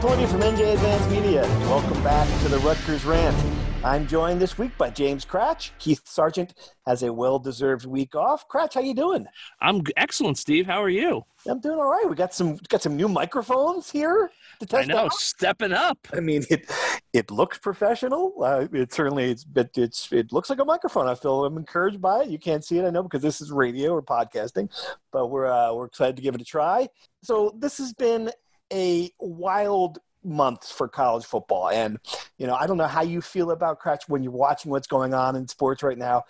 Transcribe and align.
Torney 0.00 0.26
from 0.26 0.40
NJ 0.40 0.74
Advanced 0.74 1.10
Media. 1.10 1.42
Welcome 1.68 2.02
back 2.02 2.26
to 2.42 2.48
the 2.48 2.58
Rutgers 2.58 3.04
Rant. 3.04 3.36
I'm 3.84 4.06
joined 4.06 4.40
this 4.40 4.56
week 4.56 4.76
by 4.78 4.88
James 4.90 5.24
Kratch. 5.24 5.70
Keith 5.78 6.00
Sargent 6.04 6.54
has 6.86 7.02
a 7.02 7.12
well-deserved 7.12 7.84
week 7.84 8.14
off. 8.14 8.48
Kratch, 8.48 8.74
how 8.74 8.80
you 8.80 8.94
doing? 8.94 9.26
I'm 9.60 9.82
excellent, 9.96 10.38
Steve. 10.38 10.66
How 10.66 10.82
are 10.82 10.88
you? 10.88 11.22
I'm 11.46 11.60
doing 11.60 11.78
all 11.78 11.90
right. 11.90 12.08
We 12.08 12.16
got 12.16 12.32
some 12.32 12.56
got 12.68 12.80
some 12.80 12.96
new 12.96 13.08
microphones 13.08 13.90
here 13.90 14.30
to 14.60 14.66
test 14.66 14.90
I 14.90 14.92
know, 14.92 15.04
out. 15.04 15.12
stepping 15.12 15.72
up. 15.72 15.98
I 16.14 16.20
mean, 16.20 16.44
it 16.48 16.70
it 17.12 17.30
looks 17.30 17.58
professional. 17.58 18.34
Uh, 18.42 18.66
it 18.72 18.92
certainly 18.94 19.30
it's 19.32 19.44
it, 19.54 19.70
it's 19.76 20.10
it 20.12 20.32
looks 20.32 20.48
like 20.48 20.60
a 20.60 20.64
microphone. 20.64 21.06
I 21.06 21.14
feel 21.14 21.44
I'm 21.44 21.58
encouraged 21.58 22.00
by 22.00 22.22
it. 22.22 22.30
You 22.30 22.38
can't 22.38 22.64
see 22.64 22.78
it, 22.78 22.86
I 22.86 22.90
know, 22.90 23.02
because 23.02 23.20
this 23.20 23.42
is 23.42 23.52
radio 23.52 23.92
or 23.92 24.02
podcasting, 24.02 24.70
but 25.12 25.26
we're 25.26 25.46
uh, 25.46 25.74
we're 25.74 25.86
excited 25.86 26.16
to 26.16 26.22
give 26.22 26.34
it 26.34 26.40
a 26.40 26.44
try. 26.44 26.88
So 27.22 27.54
this 27.58 27.76
has 27.78 27.92
been 27.92 28.30
a 28.72 29.10
wild 29.18 29.98
month 30.22 30.66
for 30.70 30.88
college 30.88 31.24
football, 31.24 31.68
and 31.68 31.98
you 32.38 32.46
know 32.46 32.54
I 32.54 32.66
don't 32.66 32.78
know 32.78 32.86
how 32.86 33.02
you 33.02 33.20
feel 33.20 33.50
about 33.50 33.80
Kratch 33.80 34.08
when 34.08 34.22
you're 34.22 34.32
watching 34.32 34.70
what's 34.70 34.86
going 34.86 35.14
on 35.14 35.36
in 35.36 35.48
sports 35.48 35.82
right 35.82 35.98
now. 35.98 36.24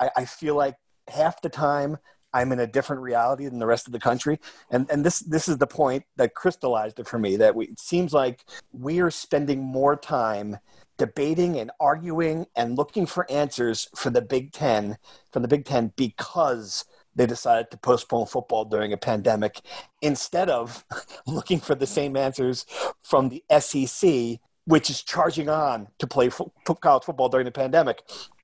I, 0.00 0.10
I 0.16 0.24
feel 0.24 0.56
like 0.56 0.74
half 1.08 1.40
the 1.42 1.48
time 1.48 1.98
I'm 2.34 2.50
in 2.50 2.58
a 2.58 2.66
different 2.66 3.00
reality 3.00 3.46
than 3.46 3.60
the 3.60 3.66
rest 3.66 3.86
of 3.86 3.92
the 3.92 4.00
country. 4.00 4.40
And 4.70 4.90
and 4.90 5.04
this 5.04 5.20
this 5.20 5.48
is 5.48 5.58
the 5.58 5.68
point 5.68 6.04
that 6.16 6.34
crystallized 6.34 6.98
it 6.98 7.06
for 7.06 7.18
me 7.18 7.36
that 7.36 7.54
we, 7.54 7.66
it 7.66 7.78
seems 7.78 8.12
like 8.12 8.44
we 8.72 9.00
are 9.00 9.10
spending 9.10 9.62
more 9.62 9.96
time 9.96 10.58
debating 10.98 11.58
and 11.58 11.70
arguing 11.80 12.46
and 12.56 12.76
looking 12.76 13.06
for 13.06 13.30
answers 13.30 13.88
for 13.96 14.10
the 14.10 14.20
Big 14.22 14.52
10 14.52 14.96
from 15.32 15.42
the 15.42 15.48
Big 15.48 15.64
10 15.64 15.92
because 15.96 16.84
they 17.16 17.26
decided 17.26 17.70
to 17.70 17.76
postpone 17.76 18.26
football 18.26 18.64
during 18.64 18.92
a 18.92 18.96
pandemic 18.96 19.60
instead 20.02 20.50
of 20.50 20.84
looking 21.26 21.60
for 21.60 21.74
the 21.74 21.86
same 21.86 22.16
answers 22.16 22.66
from 23.02 23.28
the 23.28 23.42
SEC 23.60 24.40
which 24.66 24.90
is 24.90 25.02
charging 25.02 25.48
on 25.48 25.88
to 25.98 26.06
play 26.06 26.28
fo- 26.28 26.52
college 26.80 27.04
football 27.04 27.28
during 27.28 27.44
the 27.44 27.52
pandemic. 27.52 28.02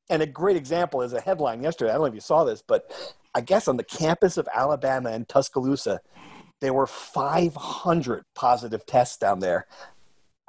And 0.09 0.23
a 0.23 0.27
great 0.27 0.57
example 0.57 1.03
is 1.03 1.13
a 1.13 1.21
headline 1.21 1.63
yesterday. 1.63 1.91
I 1.91 1.95
don't 1.95 2.03
know 2.03 2.07
if 2.07 2.15
you 2.15 2.21
saw 2.21 2.45
this, 2.45 2.63
but 2.63 2.91
I 3.35 3.41
guess 3.41 3.69
on 3.69 3.77
the 3.77 3.85
campus 3.85 4.37
of 4.37 4.48
Alabama 4.53 5.13
in 5.13 5.25
Tuscaloosa, 5.25 6.01
there 6.61 6.75
were 6.75 6.87
500 6.87 8.25
positive 8.35 8.85
tests 8.85 9.17
down 9.17 9.39
there. 9.39 9.67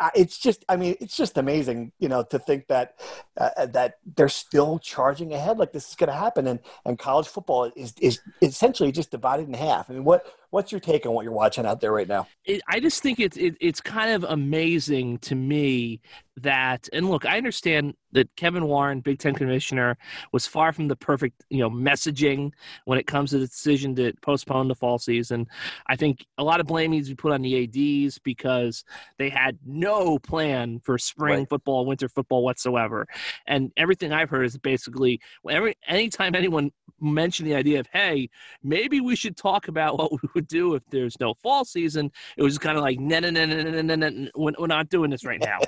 Uh, 0.01 0.09
it's 0.15 0.39
just, 0.39 0.65
I 0.67 0.77
mean, 0.77 0.95
it's 0.99 1.15
just 1.15 1.37
amazing, 1.37 1.91
you 1.99 2.09
know, 2.09 2.23
to 2.23 2.39
think 2.39 2.67
that 2.69 2.99
uh, 3.37 3.67
that 3.67 3.99
they're 4.15 4.29
still 4.29 4.79
charging 4.79 5.31
ahead 5.31 5.59
like 5.59 5.73
this 5.73 5.89
is 5.89 5.95
going 5.95 6.09
to 6.09 6.15
happen, 6.15 6.47
and 6.47 6.59
and 6.85 6.97
college 6.97 7.27
football 7.27 7.71
is 7.75 7.93
is 8.01 8.19
essentially 8.41 8.91
just 8.91 9.11
divided 9.11 9.47
in 9.47 9.53
half. 9.53 9.91
I 9.91 9.93
mean, 9.93 10.03
what 10.03 10.25
what's 10.51 10.71
your 10.71 10.79
take 10.81 11.05
on 11.05 11.13
what 11.13 11.23
you're 11.23 11.33
watching 11.33 11.65
out 11.65 11.81
there 11.81 11.91
right 11.91 12.07
now? 12.07 12.29
It, 12.45 12.61
I 12.67 12.79
just 12.79 13.01
think 13.03 13.19
it's 13.19 13.37
it, 13.37 13.55
it's 13.59 13.81
kind 13.81 14.11
of 14.11 14.23
amazing 14.29 15.19
to 15.19 15.35
me 15.35 16.01
that, 16.37 16.89
and 16.91 17.09
look, 17.09 17.25
I 17.25 17.37
understand 17.37 17.93
that 18.13 18.35
Kevin 18.35 18.65
Warren, 18.65 19.01
Big 19.01 19.19
Ten 19.19 19.35
commissioner, 19.35 19.97
was 20.33 20.47
far 20.47 20.73
from 20.73 20.87
the 20.87 20.95
perfect, 20.95 21.43
you 21.49 21.59
know, 21.59 21.69
messaging 21.69 22.51
when 22.85 22.97
it 22.97 23.05
comes 23.05 23.29
to 23.29 23.37
the 23.39 23.47
decision 23.47 23.95
to 23.95 24.13
postpone 24.21 24.67
the 24.67 24.75
fall 24.75 24.97
season. 24.97 25.47
I 25.87 25.95
think 25.95 26.25
a 26.37 26.43
lot 26.43 26.59
of 26.59 26.65
blame 26.67 26.91
needs 26.91 27.07
to 27.09 27.13
be 27.13 27.21
put 27.21 27.31
on 27.31 27.41
the 27.41 27.63
ADs 28.05 28.17
because 28.19 28.83
they 29.17 29.29
had 29.29 29.59
no 29.65 30.17
plan 30.19 30.79
for 30.83 30.97
spring 30.97 31.39
Right. 31.39 31.49
football, 31.49 31.85
winter 31.85 32.09
football 32.09 32.43
whatsoever. 32.43 33.07
And 33.45 33.71
everything 33.77 34.11
I've 34.11 34.29
heard 34.29 34.45
is 34.45 34.57
basically 34.57 35.21
every 35.49 35.75
anytime 35.87 36.33
anyone 36.35 36.71
mentioned 36.99 37.47
the 37.47 37.55
idea 37.55 37.79
of, 37.79 37.87
hey, 37.93 38.29
maybe 38.63 39.01
we 39.01 39.15
should 39.15 39.37
talk 39.37 39.67
about 39.67 39.97
what 39.97 40.11
we 40.33 40.40
could 40.41 40.47
do 40.47 40.75
if 40.75 40.83
there's 40.89 41.19
no 41.19 41.33
fall 41.35 41.63
season. 41.65 42.11
It 42.37 42.43
was 42.43 42.57
kind 42.57 42.77
of 42.77 42.83
like, 42.83 42.99
no, 42.99 43.19
no, 43.19 43.29
no, 43.29 43.45
no, 43.45 43.81
no, 43.81 43.95
no, 43.95 44.29
we're 44.35 44.67
not 44.67 44.89
doing 44.89 45.11
this 45.11 45.25
right 45.25 45.41
now. 45.45 45.59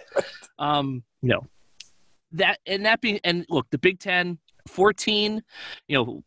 um, 0.59 1.03
no. 1.22 1.45
That 2.31 2.59
and 2.66 2.85
that 2.85 3.00
being 3.00 3.19
and 3.23 3.45
look, 3.50 3.69
the 3.69 3.78
Big 3.78 4.00
Ten, 4.00 4.39
fourteen, 4.67 5.44
you 5.88 5.97
know, 5.97 6.23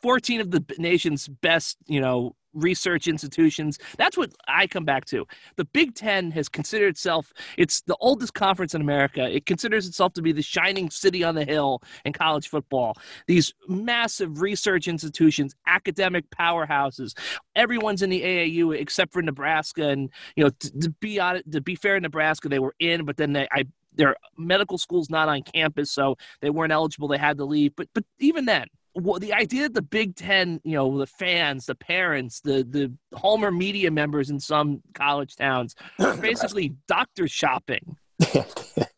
14 0.00 0.40
of 0.40 0.50
the 0.50 0.64
nation's 0.78 1.28
best, 1.28 1.76
you 1.86 2.00
know, 2.00 2.34
Research 2.54 3.08
institutions. 3.08 3.78
That's 3.98 4.16
what 4.16 4.32
I 4.48 4.66
come 4.66 4.84
back 4.84 5.04
to. 5.06 5.26
The 5.56 5.64
Big 5.66 5.94
Ten 5.94 6.30
has 6.32 6.48
considered 6.48 6.88
itself, 6.88 7.32
it's 7.58 7.82
the 7.82 7.96
oldest 8.00 8.34
conference 8.34 8.74
in 8.74 8.80
America. 8.80 9.28
It 9.28 9.46
considers 9.46 9.86
itself 9.86 10.12
to 10.14 10.22
be 10.22 10.32
the 10.32 10.42
shining 10.42 10.90
city 10.90 11.24
on 11.24 11.34
the 11.34 11.44
hill 11.44 11.82
in 12.04 12.12
college 12.12 12.48
football 12.48 12.96
these 13.26 13.54
massive 13.68 14.40
research 14.40 14.88
institutions, 14.88 15.54
academic 15.66 16.28
powerhouses. 16.30 17.16
Everyone's 17.54 18.02
in 18.02 18.10
the 18.10 18.22
AAU 18.22 18.78
except 18.78 19.12
for 19.12 19.22
Nebraska, 19.22 19.88
and 19.88 20.10
you 20.36 20.44
know 20.44 20.50
to, 20.50 20.78
to 20.80 20.90
be 20.90 21.20
on 21.20 21.42
to 21.50 21.60
be 21.60 21.74
fair, 21.74 21.98
Nebraska 22.00 22.48
they 22.48 22.58
were 22.58 22.74
in, 22.78 23.04
but 23.04 23.16
then 23.16 23.32
they 23.32 23.48
I 23.52 23.64
their 23.96 24.16
medical 24.36 24.76
school's 24.76 25.10
not 25.10 25.28
on 25.28 25.42
campus, 25.42 25.90
so 25.90 26.16
they 26.40 26.50
weren't 26.50 26.72
eligible. 26.72 27.08
They 27.08 27.18
had 27.18 27.38
to 27.38 27.44
leave. 27.44 27.74
But 27.76 27.88
but 27.94 28.04
even 28.18 28.44
then. 28.44 28.66
Well, 28.94 29.18
the 29.18 29.32
idea 29.32 29.62
that 29.64 29.74
the 29.74 29.82
Big 29.82 30.14
Ten, 30.14 30.60
you 30.64 30.72
know, 30.76 30.98
the 30.98 31.06
fans, 31.06 31.66
the 31.66 31.74
parents, 31.74 32.40
the 32.40 32.62
the 32.62 32.92
Homer 33.16 33.50
media 33.50 33.90
members 33.90 34.30
in 34.30 34.38
some 34.40 34.82
college 34.94 35.36
towns, 35.36 35.74
are 35.98 36.16
basically 36.16 36.74
doctor 36.88 37.28
shopping. 37.28 37.96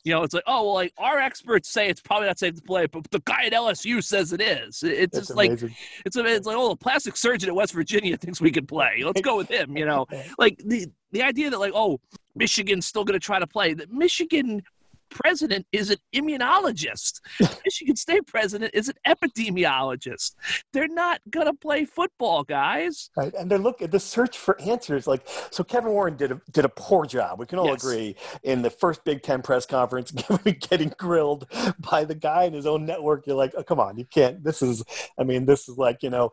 You 0.04 0.12
know, 0.12 0.22
it's 0.22 0.34
like, 0.34 0.44
oh, 0.46 0.64
well, 0.66 0.74
like 0.74 0.92
our 0.98 1.18
experts 1.18 1.68
say 1.68 1.88
it's 1.88 2.00
probably 2.00 2.28
not 2.28 2.38
safe 2.38 2.54
to 2.54 2.62
play, 2.62 2.86
but 2.86 3.10
the 3.10 3.20
guy 3.24 3.46
at 3.46 3.52
LSU 3.52 4.04
says 4.04 4.32
it 4.32 4.40
is. 4.40 4.84
It- 4.84 4.92
It's 4.92 5.18
It's 5.18 5.18
just 5.26 5.36
like 5.36 5.50
amazing. 5.50 5.74
it's, 6.04 6.16
it's 6.16 6.46
like, 6.46 6.56
oh, 6.56 6.68
the 6.68 6.76
plastic 6.76 7.16
surgeon 7.16 7.48
at 7.48 7.56
West 7.56 7.72
Virginia 7.72 8.16
thinks 8.16 8.40
we 8.40 8.52
can 8.52 8.66
play. 8.66 9.02
Let's 9.04 9.20
go 9.20 9.36
with 9.36 9.48
him. 9.50 9.76
You 9.76 9.84
know, 9.84 10.06
like 10.38 10.62
the 10.64 10.86
the 11.10 11.24
idea 11.24 11.50
that 11.50 11.58
like, 11.58 11.72
oh, 11.74 11.98
Michigan's 12.36 12.86
still 12.86 13.02
going 13.04 13.18
to 13.18 13.24
try 13.24 13.40
to 13.40 13.48
play. 13.48 13.74
That 13.74 13.90
Michigan 13.90 14.62
president 15.10 15.66
is 15.72 15.90
an 15.90 15.98
immunologist. 16.14 17.20
Michigan 17.64 17.96
State 17.96 18.26
president 18.26 18.72
is 18.74 18.88
an 18.88 18.96
epidemiologist. 19.06 20.34
They're 20.72 20.88
not 20.88 21.20
to 21.46 21.54
play 21.54 21.84
football, 21.84 22.44
guys. 22.44 23.10
Right. 23.16 23.32
And 23.34 23.50
they're 23.50 23.58
looking 23.58 23.88
the 23.88 24.00
search 24.00 24.36
for 24.38 24.60
answers. 24.60 25.06
Like 25.06 25.26
so, 25.50 25.62
Kevin 25.64 25.92
Warren 25.92 26.16
did 26.16 26.32
a 26.32 26.40
did 26.52 26.64
a 26.64 26.68
poor 26.68 27.06
job. 27.06 27.38
We 27.38 27.46
can 27.46 27.58
all 27.58 27.66
Yes. 27.68 27.82
agree 27.82 28.16
in 28.42 28.62
the 28.62 28.70
first 28.70 29.04
Big 29.04 29.22
Ten 29.22 29.42
press 29.42 29.66
conference, 29.66 30.10
getting 30.70 30.92
grilled 30.98 31.46
by 31.78 32.04
the 32.04 32.14
guy 32.14 32.44
in 32.44 32.52
his 32.52 32.66
own 32.66 32.84
network. 32.86 33.26
You're 33.26 33.36
like, 33.36 33.52
oh, 33.56 33.62
come 33.62 33.80
on, 33.80 33.96
you 33.98 34.04
can't. 34.04 34.42
This 34.42 34.62
is, 34.62 34.82
I 35.18 35.24
mean, 35.24 35.46
this 35.46 35.68
is 35.68 35.76
like 35.78 36.02
you 36.02 36.10
know, 36.10 36.32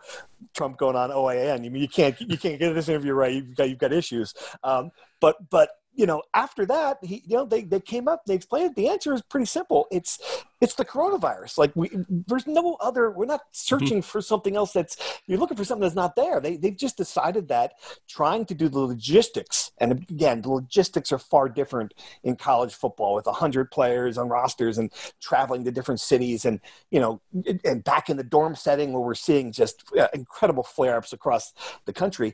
Trump 0.53 0.77
going 0.77 0.95
on 0.95 1.09
OAN. 1.09 1.53
I 1.53 1.69
mean, 1.69 1.81
you 1.81 1.87
can't 1.87 2.19
you 2.19 2.37
can't 2.37 2.59
get 2.59 2.73
this 2.73 2.89
interview 2.89 3.13
right. 3.13 3.33
You've 3.33 3.55
got 3.55 3.69
you've 3.69 3.79
got 3.79 3.93
issues. 3.93 4.33
Um, 4.63 4.91
but 5.19 5.37
but 5.49 5.69
you 5.95 6.05
know, 6.05 6.23
after 6.33 6.65
that, 6.65 6.97
he, 7.03 7.23
you 7.25 7.37
know, 7.37 7.45
they, 7.45 7.63
they 7.63 7.79
came 7.79 8.07
up, 8.07 8.25
they 8.25 8.33
explained 8.33 8.71
it. 8.71 8.75
The 8.75 8.89
answer 8.89 9.13
is 9.13 9.21
pretty 9.21 9.45
simple. 9.45 9.87
It's, 9.91 10.43
it's 10.59 10.73
the 10.73 10.85
coronavirus. 10.85 11.57
Like 11.57 11.75
we, 11.75 11.89
there's 12.09 12.47
no 12.47 12.77
other, 12.81 13.11
we're 13.11 13.25
not 13.25 13.41
searching 13.51 14.01
for 14.01 14.21
something 14.21 14.55
else 14.55 14.73
that's, 14.73 14.97
you're 15.27 15.37
looking 15.37 15.57
for 15.57 15.63
something 15.63 15.83
that's 15.83 15.95
not 15.95 16.15
there. 16.15 16.39
They, 16.39 16.57
they've 16.57 16.75
just 16.75 16.97
decided 16.97 17.47
that 17.49 17.73
trying 18.07 18.45
to 18.45 18.55
do 18.55 18.69
the 18.69 18.79
logistics, 18.79 19.71
and 19.77 19.91
again, 19.91 20.41
the 20.41 20.49
logistics 20.49 21.11
are 21.11 21.19
far 21.19 21.47
different 21.47 21.93
in 22.23 22.35
college 22.35 22.73
football 22.73 23.13
with 23.13 23.27
a 23.27 23.31
100 23.31 23.69
players 23.69 24.17
on 24.17 24.29
rosters 24.29 24.79
and 24.79 24.91
traveling 25.21 25.63
to 25.63 25.71
different 25.71 25.99
cities 25.99 26.45
and, 26.45 26.59
you 26.89 26.99
know, 26.99 27.21
and 27.63 27.83
back 27.83 28.09
in 28.09 28.17
the 28.17 28.23
dorm 28.23 28.55
setting 28.55 28.93
where 28.93 29.01
we're 29.01 29.13
seeing 29.13 29.51
just 29.51 29.83
uh, 29.99 30.07
incredible 30.13 30.63
flare 30.63 30.97
ups 30.97 31.13
across 31.13 31.53
the 31.85 31.93
country. 31.93 32.33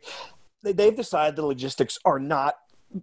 They, 0.63 0.71
they've 0.71 0.95
decided 0.95 1.35
the 1.35 1.45
logistics 1.45 1.97
are 2.05 2.19
not 2.19 2.55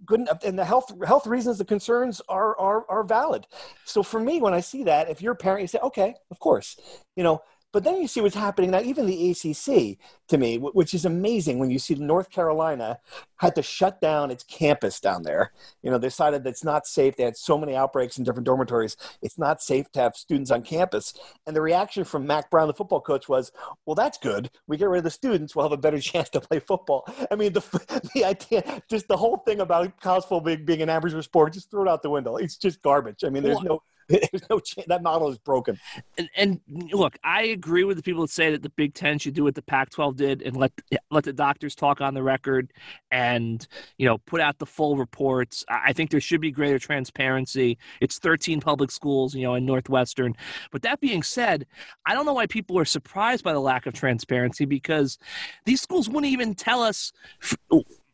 good 0.05 0.21
enough 0.21 0.43
and 0.43 0.57
the 0.57 0.65
health 0.65 0.91
health 1.05 1.25
reasons 1.27 1.57
the 1.57 1.65
concerns 1.65 2.21
are 2.27 2.57
are 2.59 2.85
are 2.89 3.03
valid. 3.03 3.47
So 3.85 4.03
for 4.03 4.19
me 4.19 4.41
when 4.41 4.53
i 4.53 4.59
see 4.59 4.83
that 4.83 5.09
if 5.09 5.21
you're 5.21 5.33
a 5.33 5.35
parent 5.35 5.61
you 5.61 5.67
say 5.67 5.79
okay 5.79 6.15
of 6.31 6.39
course 6.39 6.77
you 7.15 7.23
know 7.23 7.41
But 7.77 7.83
then 7.83 8.01
you 8.01 8.07
see 8.07 8.21
what's 8.21 8.33
happening 8.33 8.71
now. 8.71 8.81
Even 8.81 9.05
the 9.05 9.29
ACC, 9.29 9.99
to 10.29 10.37
me, 10.39 10.57
which 10.57 10.95
is 10.95 11.05
amazing 11.05 11.59
when 11.59 11.69
you 11.69 11.77
see 11.77 11.93
North 11.93 12.31
Carolina 12.31 12.97
had 13.35 13.53
to 13.53 13.61
shut 13.61 14.01
down 14.01 14.31
its 14.31 14.43
campus 14.43 14.99
down 14.99 15.21
there. 15.21 15.51
You 15.83 15.91
know, 15.91 15.99
they 15.99 16.07
decided 16.07 16.43
that 16.43 16.49
it's 16.49 16.63
not 16.63 16.87
safe. 16.87 17.15
They 17.15 17.23
had 17.23 17.37
so 17.37 17.55
many 17.55 17.75
outbreaks 17.75 18.17
in 18.17 18.23
different 18.23 18.47
dormitories. 18.47 18.97
It's 19.21 19.37
not 19.37 19.61
safe 19.61 19.91
to 19.91 19.99
have 19.99 20.15
students 20.15 20.49
on 20.49 20.63
campus. 20.63 21.13
And 21.45 21.55
the 21.55 21.61
reaction 21.61 22.03
from 22.03 22.25
Mack 22.25 22.49
Brown, 22.49 22.67
the 22.67 22.73
football 22.73 22.99
coach, 22.99 23.29
was, 23.29 23.51
"Well, 23.85 23.93
that's 23.93 24.17
good. 24.17 24.49
We 24.65 24.77
get 24.77 24.89
rid 24.89 24.97
of 24.97 25.03
the 25.03 25.11
students. 25.11 25.55
We'll 25.55 25.65
have 25.65 25.71
a 25.71 25.77
better 25.77 25.99
chance 26.11 26.29
to 26.29 26.41
play 26.41 26.57
football." 26.57 27.07
I 27.29 27.35
mean, 27.35 27.53
the 27.53 27.61
the 28.15 28.25
idea, 28.25 28.81
just 28.89 29.07
the 29.07 29.17
whole 29.17 29.37
thing 29.45 29.59
about 29.59 30.01
college 30.01 30.23
football 30.23 30.41
being, 30.41 30.65
being 30.65 30.81
an 30.81 30.89
amateur 30.89 31.21
sport, 31.21 31.53
just 31.53 31.69
throw 31.69 31.83
it 31.83 31.87
out 31.87 32.01
the 32.01 32.09
window. 32.09 32.37
It's 32.37 32.57
just 32.57 32.81
garbage. 32.81 33.23
I 33.23 33.29
mean, 33.29 33.43
there's 33.43 33.61
no 33.61 33.83
no 34.49 34.59
chance 34.59 34.87
that 34.87 35.03
model 35.03 35.29
is 35.29 35.37
broken. 35.37 35.79
And, 36.17 36.29
and, 36.35 36.61
look, 36.91 37.17
I 37.23 37.43
agree 37.43 37.83
with 37.83 37.97
the 37.97 38.03
people 38.03 38.21
that 38.21 38.31
say 38.31 38.51
that 38.51 38.61
the 38.61 38.69
Big 38.69 38.93
Ten 38.93 39.19
should 39.19 39.33
do 39.33 39.43
what 39.43 39.55
the 39.55 39.61
Pac-12 39.61 40.15
did 40.15 40.41
and 40.41 40.55
let 40.55 40.71
let 41.11 41.23
the 41.23 41.33
doctors 41.33 41.75
talk 41.75 42.01
on 42.01 42.13
the 42.13 42.23
record 42.23 42.71
and 43.11 43.67
you 43.97 44.05
know 44.05 44.17
put 44.19 44.41
out 44.41 44.59
the 44.59 44.65
full 44.65 44.97
reports. 44.97 45.65
I 45.69 45.93
think 45.93 46.11
there 46.11 46.21
should 46.21 46.41
be 46.41 46.51
greater 46.51 46.79
transparency. 46.79 47.77
It's 48.01 48.19
13 48.19 48.61
public 48.61 48.91
schools, 48.91 49.35
you 49.35 49.43
know, 49.43 49.55
in 49.55 49.65
Northwestern. 49.65 50.35
But 50.71 50.81
that 50.83 50.99
being 50.99 51.23
said, 51.23 51.65
I 52.05 52.13
don't 52.13 52.25
know 52.25 52.33
why 52.33 52.47
people 52.47 52.77
are 52.79 52.85
surprised 52.85 53.43
by 53.43 53.53
the 53.53 53.59
lack 53.59 53.85
of 53.85 53.93
transparency 53.93 54.65
because 54.65 55.17
these 55.65 55.81
schools 55.81 56.07
wouldn't 56.07 56.31
even 56.31 56.55
tell 56.55 56.81
us 56.81 57.11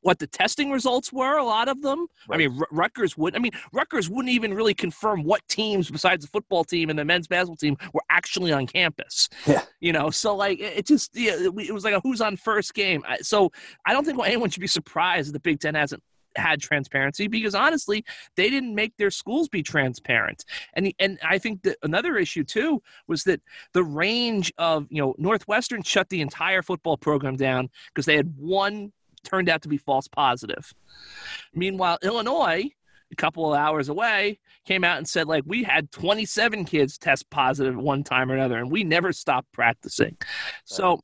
what 0.04 0.20
the 0.20 0.28
testing 0.28 0.72
results 0.72 1.12
were. 1.12 1.38
A 1.38 1.44
lot 1.44 1.68
of 1.68 1.82
them. 1.82 2.08
Right. 2.28 2.36
I 2.36 2.38
mean, 2.38 2.60
R- 2.60 2.68
Rutgers 2.72 3.18
would. 3.18 3.36
I 3.36 3.40
mean, 3.40 3.52
Rutgers 3.72 4.10
wouldn't 4.10 4.34
even 4.34 4.54
really 4.54 4.74
confirm 4.74 5.24
what 5.24 5.42
teams 5.48 5.90
besides 5.90 6.26
the 6.26 6.32
football 6.32 6.64
team 6.64 6.90
and 6.90 7.00
the 7.00 7.06
men's 7.06 7.28
basketball 7.28 7.56
team 7.56 7.78
were 7.94 8.04
actually 8.10 8.52
on 8.52 8.68
campus. 8.68 9.30
Yeah. 9.48 9.64
You 9.80 9.94
know, 9.94 10.10
so 10.10 10.36
like 10.36 10.60
it 10.60 10.86
just 10.86 11.12
yeah, 11.16 11.36
it 11.38 11.74
was 11.74 11.84
like 11.84 11.94
a 11.94 12.00
who's 12.02 12.22
on 12.22 12.38
first 12.38 12.74
game. 12.74 13.04
So 13.22 13.52
I 13.86 13.94
don't 13.94 14.06
think 14.06 14.20
anyone 14.24 14.50
should 14.50 14.62
be 14.62 14.68
surprised 14.68 15.30
that 15.30 15.34
the 15.34 15.40
Big 15.40 15.60
Ten 15.60 15.76
hasn't 15.76 16.04
had 16.36 16.62
transparency 16.62 17.28
because 17.28 17.54
honestly 17.56 18.04
they 18.36 18.50
didn't 18.50 18.74
make 18.74 18.94
their 18.98 19.12
schools 19.12 19.48
be 19.48 19.62
transparent 19.62 20.44
and 20.74 20.92
and 21.00 21.20
I 21.24 21.38
think 21.38 21.62
that 21.64 21.78
another 21.84 22.18
issue 22.18 22.44
too 22.44 22.82
was 23.08 23.24
that 23.26 23.42
the 23.74 23.84
range 23.84 24.52
of 24.58 24.88
you 24.90 25.02
know 25.02 25.16
Northwestern 25.18 25.84
shut 25.84 26.10
the 26.10 26.22
entire 26.22 26.62
football 26.62 26.98
program 26.98 27.36
down 27.36 27.70
because 27.94 28.06
they 28.06 28.16
had 28.16 28.34
one 28.38 28.92
turned 29.24 29.50
out 29.50 29.62
to 29.64 29.70
be 29.70 29.78
false 29.78 30.08
positive. 30.08 30.74
Meanwhile, 31.54 32.00
Illinois, 32.04 32.70
a 33.12 33.16
couple 33.16 33.52
of 33.54 33.60
hours 33.60 33.90
away, 33.90 34.40
came 34.66 34.84
out 34.84 34.98
and 34.98 35.08
said, 35.08 35.28
like, 35.28 35.44
we 35.46 35.64
had 35.64 35.92
27 35.92 36.66
kids 36.66 36.98
test 36.98 37.30
positive 37.30 37.76
one 37.76 38.04
time 38.04 38.32
or 38.32 38.36
another, 38.36 38.58
and 38.58 38.72
we 38.72 38.84
never 38.84 39.12
stopped 39.14 39.52
practicing. 39.52 40.18
So 40.66 41.00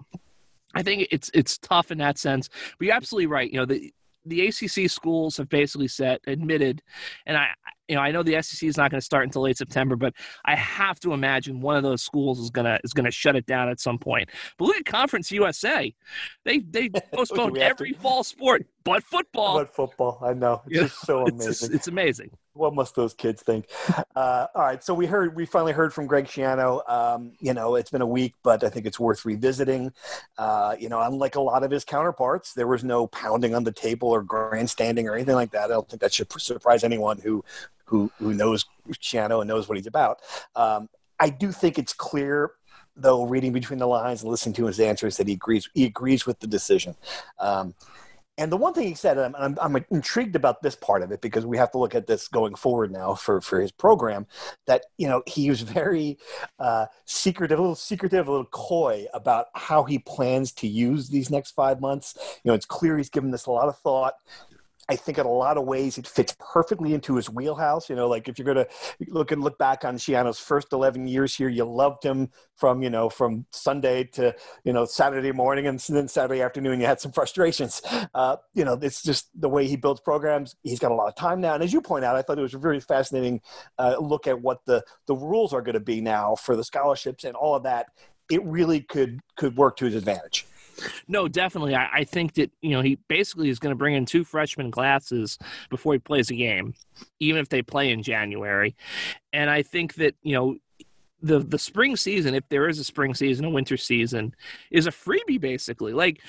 I 0.76 0.84
think 0.84 1.08
it's 1.12 1.32
it's 1.34 1.58
tough 1.58 1.92
in 1.92 1.98
that 2.00 2.18
sense. 2.18 2.50
But 2.78 2.86
you're 2.86 2.96
absolutely 2.96 3.28
right. 3.28 3.52
You 3.52 3.60
know, 3.60 3.66
the 3.66 3.94
the 4.26 4.48
ACC 4.48 4.90
schools 4.90 5.38
have 5.38 5.50
basically 5.50 5.88
said, 5.88 6.20
admitted, 6.28 6.82
and 7.26 7.38
I, 7.38 7.48
you 7.90 7.96
know, 7.96 8.02
I 8.02 8.12
know 8.12 8.22
the 8.22 8.40
SEC 8.42 8.68
is 8.68 8.78
not 8.78 8.92
going 8.92 9.00
to 9.00 9.06
start 9.06 9.24
until 9.24 9.42
late 9.42 9.58
September, 9.58 9.96
but 9.96 10.14
I 10.46 10.56
have 10.56 11.00
to 11.02 11.12
imagine 11.12 11.60
one 11.60 11.76
of 11.76 11.82
those 11.82 12.04
schools 12.04 12.40
is 12.40 12.52
gonna 12.52 12.80
is 12.84 12.94
gonna 12.94 13.12
shut 13.12 13.36
it 13.36 13.48
down 13.48 13.68
at 13.68 13.80
some 13.80 13.98
point. 13.98 14.30
But 14.58 14.66
look 14.66 14.78
at 14.78 14.86
Conference 14.86 15.32
USA; 15.32 15.94
they 16.46 16.60
they 16.60 16.90
postponed 17.14 17.58
every 17.58 17.94
fall 17.94 18.24
sport 18.24 18.68
but 18.84 19.04
football. 19.04 19.58
But 19.58 19.74
football, 19.74 20.20
I 20.22 20.34
know 20.34 20.62
it's 20.68 20.94
just 20.94 21.06
so 21.06 21.26
amazing. 21.26 21.50
It's, 21.50 21.64
it's 21.64 21.88
amazing 21.88 22.30
what 22.54 22.74
must 22.74 22.96
those 22.96 23.14
kids 23.14 23.42
think? 23.42 23.66
Uh, 24.16 24.48
all 24.54 24.64
right, 24.64 24.84
so 24.84 24.94
we 24.94 25.06
heard 25.06 25.36
we 25.36 25.46
finally 25.46 25.72
heard 25.72 25.94
from 25.94 26.08
Greg 26.08 26.26
Schiano. 26.26 26.88
Um, 26.90 27.34
you 27.40 27.54
know, 27.54 27.76
it's 27.76 27.90
been 27.90 28.02
a 28.02 28.08
week, 28.08 28.34
but 28.44 28.64
I 28.64 28.70
think 28.70 28.86
it's 28.86 29.00
worth 29.00 29.24
revisiting. 29.26 29.94
Uh, 30.38 30.76
you 30.78 30.90
know, 30.90 31.00
unlike 31.02 31.36
a 31.36 31.42
lot 31.42 31.64
of 31.64 31.72
his 31.72 31.86
counterparts, 31.86 32.54
there 32.54 32.68
was 32.68 32.84
no 32.84 33.08
pounding 33.08 33.56
on 33.56 33.64
the 33.64 33.72
table 33.72 34.10
or 34.10 34.22
grandstanding 34.22 35.08
or 35.08 35.16
anything 35.16 35.36
like 35.36 35.52
that. 35.52 35.66
I 35.66 35.68
don't 35.70 35.88
think 35.88 36.02
that 36.02 36.14
should 36.14 36.32
surprise 36.42 36.84
anyone 36.84 37.20
who 37.20 37.44
who 37.86 38.12
who 38.20 38.34
knows 38.34 38.66
Schiano 38.92 39.42
and 39.42 39.48
knows 39.48 39.70
what 39.70 39.78
he's 39.78 39.88
about. 39.88 40.20
Um, 40.56 40.90
I 41.20 41.30
do 41.30 41.52
think 41.52 41.78
it's 41.78 41.94
clear 41.94 42.52
though 42.96 43.26
reading 43.26 43.54
between 43.54 43.80
the 43.80 43.88
lines 43.88 44.22
and 44.22 44.32
listening 44.32 44.56
to 44.56 44.66
his 44.66 44.80
answers 44.80 45.18
that 45.18 45.28
he 45.28 45.34
agrees 45.34 45.70
he 45.74 45.86
agrees 45.86 46.26
with 46.26 46.40
the 46.40 46.48
decision 46.48 46.96
um, 47.40 47.74
and 48.40 48.50
the 48.50 48.58
one 48.58 48.74
thing 48.74 48.88
he 48.88 48.96
said, 48.96 49.18
and 49.18 49.36
I'm, 49.36 49.58
I'm, 49.62 49.86
intrigued 49.92 50.34
about 50.34 50.62
this 50.62 50.74
part 50.74 51.04
of 51.04 51.12
it 51.12 51.20
because 51.20 51.46
we 51.46 51.58
have 51.58 51.72
to 51.72 51.78
look 51.78 51.94
at 51.94 52.08
this 52.08 52.30
going 52.30 52.56
forward 52.56 52.90
now 52.90 53.14
for, 53.14 53.42
for 53.42 53.60
his 53.60 53.74
program. 53.74 54.28
That 54.66 54.86
you 54.98 55.10
know 55.10 55.24
he 55.28 55.50
was 55.50 55.62
very 55.62 56.18
uh, 56.58 56.86
secretive, 57.04 57.60
a 57.60 57.62
little 57.62 57.76
secretive, 57.76 58.30
a 58.30 58.32
little 58.32 58.46
coy 58.46 59.08
about 59.14 59.48
how 59.56 59.84
he 59.84 60.00
plans 60.00 60.54
to 60.54 60.68
use 60.68 61.10
these 61.10 61.30
next 61.30 61.52
five 61.52 61.82
months. 61.82 62.18
You 62.44 62.50
know, 62.50 62.56
it's 62.56 62.66
clear 62.66 62.98
he's 62.98 63.10
given 63.10 63.32
this 63.32 63.46
a 63.46 63.52
lot 63.52 63.68
of 63.68 63.78
thought. 63.78 64.14
I 64.90 64.96
think 64.96 65.20
in 65.20 65.26
a 65.28 65.32
lot 65.32 65.58
of 65.58 65.66
ways 65.66 66.00
it 66.00 66.08
fits 66.08 66.36
perfectly 66.40 66.96
into 66.96 67.16
his 67.16 67.30
wheelhouse. 67.30 67.90
You 67.90 67.96
know, 67.96 68.08
like 68.08 68.28
if 68.28 68.40
you're 68.40 68.54
going 68.54 68.66
to 68.66 68.68
look 69.08 69.32
and 69.32 69.44
look 69.44 69.60
back 69.60 69.86
on 69.86 69.98
Schiano's 69.98 70.40
first 70.40 70.74
11 70.74 71.08
years 71.08 71.36
here, 71.36 71.48
you 71.48 71.64
loved 71.64 72.04
him 72.04 72.30
from, 72.56 72.82
you 72.82 72.90
know, 72.90 73.08
from 73.08 73.46
Sunday 73.52 74.06
to, 74.06 74.36
you 74.64 74.74
know, 74.74 74.86
Saturday 74.86 75.32
morning 75.32 75.68
and 75.68 75.80
then 75.80 76.08
Saturday 76.08 76.42
afternoon, 76.42 76.80
you 76.80 76.88
had 76.88 77.00
some 77.00 77.12
frustrations. 77.12 77.82
Uh, 78.16 78.38
you 78.56 78.66
know, 78.66 78.80
it's 78.82 79.04
just 79.04 79.30
the 79.40 79.48
way 79.48 79.68
he 79.68 79.76
builds 79.76 80.02
programs. 80.02 80.56
He's 80.64 80.80
got 80.80 80.92
a 80.92 80.96
lot 80.96 81.08
of 81.08 81.16
time 81.16 81.40
now. 81.40 81.54
And 81.54 81.64
as 81.64 81.72
you 81.72 81.82
point 81.82 82.04
out, 82.04 82.16
I 82.16 82.24
thought 82.24 82.40
it 82.40 82.42
was 82.42 82.56
a 82.56 82.60
very 82.60 82.80
fascinating 82.80 83.42
uh, 83.78 83.98
look 84.00 84.26
at 84.26 84.42
what 84.42 84.66
the, 84.66 84.84
the 85.06 85.16
rules 85.16 85.54
are 85.54 85.62
going 85.62 85.74
to 85.74 85.80
be 85.80 86.02
now 86.02 86.34
for 86.34 86.56
the 86.56 86.64
scholarships 86.64 87.24
and 87.24 87.36
all 87.36 87.54
of 87.54 87.64
that. 87.64 87.88
It 88.32 88.44
really 88.44 88.82
could, 88.82 89.20
could 89.38 89.56
work 89.56 89.78
to 89.78 89.86
his 89.86 89.96
advantage. 89.96 90.48
No, 91.08 91.28
definitely. 91.28 91.76
I, 91.76 91.90
I, 91.92 92.04
think 92.04 92.34
that 92.36 92.52
you 92.62 92.72
know 92.72 92.82
he 92.82 92.98
basically 93.08 93.50
is 93.50 93.60
going 93.60 93.72
to 93.72 93.78
bring 93.78 93.96
in 93.96 94.06
two 94.06 94.24
freshman 94.24 94.72
classes 94.72 95.38
before 95.70 95.94
he 95.94 96.00
plays 96.00 96.30
a 96.30 96.36
game, 96.36 96.74
even 97.20 97.42
if 97.42 97.50
they 97.50 97.62
play 97.62 97.92
in 97.92 98.04
January. 98.04 98.76
And 99.34 99.50
I 99.50 99.62
think 99.62 99.96
that 99.96 100.16
you 100.24 100.34
know 100.34 100.58
the 101.22 101.40
the 101.40 101.60
spring 101.60 101.96
season, 101.96 102.34
if 102.34 102.48
there 102.50 102.68
is 102.68 102.80
a 102.80 102.84
spring 102.84 103.14
season, 103.14 103.46
a 103.46 103.50
winter 103.50 103.78
season, 103.78 104.34
is 104.72 104.88
a 104.88 104.92
freebie 104.92 105.40
basically. 105.40 105.94
Like 105.94 106.22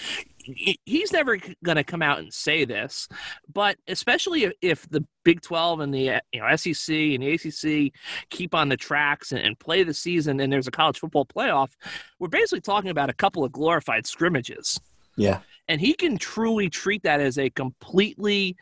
he's 0.43 1.13
never 1.13 1.39
going 1.65 1.77
to 1.77 1.85
come 1.85 2.03
out 2.03 2.19
and 2.19 2.33
say 2.33 2.65
this, 2.65 3.09
but 3.53 3.77
especially 3.89 4.53
if 4.63 4.89
the 4.89 5.05
Big 5.23 5.43
12 5.43 5.81
and 5.81 5.95
the 5.95 6.21
you 6.33 6.41
know 6.41 6.57
SEC 6.57 6.95
and 6.95 7.23
the 7.23 7.33
ACC 7.33 7.93
keep 8.31 8.55
on 8.55 8.69
the 8.69 8.77
tracks 8.77 9.33
and, 9.33 9.41
and 9.41 9.59
play 9.59 9.83
the 9.83 9.95
season, 9.95 10.41
and 10.41 10.53
there's 10.53 10.69
a 10.69 10.73
college 10.73 10.99
football 10.99 11.27
playoff, 11.27 11.71
we're 12.19 12.29
basically 12.29 12.61
talking 12.61 12.91
about 12.91 13.11
a 13.11 13.15
couple 13.15 13.45
of 13.45 13.53
glorified 13.53 14.07
scrimmages. 14.07 14.81
Yeah. 15.17 15.41
And 15.69 15.81
he 15.81 15.95
can 15.95 16.19
truly 16.19 16.69
treat 16.69 17.03
that 17.05 17.21
as 17.21 17.39
a 17.39 17.51
completely 17.51 18.57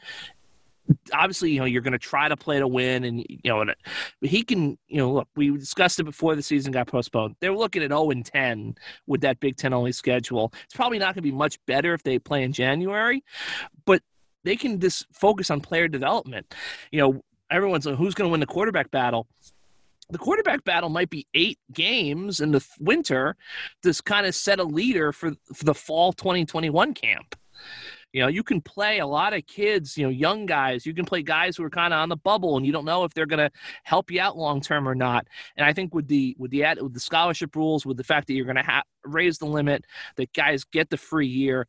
obviously, 1.12 1.52
you 1.52 1.61
know, 1.61 1.64
you're 1.64 1.82
going 1.82 1.93
to 1.93 1.99
try 1.99 2.29
to 2.29 2.37
play 2.37 2.58
to 2.58 2.69
win, 2.69 3.05
and 3.05 3.25
you 3.29 3.38
know, 3.44 3.62
uh, 3.62 3.75
but 4.20 4.31
he 4.31 4.43
can, 4.43 4.79
you 4.88 4.99
know, 4.99 5.12
look, 5.12 5.29
we 5.37 5.50
discussed 5.56 6.00
it 6.00 6.05
before 6.05 6.35
the 6.35 6.43
season 6.43 6.73
got 6.73 6.87
postponed. 6.87 7.37
They 7.40 7.50
were 7.50 7.57
looking 7.57 7.83
at 7.83 7.90
0 7.90 8.11
and 8.11 8.25
10 8.25 8.75
with 9.07 9.21
that 9.23 9.40
Big 9.40 9.57
Ten 9.57 9.73
only 9.73 9.92
schedule. 9.92 10.52
It's 10.64 10.75
probably 10.75 10.99
not 10.99 11.14
going 11.14 11.23
to 11.23 11.23
be 11.23 11.33
much 11.33 11.59
better 11.66 11.95
if 11.95 12.02
they 12.02 12.18
play 12.18 12.42
in 12.42 12.52
January, 12.52 13.25
but 13.85 14.02
they 14.45 14.57
can 14.57 14.80
just 14.80 15.07
focus 15.12 15.50
on 15.50 15.61
player 15.61 15.88
development. 15.88 16.54
You 16.90 17.00
know, 17.00 17.23
everyone's 17.50 17.87
like, 17.87 17.97
who's 17.97 18.14
going 18.14 18.28
to 18.28 18.33
win 18.33 18.40
the 18.40 18.47
quarterback 18.47 18.90
battle? 18.90 19.26
the 20.11 20.18
quarterback 20.18 20.64
battle 20.64 20.88
might 20.88 21.11
be 21.11 21.26
eight 21.35 21.59
games 21.73 22.40
in 22.40 22.52
the 22.52 22.66
winter 22.80 23.37
to 23.83 23.92
kind 24.04 24.26
of 24.26 24.35
set 24.35 24.59
a 24.59 24.64
leader 24.64 25.12
for, 25.12 25.33
for 25.54 25.64
the 25.64 25.75
fall 25.75 26.12
2021 26.12 26.95
camp. 26.95 27.37
You 28.12 28.23
know, 28.23 28.29
you 28.29 28.43
can 28.43 28.61
play 28.61 29.00
a 29.00 29.07
lot 29.07 29.35
of 29.35 29.47
kids, 29.47 29.99
you 29.99 30.05
know, 30.05 30.11
young 30.11 30.47
guys. 30.47 30.87
You 30.87 30.95
can 30.95 31.05
play 31.05 31.23
guys 31.23 31.57
who 31.57 31.65
are 31.65 31.71
kind 31.71 31.93
of 31.93 31.99
on 31.99 32.09
the 32.09 32.17
bubble, 32.17 32.57
and 32.57 32.65
you 32.65 32.73
don't 32.73 32.87
know 32.87 33.05
if 33.05 33.12
they're 33.12 33.27
going 33.27 33.38
to 33.38 33.50
help 33.83 34.11
you 34.11 34.21
out 34.21 34.37
long 34.37 34.61
term 34.61 34.88
or 34.88 34.95
not. 34.95 35.27
And 35.57 35.67
I 35.67 35.73
think 35.73 35.95
with 35.95 36.09
the 36.09 36.35
with 36.38 36.50
the 36.50 36.65
with 36.81 36.95
the 36.95 37.00
scholarship 37.00 37.55
rules, 37.55 37.85
with 37.85 37.99
the 37.99 38.05
fact 38.05 38.27
that 38.27 38.35
you're 38.35 38.47
going 38.47 38.57
to 38.57 38.62
ha- 38.62 38.85
raise 39.05 39.38
the 39.38 39.47
limit, 39.47 39.85
that 40.17 40.33
guys 40.33 40.65
get 40.65 40.88
the 40.88 40.97
free 40.97 41.27
year, 41.27 41.67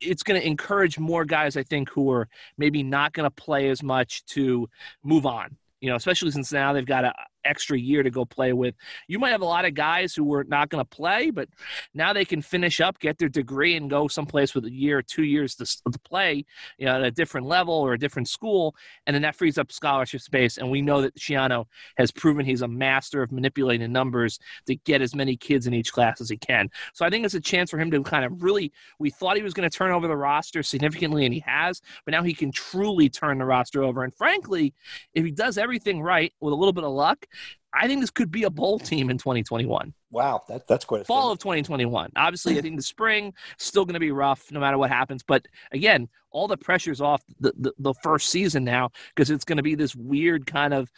it's 0.00 0.22
going 0.22 0.40
to 0.40 0.46
encourage 0.46 0.98
more 0.98 1.24
guys, 1.24 1.56
I 1.56 1.64
think, 1.64 1.90
who 1.90 2.10
are 2.10 2.28
maybe 2.56 2.82
not 2.82 3.12
going 3.12 3.24
to 3.24 3.30
play 3.30 3.68
as 3.68 3.82
much 3.82 4.24
to 4.26 4.68
move 5.02 5.26
on. 5.26 5.56
You 5.80 5.90
know, 5.90 5.96
especially 5.96 6.30
since 6.30 6.52
now 6.52 6.72
they've 6.72 6.86
got 6.86 7.04
a, 7.04 7.14
extra 7.44 7.78
year 7.78 8.02
to 8.02 8.10
go 8.10 8.24
play 8.24 8.52
with. 8.52 8.74
You 9.08 9.18
might 9.18 9.30
have 9.30 9.42
a 9.42 9.46
lot 9.46 9.64
of 9.64 9.74
guys 9.74 10.14
who 10.14 10.24
were 10.24 10.44
not 10.44 10.68
going 10.68 10.84
to 10.84 10.88
play, 10.88 11.30
but 11.30 11.48
now 11.94 12.12
they 12.12 12.24
can 12.24 12.42
finish 12.42 12.80
up, 12.80 12.98
get 12.98 13.18
their 13.18 13.28
degree, 13.28 13.76
and 13.76 13.90
go 13.90 14.08
someplace 14.08 14.54
with 14.54 14.64
a 14.64 14.72
year, 14.72 15.02
two 15.02 15.24
years 15.24 15.54
to, 15.56 15.64
to 15.64 15.98
play 16.00 16.44
you 16.78 16.86
know, 16.86 16.96
at 16.96 17.02
a 17.02 17.10
different 17.10 17.46
level 17.46 17.74
or 17.74 17.94
a 17.94 17.98
different 17.98 18.28
school, 18.28 18.74
and 19.06 19.14
then 19.14 19.22
that 19.22 19.36
frees 19.36 19.58
up 19.58 19.72
scholarship 19.72 20.20
space. 20.20 20.58
And 20.58 20.70
we 20.70 20.82
know 20.82 21.00
that 21.02 21.16
Schiano 21.16 21.66
has 21.96 22.10
proven 22.10 22.46
he's 22.46 22.62
a 22.62 22.68
master 22.68 23.22
of 23.22 23.32
manipulating 23.32 23.92
numbers 23.92 24.38
to 24.66 24.76
get 24.76 25.02
as 25.02 25.14
many 25.14 25.36
kids 25.36 25.66
in 25.66 25.74
each 25.74 25.92
class 25.92 26.20
as 26.20 26.28
he 26.28 26.36
can. 26.36 26.68
So 26.92 27.04
I 27.04 27.10
think 27.10 27.24
it's 27.24 27.34
a 27.34 27.40
chance 27.40 27.70
for 27.70 27.78
him 27.78 27.90
to 27.90 28.02
kind 28.02 28.24
of 28.24 28.42
really. 28.42 28.72
We 28.98 29.10
thought 29.10 29.36
he 29.36 29.42
was 29.42 29.54
going 29.54 29.68
to 29.68 29.76
turn 29.76 29.90
over 29.90 30.06
the 30.06 30.16
roster 30.16 30.62
significantly, 30.62 31.24
and 31.24 31.34
he 31.34 31.40
has, 31.40 31.80
but 32.04 32.12
now 32.12 32.22
he 32.22 32.34
can 32.34 32.50
truly 32.52 33.08
turn 33.08 33.38
the 33.38 33.44
roster 33.44 33.82
over. 33.82 34.04
And 34.04 34.14
frankly, 34.14 34.74
if 35.14 35.24
he 35.24 35.30
does 35.30 35.58
everything 35.58 36.02
right 36.02 36.32
with 36.40 36.52
a 36.52 36.56
little 36.56 36.72
bit 36.72 36.84
of 36.84 36.92
luck, 36.92 37.26
I 37.72 37.88
think 37.88 38.00
this 38.00 38.10
could 38.10 38.30
be 38.30 38.44
a 38.44 38.50
bowl 38.50 38.78
team 38.78 39.10
in 39.10 39.18
2021. 39.18 39.92
Wow, 40.10 40.42
that, 40.48 40.68
that's 40.68 40.84
quite 40.84 41.00
a 41.00 41.04
fall 41.04 41.28
thing. 41.28 41.32
of 41.32 41.38
2021. 41.40 42.12
Obviously, 42.14 42.56
I 42.56 42.60
think 42.60 42.76
the 42.76 42.82
spring 42.82 43.34
still 43.58 43.84
going 43.84 43.94
to 43.94 44.00
be 44.00 44.12
rough 44.12 44.52
no 44.52 44.60
matter 44.60 44.78
what 44.78 44.90
happens. 44.90 45.24
But 45.24 45.46
again, 45.72 46.08
all 46.30 46.46
the 46.46 46.56
pressure's 46.56 47.00
off 47.00 47.22
the, 47.40 47.52
the, 47.56 47.72
the 47.78 47.94
first 47.94 48.28
season 48.28 48.62
now 48.62 48.90
because 49.14 49.30
it's 49.30 49.44
going 49.44 49.56
to 49.56 49.62
be 49.62 49.74
this 49.74 49.94
weird 49.96 50.46
kind 50.46 50.72
of 50.72 50.90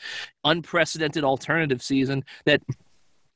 unprecedented 0.44 1.24
alternative 1.24 1.82
season 1.82 2.24
that 2.44 2.60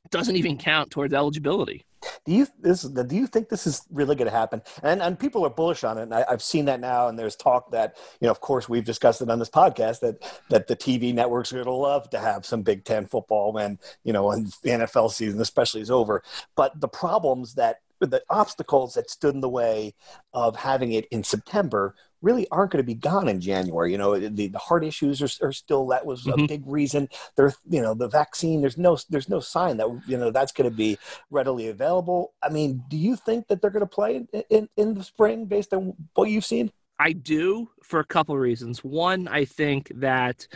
doesn't 0.09 0.35
even 0.35 0.57
count 0.57 0.91
towards 0.91 1.13
eligibility. 1.13 1.85
Do 2.25 2.33
you 2.33 2.47
this 2.59 2.81
do 2.81 3.15
you 3.15 3.27
think 3.27 3.49
this 3.49 3.67
is 3.67 3.83
really 3.91 4.15
going 4.15 4.29
to 4.29 4.35
happen? 4.35 4.61
And 4.81 5.01
and 5.01 5.19
people 5.19 5.45
are 5.45 5.49
bullish 5.49 5.83
on 5.83 5.97
it, 5.97 6.03
and 6.03 6.13
I, 6.13 6.25
have 6.29 6.41
seen 6.41 6.65
that 6.65 6.79
now. 6.79 7.07
And 7.07 7.17
there's 7.17 7.35
talk 7.35 7.71
that 7.71 7.97
you 8.19 8.25
know, 8.25 8.31
of 8.31 8.41
course, 8.41 8.67
we've 8.67 8.83
discussed 8.83 9.21
it 9.21 9.29
on 9.29 9.37
this 9.37 9.49
podcast 9.49 9.99
that 9.99 10.41
that 10.49 10.67
the 10.67 10.75
TV 10.75 11.13
networks 11.13 11.51
are 11.51 11.57
going 11.57 11.65
to 11.65 11.71
love 11.71 12.09
to 12.09 12.19
have 12.19 12.45
some 12.45 12.63
Big 12.63 12.85
Ten 12.85 13.05
football 13.05 13.53
when 13.53 13.77
you 14.03 14.13
know 14.13 14.27
when 14.27 14.45
the 14.63 14.69
NFL 14.71 15.11
season 15.11 15.39
especially 15.41 15.81
is 15.81 15.91
over. 15.91 16.23
But 16.55 16.79
the 16.81 16.87
problems 16.87 17.53
that 17.55 17.81
the 17.99 18.23
obstacles 18.29 18.95
that 18.95 19.09
stood 19.09 19.35
in 19.35 19.41
the 19.41 19.49
way 19.49 19.93
of 20.33 20.55
having 20.55 20.93
it 20.93 21.05
in 21.11 21.23
September 21.23 21.95
really 22.21 22.47
aren't 22.51 22.71
going 22.71 22.83
to 22.83 22.87
be 22.87 22.95
gone 22.95 23.27
in 23.27 23.41
January. 23.41 23.91
You 23.91 23.97
know, 23.97 24.19
the, 24.19 24.47
the 24.47 24.59
heart 24.59 24.83
issues 24.83 25.21
are, 25.21 25.47
are 25.47 25.51
still 25.51 25.87
that 25.87 26.05
was 26.05 26.23
mm-hmm. 26.25 26.41
a 26.41 26.47
big 26.47 26.63
reason. 26.65 27.09
There, 27.35 27.53
you 27.69 27.81
know, 27.81 27.93
the 27.93 28.07
vaccine. 28.07 28.61
There's 28.61 28.77
no 28.77 28.97
there's 29.09 29.29
no 29.29 29.39
sign 29.39 29.77
that 29.77 29.87
you 30.07 30.17
know 30.17 30.31
that's 30.31 30.51
going 30.51 30.69
to 30.69 30.75
be 30.75 30.97
readily 31.29 31.67
available. 31.67 32.33
I 32.41 32.49
mean, 32.49 32.83
do 32.87 32.97
you 32.97 33.15
think 33.15 33.47
that 33.47 33.61
they're 33.61 33.71
going 33.71 33.81
to 33.81 33.87
play 33.87 34.15
in, 34.15 34.43
in, 34.49 34.69
in 34.77 34.93
the 34.93 35.03
spring 35.03 35.45
based 35.45 35.73
on 35.73 35.93
what 36.13 36.29
you've 36.29 36.45
seen? 36.45 36.71
I 36.99 37.13
do 37.13 37.69
for 37.83 37.99
a 37.99 38.05
couple 38.05 38.35
of 38.35 38.41
reasons. 38.41 38.83
One, 38.83 39.27
I 39.27 39.45
think 39.45 39.91
that 39.95 40.47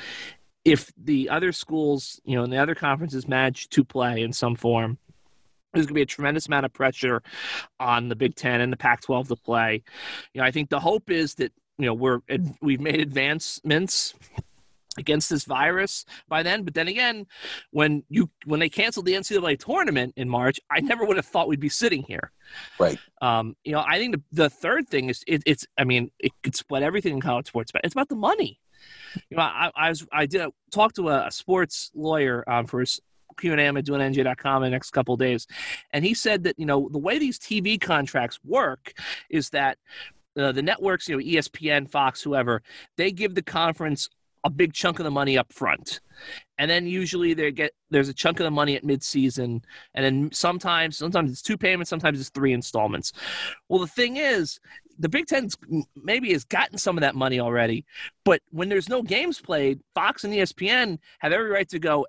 if 0.63 0.91
the 0.97 1.29
other 1.29 1.51
schools, 1.51 2.19
you 2.23 2.35
know, 2.35 2.43
and 2.43 2.53
the 2.53 2.57
other 2.57 2.75
conferences 2.75 3.27
manage 3.27 3.69
to 3.69 3.83
play 3.83 4.21
in 4.21 4.31
some 4.31 4.55
form, 4.55 4.97
there's 5.75 5.85
going 5.85 5.93
to 5.93 5.99
be 5.99 6.01
a 6.01 6.05
tremendous 6.05 6.47
amount 6.47 6.65
of 6.65 6.73
pressure 6.73 7.21
on 7.79 8.09
the 8.09 8.15
Big 8.15 8.35
Ten 8.35 8.61
and 8.61 8.71
the 8.71 8.77
Pac-12 8.77 9.27
to 9.29 9.35
play. 9.35 9.83
You 10.33 10.41
know, 10.41 10.47
I 10.47 10.51
think 10.51 10.69
the 10.69 10.79
hope 10.79 11.09
is 11.09 11.35
that 11.35 11.51
you 11.77 11.85
know 11.85 11.93
we're 11.93 12.19
we've 12.61 12.81
made 12.81 12.99
advancements 12.99 14.13
against 14.97 15.29
this 15.29 15.45
virus 15.45 16.05
by 16.27 16.43
then. 16.43 16.63
But 16.63 16.73
then 16.73 16.87
again, 16.87 17.27
when 17.71 18.03
you 18.09 18.29
when 18.45 18.59
they 18.59 18.69
canceled 18.69 19.05
the 19.05 19.13
NCAA 19.13 19.59
tournament 19.59 20.13
in 20.15 20.29
March, 20.29 20.59
I 20.71 20.79
never 20.79 21.05
would 21.05 21.17
have 21.17 21.25
thought 21.25 21.47
we'd 21.47 21.59
be 21.59 21.69
sitting 21.69 22.03
here. 22.03 22.31
Right. 22.79 22.97
Um, 23.21 23.55
you 23.63 23.73
know, 23.73 23.83
I 23.85 23.97
think 23.97 24.15
the, 24.15 24.43
the 24.43 24.49
third 24.49 24.87
thing 24.87 25.09
is 25.09 25.23
it, 25.27 25.43
it's. 25.45 25.65
I 25.77 25.83
mean, 25.83 26.11
it 26.19 26.31
could 26.43 26.55
split 26.55 26.83
everything 26.83 27.13
in 27.13 27.21
college 27.21 27.47
sports, 27.47 27.71
but 27.71 27.81
it's 27.83 27.93
about 27.93 28.09
the 28.09 28.15
money. 28.15 28.59
You 29.29 29.37
know, 29.37 29.43
I, 29.43 29.71
I 29.75 29.89
was 29.89 30.05
I 30.11 30.25
did 30.25 30.47
talk 30.71 30.93
to 30.93 31.09
a, 31.09 31.27
a 31.27 31.31
sports 31.31 31.91
lawyer 31.95 32.43
um, 32.49 32.65
for 32.65 32.81
his 32.81 32.99
Q&A 33.37 33.67
I'm 33.67 33.75
doing 33.81 34.01
NJ.com 34.01 34.63
in 34.63 34.71
the 34.71 34.75
next 34.75 34.91
couple 34.91 35.15
days. 35.17 35.47
And 35.91 36.05
he 36.05 36.13
said 36.13 36.43
that, 36.43 36.59
you 36.59 36.65
know, 36.65 36.89
the 36.91 36.99
way 36.99 37.19
these 37.19 37.39
TV 37.39 37.79
contracts 37.79 38.39
work 38.43 38.93
is 39.29 39.49
that 39.51 39.77
uh, 40.37 40.51
the 40.51 40.61
networks, 40.61 41.07
you 41.07 41.17
know, 41.17 41.23
ESPN, 41.23 41.89
Fox, 41.89 42.21
whoever, 42.21 42.61
they 42.97 43.11
give 43.11 43.35
the 43.35 43.41
conference 43.41 44.09
a 44.45 44.49
big 44.49 44.73
chunk 44.73 44.99
of 44.99 45.05
the 45.05 45.11
money 45.11 45.37
up 45.37 45.51
front. 45.51 45.99
And 46.57 46.69
then 46.69 46.85
usually 46.85 47.33
they 47.33 47.51
get 47.51 47.71
there's 47.89 48.09
a 48.09 48.13
chunk 48.13 48.39
of 48.39 48.43
the 48.45 48.51
money 48.51 48.75
at 48.75 48.83
midseason, 48.83 49.63
and 49.93 50.05
then 50.05 50.29
sometimes 50.31 50.97
sometimes 50.97 51.31
it's 51.31 51.41
two 51.41 51.57
payments, 51.57 51.89
sometimes 51.89 52.19
it's 52.19 52.29
three 52.29 52.53
installments. 52.53 53.11
Well, 53.67 53.79
the 53.79 53.87
thing 53.87 54.17
is, 54.17 54.59
the 54.99 55.09
Big 55.09 55.25
Ten 55.25 55.49
maybe 55.95 56.31
has 56.31 56.45
gotten 56.45 56.77
some 56.77 56.95
of 56.95 57.01
that 57.01 57.15
money 57.15 57.39
already, 57.39 57.85
but 58.23 58.41
when 58.51 58.69
there's 58.69 58.87
no 58.87 59.01
games 59.01 59.41
played, 59.41 59.81
Fox 59.93 60.23
and 60.23 60.33
ESPN 60.33 60.99
have 61.19 61.33
every 61.33 61.49
right 61.49 61.67
to 61.69 61.79
go 61.79 62.05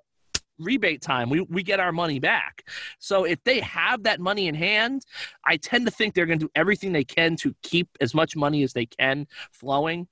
rebate 0.59 1.01
time. 1.01 1.29
We 1.29 1.41
we 1.41 1.63
get 1.63 1.79
our 1.79 1.91
money 1.91 2.19
back. 2.19 2.67
So 2.99 3.23
if 3.23 3.43
they 3.43 3.59
have 3.61 4.03
that 4.03 4.19
money 4.19 4.47
in 4.47 4.55
hand, 4.55 5.03
I 5.45 5.57
tend 5.57 5.85
to 5.85 5.91
think 5.91 6.13
they're 6.13 6.25
going 6.25 6.39
to 6.39 6.45
do 6.45 6.51
everything 6.55 6.91
they 6.91 7.03
can 7.03 7.35
to 7.37 7.55
keep 7.63 7.89
as 8.01 8.13
much 8.13 8.35
money 8.35 8.63
as 8.63 8.73
they 8.73 8.85
can 8.85 9.27
flowing. 9.51 10.07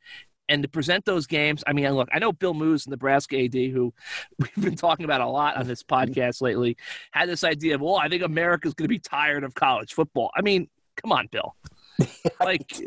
And 0.48 0.62
to 0.62 0.70
present 0.70 1.06
those 1.06 1.26
games, 1.26 1.64
I 1.66 1.74
mean, 1.74 1.90
look, 1.92 2.08
I 2.14 2.20
know 2.20 2.32
Bill 2.32 2.54
Moos, 2.54 2.88
Nebraska 2.88 3.46
AD, 3.46 3.56
who 3.56 3.94
we've 4.40 4.64
been 4.64 4.76
talking 4.76 5.06
about 5.06 5.22
a 5.22 5.28
lot 5.28 5.58
on 5.58 5.68
this 5.68 5.84
podcast 5.84 6.42
lately, 6.42 6.78
had 7.12 7.30
this 7.30 7.44
idea 7.44 7.76
of, 7.76 7.82
well, 7.82 7.96
I 7.96 8.08
think 8.10 8.24
America's 8.24 8.74
going 8.74 8.86
to 8.86 8.90
be 8.90 9.00
tired 9.00 9.44
of 9.44 9.56
college 9.56 9.94
football. 9.94 10.32
I 10.36 10.42
mean, 10.42 10.70
come 11.02 11.12
on, 11.12 11.28
Bill. 11.32 11.56
like, 12.40 12.80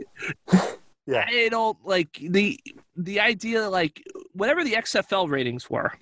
yeah. 1.07 1.25
I 1.27 1.49
don't 1.51 1.79
like 1.85 2.19
the 2.21 2.61
the 2.97 3.21
idea, 3.21 3.69
like 3.69 4.03
whatever 4.33 4.63
the 4.63 4.75
XFL 4.75 5.29
ratings 5.31 5.69
were 5.71 5.93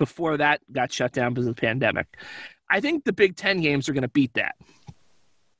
before 0.00 0.38
that 0.38 0.62
got 0.72 0.90
shut 0.90 1.12
down 1.12 1.34
because 1.34 1.46
of 1.46 1.54
the 1.54 1.60
pandemic. 1.60 2.06
I 2.70 2.80
think 2.80 3.04
the 3.04 3.12
Big 3.12 3.36
Ten 3.36 3.60
games 3.60 3.86
are 3.86 3.92
going 3.92 4.02
to 4.02 4.08
beat 4.08 4.32
that. 4.34 4.56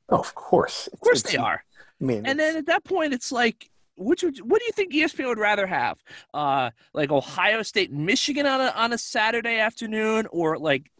Oh, 0.09 0.18
of 0.18 0.35
course, 0.35 0.88
of 0.88 0.99
course 1.00 1.20
it's, 1.20 1.32
they 1.32 1.37
are. 1.37 1.62
I 2.00 2.04
mean, 2.04 2.25
and 2.25 2.40
then 2.40 2.56
at 2.56 2.66
that 2.66 2.82
point, 2.85 3.12
it's 3.12 3.30
like, 3.30 3.68
which 3.97 4.23
would, 4.23 4.38
what 4.38 4.61
do 4.61 4.64
you 4.64 4.73
think 4.73 4.94
ESPN 4.94 5.26
would 5.26 5.38
rather 5.38 5.66
have? 5.66 6.02
Uh, 6.32 6.70
like 6.94 7.12
Ohio 7.12 7.62
State, 7.62 7.92
Michigan 7.92 8.47
on 8.47 8.62
a 8.62 8.73
on 8.75 8.94
a 8.94 8.99
Saturday 8.99 9.59
afternoon, 9.59 10.26
or 10.32 10.59
like 10.59 10.90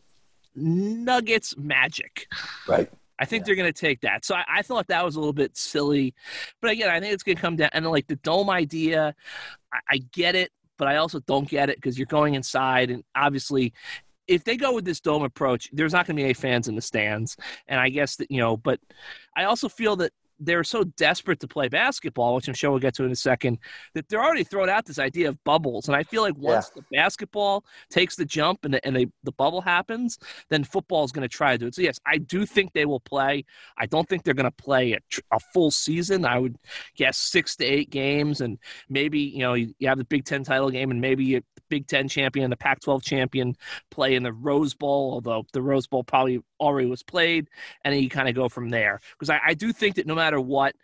Nuggets 0.55 1.57
Magic? 1.57 2.27
Right. 2.69 2.91
I 3.19 3.25
think 3.25 3.43
yeah. 3.43 3.47
they're 3.47 3.57
going 3.57 3.73
to 3.73 3.81
take 3.81 4.03
that. 4.03 4.25
So 4.27 4.35
I, 4.35 4.45
I, 4.49 4.63
thought 4.63 4.87
that 4.89 5.05
was 5.05 5.15
a 5.15 5.21
little 5.21 5.35
bit 5.35 5.55
silly, 5.55 6.15
but 6.63 6.71
again, 6.71 6.89
I 6.89 7.01
think 7.01 7.13
it's 7.13 7.23
going 7.23 7.37
to 7.37 7.43
come 7.43 7.57
down 7.57 7.69
and 7.75 7.87
like 7.87 8.07
the 8.07 8.17
dome 8.17 8.49
idea. 8.49 9.15
I, 9.73 9.79
I 9.91 9.99
get 10.13 10.35
it 10.35 10.51
but 10.81 10.89
I 10.89 10.97
also 10.97 11.21
don't 11.21 11.47
get 11.47 11.69
it 11.69 11.77
because 11.77 11.99
you're 11.99 12.07
going 12.07 12.35
inside, 12.35 12.91
and 12.91 13.05
obviously, 13.15 13.75
if 14.27 14.45
they 14.45 14.57
go 14.57 14.75
with 14.75 14.87
this 14.87 14.99
dome 14.99 15.23
approach, 15.23 15.69
there's 15.75 15.93
not 15.93 16.07
going 16.07 16.17
to 16.17 16.21
be 16.21 16.25
any 16.25 16.33
fans 16.33 16.69
in 16.69 16.75
the 16.75 16.81
stands. 16.81 17.37
And 17.69 17.79
I 17.79 17.91
guess 17.91 18.17
that 18.17 18.31
you 18.31 18.39
know, 18.39 18.57
but 18.57 18.81
I 19.37 19.45
also 19.45 19.69
feel 19.69 19.97
that 19.97 20.13
they're 20.41 20.65
so 20.65 20.85
desperate 20.85 21.39
to 21.41 21.49
play 21.49 21.69
basketball, 21.69 22.35
which 22.35 22.49
I'm 22.49 22.55
sure 22.55 22.71
we'll 22.71 22.81
get 22.81 22.95
to 22.95 23.05
in 23.05 23.11
a 23.13 23.17
second, 23.17 23.59
that 23.95 24.09
they're 24.09 24.23
already 24.23 24.45
throwing 24.45 24.71
out 24.71 24.87
this 24.87 24.99
idea 24.99 25.29
of 25.29 25.43
bubbles. 25.45 25.87
And 25.87 25.97
I 25.97 26.03
feel 26.03 26.23
like 26.23 26.37
once 26.37 26.71
yeah. 26.75 26.83
the 26.83 26.97
basketball 26.97 27.65
takes 27.91 28.17
the 28.17 28.25
jump 28.25 28.65
and 28.65 28.75
the, 28.75 28.87
and 28.87 28.97
they, 28.97 29.07
the 29.23 29.33
bubble 29.33 29.61
happens, 29.61 30.19
then 30.49 30.65
football 30.65 31.05
is 31.05 31.13
going 31.13 31.29
to 31.29 31.29
try 31.29 31.53
to 31.53 31.59
do 31.59 31.67
it. 31.67 31.75
So, 31.75 31.83
yes, 31.83 32.01
I 32.07 32.19
do 32.19 32.47
think 32.47 32.73
they 32.73 32.87
will 32.87 33.01
play. 33.01 33.45
I 33.77 33.87
don't 33.87 34.09
think 34.09 34.25
they're 34.25 34.35
going 34.35 34.45
to 34.45 34.51
play 34.51 34.93
a, 34.93 34.99
a, 35.31 35.41
full 35.53 35.71
season. 35.71 36.25
I 36.25 36.39
would 36.39 36.57
guess 36.97 37.19
six 37.19 37.57
to 37.57 37.65
eight 37.65 37.91
games. 37.91 38.41
And 38.41 38.59
maybe, 38.89 39.21
you 39.21 39.41
know, 39.41 39.55
you, 39.55 39.75
you 39.79 39.89
have 39.89 39.99
the 39.99 40.05
Big 40.05 40.25
Ten 40.25 40.45
title 40.45 40.71
game 40.71 40.91
and 40.91 41.01
maybe 41.01 41.37
a 41.37 41.43
Big 41.69 41.87
Ten 41.87 42.09
champion, 42.09 42.51
the 42.51 42.57
Pac 42.57 42.81
12 42.81 43.03
champion 43.03 43.57
play 43.91 44.15
in 44.15 44.23
the 44.23 44.33
Rose 44.33 44.75
Bowl, 44.75 45.13
although 45.13 45.45
the 45.53 45.63
Rose 45.63 45.87
Bowl 45.87 46.05
probably 46.05 46.41
already 46.59 46.89
was 46.89 47.03
played. 47.03 47.49
And 47.85 47.95
then 47.95 48.03
you 48.03 48.09
kind 48.09 48.29
of 48.29 48.35
go 48.35 48.49
from 48.49 48.71
there. 48.71 49.01
Because 49.13 49.31
I, 49.31 49.41
I 49.49 49.55
do 49.55 49.73
think 49.73 49.97
that 49.97 50.07
no 50.07 50.15
matter 50.15 50.30
matter 50.31 50.41
what, 50.41 50.75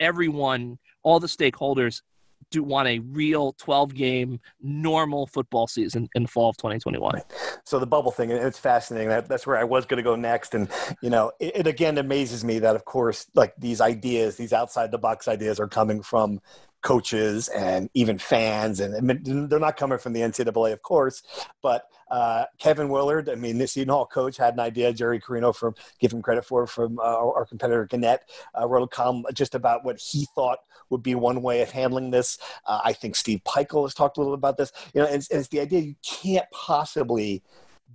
everyone, 0.00 0.78
all 1.02 1.20
the 1.20 1.26
stakeholders 1.26 2.02
do 2.50 2.62
want 2.62 2.88
a 2.88 2.98
real 3.00 3.52
12 3.54 3.94
game 3.94 4.40
normal 4.60 5.26
football 5.26 5.66
season 5.66 6.08
in 6.14 6.22
the 6.22 6.28
fall 6.28 6.50
of 6.50 6.56
2021 6.58 7.20
so 7.64 7.80
the 7.80 7.86
bubble 7.86 8.12
thing 8.12 8.30
it's 8.30 8.58
fascinating. 8.58 9.08
That, 9.08 9.26
that's 9.26 9.48
where 9.48 9.56
i 9.56 9.64
was 9.64 9.84
going 9.84 9.96
to 9.96 10.04
go 10.04 10.14
next. 10.14 10.54
And 10.54 10.68
you 11.02 11.10
know 11.10 11.32
it, 11.40 11.56
it, 11.56 11.66
again 11.66 11.98
amazes 11.98 12.44
me 12.44 12.60
that 12.60 12.76
of 12.76 12.84
course 12.84 13.26
like 13.34 13.52
these 13.58 13.80
ideas 13.80 14.36
these 14.36 14.52
outside 14.52 14.92
the 14.92 14.98
box 14.98 15.26
ideas 15.26 15.58
are 15.58 15.66
coming 15.66 16.02
from 16.02 16.40
coaches 16.82 17.48
and 17.48 17.90
even 17.94 18.18
fans, 18.18 18.80
and 18.80 19.50
they're 19.50 19.58
not 19.58 19.76
coming 19.76 19.98
from 19.98 20.12
the 20.12 20.20
NCAA, 20.20 20.72
of 20.72 20.82
course. 20.82 21.22
But 21.62 21.88
uh, 22.10 22.44
Kevin 22.58 22.88
Willard, 22.88 23.28
I 23.28 23.34
mean, 23.34 23.58
this 23.58 23.72
Seton 23.72 23.92
Hall 23.92 24.06
coach 24.06 24.36
had 24.36 24.54
an 24.54 24.60
idea. 24.60 24.92
Jerry 24.92 25.20
Carino, 25.20 25.52
from 25.52 25.74
give 25.98 26.12
him 26.12 26.22
credit 26.22 26.44
for 26.44 26.66
from 26.66 26.98
uh, 26.98 27.02
our 27.02 27.44
competitor 27.44 27.86
Gannett, 27.86 28.20
uh, 28.58 28.66
wrote 28.68 28.84
a 28.84 28.88
column 28.88 29.24
just 29.34 29.54
about 29.54 29.84
what 29.84 29.98
he 29.98 30.26
thought 30.34 30.58
would 30.90 31.02
be 31.02 31.14
one 31.14 31.42
way 31.42 31.62
of 31.62 31.70
handling 31.70 32.10
this. 32.10 32.38
Uh, 32.66 32.80
I 32.84 32.92
think 32.92 33.16
Steve 33.16 33.40
Pikiell 33.44 33.84
has 33.84 33.94
talked 33.94 34.16
a 34.16 34.20
little 34.20 34.34
about 34.34 34.56
this. 34.56 34.72
You 34.94 35.02
know, 35.02 35.06
and, 35.06 35.26
and 35.30 35.40
it's 35.40 35.48
the 35.48 35.60
idea 35.60 35.80
you 35.80 35.96
can't 36.02 36.46
possibly 36.52 37.42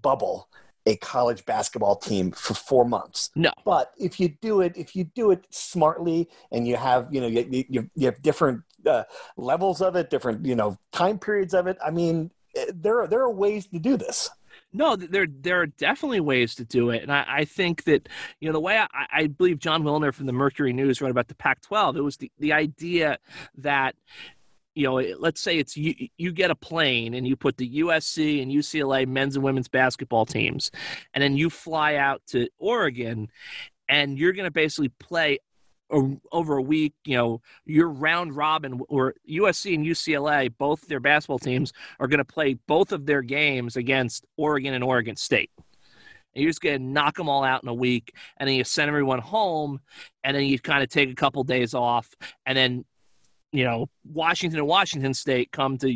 bubble 0.02 0.50
a 0.86 0.96
college 0.98 1.46
basketball 1.46 1.96
team 1.96 2.32
for 2.32 2.54
four 2.54 2.86
months. 2.86 3.30
No. 3.36 3.52
But 3.66 3.92
if 3.98 4.20
you 4.20 4.30
do 4.30 4.62
it, 4.62 4.76
if 4.76 4.96
you 4.96 5.04
do 5.04 5.32
it 5.32 5.46
smartly 5.52 6.30
and 6.52 6.68
you 6.68 6.76
have, 6.76 7.08
you 7.12 7.22
know, 7.22 7.28
you, 7.28 7.66
you, 7.70 7.90
you 7.96 8.06
have 8.06 8.22
different 8.22 8.64
uh, 8.86 9.04
levels 9.38 9.82
of 9.82 9.96
it, 9.96 10.10
different, 10.10 10.46
you 10.46 10.56
know, 10.56 10.78
time 10.92 11.20
periods 11.20 11.54
of 11.54 11.68
it. 11.68 11.78
I 11.86 11.92
mean, 11.92 12.32
eh, 12.56 12.66
there 12.74 13.02
are, 13.02 13.08
there 13.08 13.22
are 13.22 13.32
ways 13.32 13.68
to 13.68 13.80
do 13.80 13.98
this. 13.98 14.30
No, 14.74 14.96
there 14.96 15.28
there 15.28 15.62
are 15.62 15.66
definitely 15.66 16.22
ways 16.22 16.56
to 16.56 16.66
do 16.66 16.92
it, 16.92 17.04
and 17.04 17.12
I, 17.12 17.26
I 17.28 17.46
think 17.46 17.84
that 17.86 18.08
you 18.40 18.48
know 18.48 18.54
the 18.54 18.60
way 18.60 18.78
I, 18.78 18.88
I, 19.12 19.28
believe 19.28 19.60
Jon 19.60 19.84
Wilner 19.84 20.14
from 20.14 20.28
the 20.28 20.34
Mercury 20.34 20.72
News 20.72 21.02
wrote 21.02 21.12
about 21.12 21.28
the 21.28 21.36
Pac-12. 21.36 21.98
It 21.98 22.02
was 22.02 22.18
the 22.18 22.32
the 22.40 22.54
idea 22.54 23.18
that 23.58 23.96
you 24.76 24.86
know, 24.86 24.96
let's 25.20 25.42
say 25.42 25.58
it's 25.58 25.76
you, 25.76 25.94
you 26.18 26.32
get 26.32 26.52
a 26.52 26.56
plane 26.56 27.14
and 27.14 27.28
you 27.28 27.36
put 27.36 27.58
the 27.58 27.80
USC 27.82 28.42
and 28.42 28.52
UCLA 28.52 29.06
men's 29.06 29.36
and 29.36 29.44
women's 29.44 29.68
basketball 29.68 30.26
teams, 30.26 30.72
and 31.14 31.22
then 31.22 31.36
you 31.36 31.50
fly 31.50 31.96
out 31.96 32.22
to 32.28 32.48
Oregon, 32.58 33.30
and 33.90 34.18
you're 34.18 34.34
going 34.34 34.46
to 34.46 34.52
basically 34.52 34.90
play 34.90 35.40
over 36.32 36.58
a 36.58 36.62
week. 36.62 36.94
You 37.06 37.18
know, 37.18 37.42
your 37.66 37.90
round 37.90 38.36
robin 38.36 38.82
or 38.88 39.16
USC 39.30 39.76
and 39.76 39.86
UCLA, 39.86 40.52
both 40.58 40.88
their 40.88 41.00
basketball 41.00 41.40
teams 41.40 41.74
are 42.00 42.08
going 42.08 42.20
to 42.20 42.26
play 42.26 42.54
both 42.68 42.92
of 42.92 43.06
their 43.06 43.22
games 43.22 43.76
against 43.76 44.26
Oregon 44.38 44.74
and 44.74 44.84
Oregon 44.84 45.16
State. 45.16 45.52
and 46.34 46.42
you're 46.42 46.50
just 46.50 46.62
going 46.62 46.78
to 46.80 46.84
knock 46.84 47.16
them 47.18 47.30
all 47.30 47.44
out 47.44 47.64
in 47.64 47.70
a 47.70 47.74
week, 47.74 48.14
and 48.38 48.48
then 48.48 48.56
you 48.56 48.64
send 48.64 48.88
everyone 48.90 49.20
home, 49.20 49.80
and 50.24 50.36
then 50.36 50.44
you 50.46 50.60
kind 50.60 50.84
of 50.84 50.90
take 50.90 51.10
a 51.12 51.16
couple 51.16 51.44
days 51.44 51.74
off, 51.74 52.14
and 52.46 52.58
then 52.58 52.86
you 53.52 53.66
know, 53.66 53.90
Washington 54.06 54.60
and 54.60 54.68
Washington 54.68 55.14
State 55.14 55.52
come 55.52 55.78
to 55.80 55.88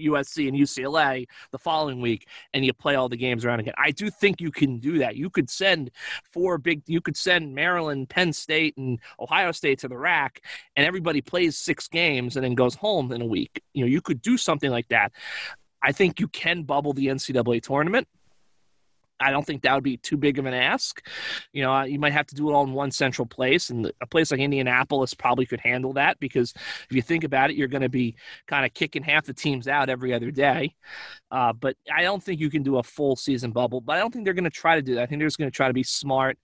USC 0.00 0.48
and 0.48 0.56
UCLA 0.56 1.26
the 1.52 1.58
following 1.58 2.00
week 2.00 2.26
and 2.52 2.64
you 2.64 2.72
play 2.72 2.96
all 2.96 3.08
the 3.08 3.16
games 3.16 3.44
around 3.44 3.60
again. 3.60 3.74
I 3.78 3.92
do 3.92 4.10
think 4.10 4.40
you 4.40 4.50
can 4.50 4.78
do 4.78 4.98
that. 4.98 5.16
You 5.16 5.30
could 5.30 5.48
send 5.48 5.90
four 6.32 6.58
big, 6.58 6.82
you 6.86 7.00
could 7.00 7.16
send 7.16 7.54
Maryland, 7.54 8.08
Penn 8.08 8.32
State, 8.32 8.76
and 8.76 8.98
Ohio 9.20 9.52
State 9.52 9.78
to 9.80 9.88
the 9.88 9.96
RAC 9.96 10.42
and 10.74 10.86
everybody 10.86 11.20
plays 11.20 11.56
six 11.56 11.86
games 11.86 12.36
and 12.36 12.44
then 12.44 12.54
goes 12.54 12.74
home 12.74 13.12
in 13.12 13.22
a 13.22 13.26
week. 13.26 13.62
You 13.74 13.84
know, 13.84 13.88
you 13.88 14.00
could 14.00 14.20
do 14.20 14.36
something 14.36 14.70
like 14.70 14.88
that. 14.88 15.12
I 15.82 15.92
think 15.92 16.18
you 16.18 16.28
can 16.28 16.62
bubble 16.64 16.94
the 16.94 17.06
NCAA 17.06 17.62
tournament. 17.62 18.08
I 19.24 19.30
don't 19.30 19.46
think 19.46 19.62
that 19.62 19.74
would 19.74 19.84
be 19.84 19.96
too 19.96 20.16
big 20.16 20.38
of 20.38 20.46
an 20.46 20.54
ask. 20.54 21.06
You 21.52 21.62
know, 21.62 21.82
you 21.82 21.98
might 21.98 22.12
have 22.12 22.26
to 22.26 22.34
do 22.34 22.50
it 22.50 22.52
all 22.52 22.64
in 22.64 22.72
one 22.72 22.90
central 22.90 23.26
place, 23.26 23.70
and 23.70 23.90
a 24.00 24.06
place 24.06 24.30
like 24.30 24.40
Indianapolis 24.40 25.14
probably 25.14 25.46
could 25.46 25.60
handle 25.60 25.94
that 25.94 26.20
because 26.20 26.52
if 26.90 26.94
you 26.94 27.02
think 27.02 27.24
about 27.24 27.50
it, 27.50 27.56
you're 27.56 27.68
going 27.68 27.82
to 27.82 27.88
be 27.88 28.16
kind 28.46 28.66
of 28.66 28.74
kicking 28.74 29.02
half 29.02 29.24
the 29.24 29.32
teams 29.32 29.66
out 29.66 29.88
every 29.88 30.12
other 30.12 30.30
day. 30.30 30.74
Uh, 31.30 31.52
but 31.52 31.76
I 31.92 32.02
don't 32.02 32.22
think 32.22 32.40
you 32.40 32.50
can 32.50 32.62
do 32.62 32.78
a 32.78 32.82
full 32.82 33.16
season 33.16 33.50
bubble. 33.50 33.80
But 33.80 33.96
I 33.96 34.00
don't 34.00 34.12
think 34.12 34.24
they're 34.24 34.34
going 34.34 34.44
to 34.44 34.50
try 34.50 34.76
to 34.76 34.82
do 34.82 34.96
that. 34.96 35.02
I 35.02 35.06
think 35.06 35.20
they're 35.20 35.28
just 35.28 35.38
going 35.38 35.50
to 35.50 35.56
try 35.56 35.68
to 35.68 35.74
be 35.74 35.82
smart 35.82 36.38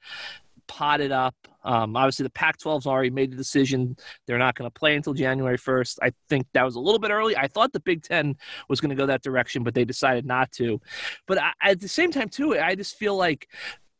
potted 0.71 1.11
up. 1.11 1.35
Um, 1.65 1.97
obviously, 1.97 2.23
the 2.23 2.31
Pac 2.31 2.59
12's 2.59 2.87
already 2.87 3.11
made 3.11 3.33
the 3.33 3.37
decision. 3.37 3.97
They're 4.27 4.39
not 4.39 4.55
going 4.55 4.71
to 4.71 4.73
play 4.73 4.95
until 4.95 5.15
January 5.15 5.59
1st. 5.59 5.99
I 6.01 6.13
think 6.29 6.47
that 6.55 6.65
was 6.65 6.77
a 6.77 6.81
little 6.81 7.01
bit 7.01 7.11
early. 7.11 7.37
I 7.37 7.49
thought 7.49 7.73
the 7.73 7.81
Big 7.81 8.05
Ten 8.05 8.37
was 8.69 8.81
going 8.81 8.91
to 8.91 8.95
go 8.95 9.07
that 9.07 9.23
direction, 9.23 9.65
but 9.65 9.75
they 9.75 9.85
decided 9.85 10.25
not 10.25 10.53
to. 10.53 10.81
But 11.27 11.39
I, 11.39 11.51
at 11.61 11.81
the 11.81 11.89
same 11.89 12.13
time, 12.13 12.29
too, 12.29 12.57
I 12.57 12.77
just 12.77 12.95
feel 12.95 13.17
like 13.17 13.49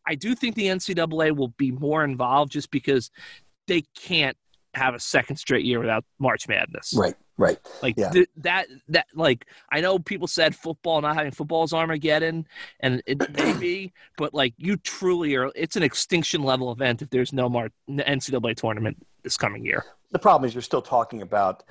I 0.07 0.15
do 0.15 0.37
think 0.37 0.55
the 0.55 0.67
NCAA 0.67 1.37
will 1.37 1.49
be 1.49 1.73
more 1.73 2.05
involved 2.05 2.53
just 2.53 2.71
because 2.71 3.11
they 3.67 3.83
can't 3.99 4.37
have 4.75 4.95
a 4.95 5.01
second 5.01 5.37
straight 5.37 5.65
year 5.65 5.81
without 5.81 6.05
March 6.21 6.47
Madness. 6.47 6.95
Right. 6.97 7.15
Right. 7.41 7.59
Like 7.83 7.97
yeah. 7.97 8.11
th- 8.11 8.29
that 8.37 8.67
that 8.91 9.07
like 9.15 9.47
I 9.73 9.81
know 9.81 9.99
people 9.99 10.29
said 10.29 10.55
football 10.55 11.01
not 11.01 11.17
having 11.17 11.33
football 11.33 11.65
is 11.65 11.73
Armageddon 11.73 12.47
and 12.81 13.03
it 13.07 13.19
may 13.39 13.55
be, 13.55 13.93
but 14.19 14.35
like 14.35 14.53
you 14.59 14.77
truly 14.77 15.35
are 15.37 15.51
it's 15.55 15.75
an 15.75 15.83
extinction 15.83 16.43
level 16.43 16.71
event 16.71 17.01
if 17.01 17.09
there's 17.09 17.33
no 17.33 17.49
more 17.49 17.71
NCAA 17.89 18.57
tournament 18.57 18.99
this 19.23 19.39
coming 19.39 19.65
year. 19.65 19.87
The 20.13 20.19
problem 20.19 20.47
is 20.47 20.55
you're 20.55 20.63
still 20.63 20.83
talking 20.83 21.23
about 21.23 21.63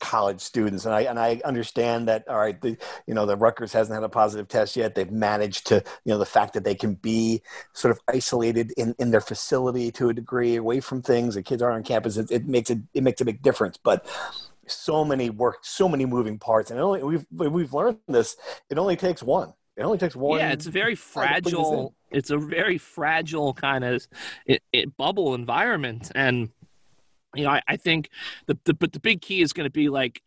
college 0.00 0.40
students, 0.40 0.84
and 0.84 0.92
I 0.92 1.02
and 1.02 1.18
I 1.18 1.40
understand 1.44 2.08
that. 2.08 2.26
All 2.26 2.36
right, 2.36 2.60
the 2.60 2.76
you 3.06 3.14
know 3.14 3.24
the 3.24 3.36
Rutgers 3.36 3.72
hasn't 3.72 3.94
had 3.94 4.02
a 4.02 4.08
positive 4.08 4.48
test 4.48 4.76
yet. 4.76 4.96
They've 4.96 5.10
managed 5.10 5.68
to 5.68 5.76
you 6.04 6.12
know 6.12 6.18
the 6.18 6.26
fact 6.26 6.54
that 6.54 6.64
they 6.64 6.74
can 6.74 6.94
be 6.94 7.40
sort 7.72 7.92
of 7.92 8.00
isolated 8.08 8.72
in, 8.76 8.96
in 8.98 9.12
their 9.12 9.20
facility 9.20 9.92
to 9.92 10.08
a 10.08 10.14
degree, 10.14 10.56
away 10.56 10.80
from 10.80 11.02
things. 11.02 11.36
The 11.36 11.42
kids 11.44 11.62
aren't 11.62 11.76
on 11.76 11.82
campus. 11.84 12.16
It, 12.16 12.32
it 12.32 12.48
makes 12.48 12.68
it 12.68 12.80
it 12.94 13.04
makes 13.04 13.20
a 13.20 13.24
big 13.24 13.42
difference, 13.42 13.76
but 13.76 14.04
so 14.66 15.04
many 15.04 15.30
work, 15.30 15.58
so 15.62 15.88
many 15.88 16.06
moving 16.06 16.38
parts, 16.38 16.70
and 16.70 16.80
only 16.80 17.02
we've 17.02 17.26
we've 17.30 17.72
learned 17.72 17.98
this. 18.08 18.36
It 18.70 18.78
only 18.78 18.96
takes 18.96 19.22
one. 19.22 19.52
It 19.76 19.82
only 19.82 19.98
takes 19.98 20.14
one. 20.14 20.38
Yeah, 20.38 20.52
it's 20.52 20.66
a 20.66 20.70
very 20.70 20.94
fragile. 20.94 21.94
It's 22.10 22.30
a 22.30 22.38
very 22.38 22.78
fragile 22.78 23.54
kind 23.54 23.84
of 23.84 24.06
it, 24.46 24.62
it 24.72 24.96
bubble 24.96 25.34
environment, 25.34 26.12
and 26.14 26.50
you 27.34 27.44
know, 27.44 27.50
I, 27.50 27.62
I 27.66 27.76
think 27.76 28.10
the, 28.46 28.56
the 28.64 28.74
but 28.74 28.92
the 28.92 29.00
big 29.00 29.20
key 29.20 29.42
is 29.42 29.52
going 29.52 29.66
to 29.66 29.72
be 29.72 29.88
like 29.88 30.22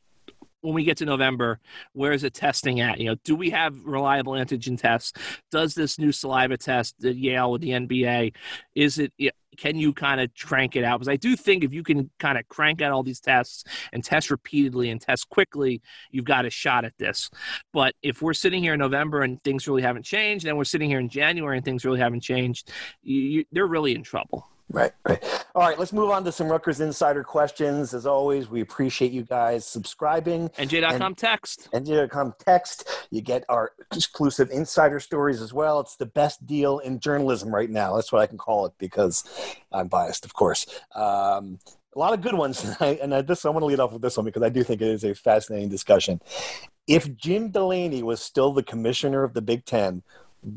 when 0.62 0.74
we 0.74 0.84
get 0.84 0.98
to 0.98 1.06
November, 1.06 1.60
where 1.94 2.12
is 2.12 2.24
it 2.24 2.34
testing 2.34 2.80
at? 2.80 3.00
You 3.00 3.10
know, 3.10 3.16
do 3.24 3.36
we 3.36 3.50
have 3.52 3.86
reliable 3.86 4.34
antigen 4.34 4.80
tests? 4.80 5.14
Does 5.52 5.76
this 5.76 6.00
new 6.00 6.12
saliva 6.12 6.58
test 6.58 6.96
at 7.06 7.16
Yale 7.16 7.52
with 7.52 7.62
the 7.62 7.70
NBA, 7.70 8.34
is 8.76 9.00
it? 9.00 9.14
Can 9.58 9.76
you 9.76 9.92
kind 9.92 10.22
of 10.22 10.30
crank 10.36 10.76
it 10.76 10.84
out? 10.84 11.00
Because 11.00 11.10
I 11.10 11.16
do 11.16 11.36
think 11.36 11.64
if 11.64 11.74
you 11.74 11.84
can 11.84 12.12
kind 12.20 12.38
of 12.38 12.48
crank 12.48 12.82
out 12.82 12.92
all 12.92 13.02
these 13.02 13.20
tests 13.20 13.64
and 13.92 14.04
test 14.04 14.30
repeatedly 14.30 14.92
and 14.92 15.02
test 15.02 15.30
quickly, 15.30 15.82
you've 16.12 16.26
got 16.26 16.46
a 16.46 16.50
shot 16.52 16.86
at 16.86 16.94
this. 17.00 17.30
But 17.74 17.96
if 18.04 18.22
we're 18.22 18.34
sitting 18.34 18.62
here 18.62 18.74
in 18.74 18.80
November 18.80 19.22
and 19.22 19.44
things 19.44 19.68
really 19.68 19.82
haven't 19.82 20.04
changed, 20.04 20.46
and 20.46 20.58
we're 20.58 20.64
sitting 20.64 20.90
here 20.90 21.00
in 21.00 21.10
January 21.10 21.58
and 21.58 21.66
things 21.66 21.86
really 21.86 22.00
haven't 22.00 22.22
changed, 22.22 22.72
you, 23.02 23.20
you, 23.20 23.46
they're 23.52 23.66
really 23.66 23.96
in 23.96 24.04
trouble. 24.04 24.48
Right, 24.70 24.92
right. 25.08 25.24
All 25.56 25.62
right, 25.62 25.80
let's 25.80 25.94
move 25.94 26.10
on 26.10 26.26
to 26.26 26.32
some 26.32 26.50
Rutgers 26.50 26.82
Insider 26.82 27.24
questions. 27.24 27.94
As 27.94 28.06
always, 28.06 28.50
we 28.50 28.60
appreciate 28.60 29.14
you 29.14 29.24
guys 29.24 29.66
subscribing. 29.66 30.50
NJ.com 30.50 31.02
and, 31.02 31.18
text. 31.18 31.70
NJ.com 31.74 32.34
text. 32.38 33.08
You 33.10 33.22
get 33.22 33.46
our 33.48 33.72
exclusive 33.94 34.50
insider 34.52 35.00
stories 35.00 35.42
as 35.42 35.54
well. 35.54 35.80
It's 35.80 35.96
the 35.96 36.06
best 36.06 36.46
deal 36.46 36.80
in 36.80 37.00
journalism 37.00 37.56
right 37.56 37.70
now. 37.70 37.96
That's 37.96 38.12
what 38.12 38.22
I 38.22 38.28
can 38.28 38.38
call 38.38 38.66
it 38.66 38.74
because 38.78 39.24
I'm 39.72 39.88
biased, 39.88 40.26
of 40.26 40.34
course. 40.34 40.66
Um, 40.94 41.60
a 41.96 42.00
lot 42.00 42.14
of 42.14 42.22
good 42.22 42.36
ones. 42.36 42.66
And 42.82 43.16
I, 43.16 43.22
this, 43.22 43.46
I 43.46 43.50
want 43.50 43.62
to 43.62 43.68
lead 43.68 43.80
off 43.80 43.94
with 43.94 44.02
this 44.02 44.18
one 44.18 44.26
because 44.26 44.44
I 44.44 44.50
do 44.50 44.64
think 44.64 44.82
it 44.82 44.90
is 44.90 45.06
a 45.06 45.16
fascinating 45.16 45.70
discussion. 45.70 46.22
If 46.88 47.16
Jim 47.16 47.52
Delaney 47.52 48.04
was 48.04 48.22
still 48.22 48.52
the 48.52 48.64
commissioner 48.64 49.24
of 49.24 49.34
the 49.34 49.42
Big 49.42 49.66
Ten, 49.66 50.04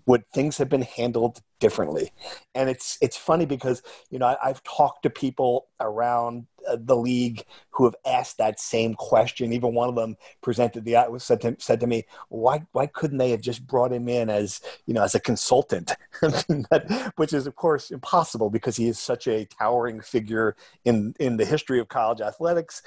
would 0.07 0.29
things 0.33 0.59
have 0.59 0.69
been 0.69 0.83
handled 0.83 1.41
differently. 1.59 2.13
And 2.55 2.69
it's 2.69 2.99
it's 3.01 3.17
funny 3.17 3.47
because 3.47 3.83
you 4.11 4.19
know 4.19 4.27
I, 4.27 4.49
have 4.49 4.63
talked 4.63 5.03
to 5.05 5.11
people 5.11 5.69
around 5.81 6.47
uh, 6.69 6.77
the 6.79 6.97
league 6.97 7.45
who 7.71 7.85
have 7.85 7.95
asked 8.07 8.39
that 8.39 8.61
same 8.61 8.95
question. 8.95 9.53
Even 9.53 9.75
one 9.75 9.89
of 9.89 9.95
them 9.95 10.17
presented 10.43 10.85
the 10.85 10.97
uh, 10.97 11.19
said 11.19 11.41
to, 11.43 11.57
said 11.59 11.81
to 11.81 11.87
me 11.87 12.05
why 12.29 12.63
why 12.73 12.87
couldn't 12.87 13.19
they 13.19 13.31
have 13.31 13.41
just 13.41 13.67
brought 13.67 13.93
him 13.93 14.09
in 14.09 14.31
as 14.31 14.61
you 14.87 14.95
know 14.95 15.03
as 15.03 15.15
a 15.15 15.21
consultant? 15.21 15.93
Which 17.17 17.33
is 17.33 17.47
of 17.47 17.57
course 17.57 17.91
impossible 17.91 18.51
because 18.51 18.77
he 18.77 18.89
is 18.89 18.99
such 18.99 19.27
a 19.27 19.47
towering 19.47 20.01
figure 20.01 20.57
in 20.85 21.15
in 21.19 21.37
the 21.37 21.45
history 21.45 21.81
of 21.81 21.89
college 21.89 22.21
athletics. 22.21 22.83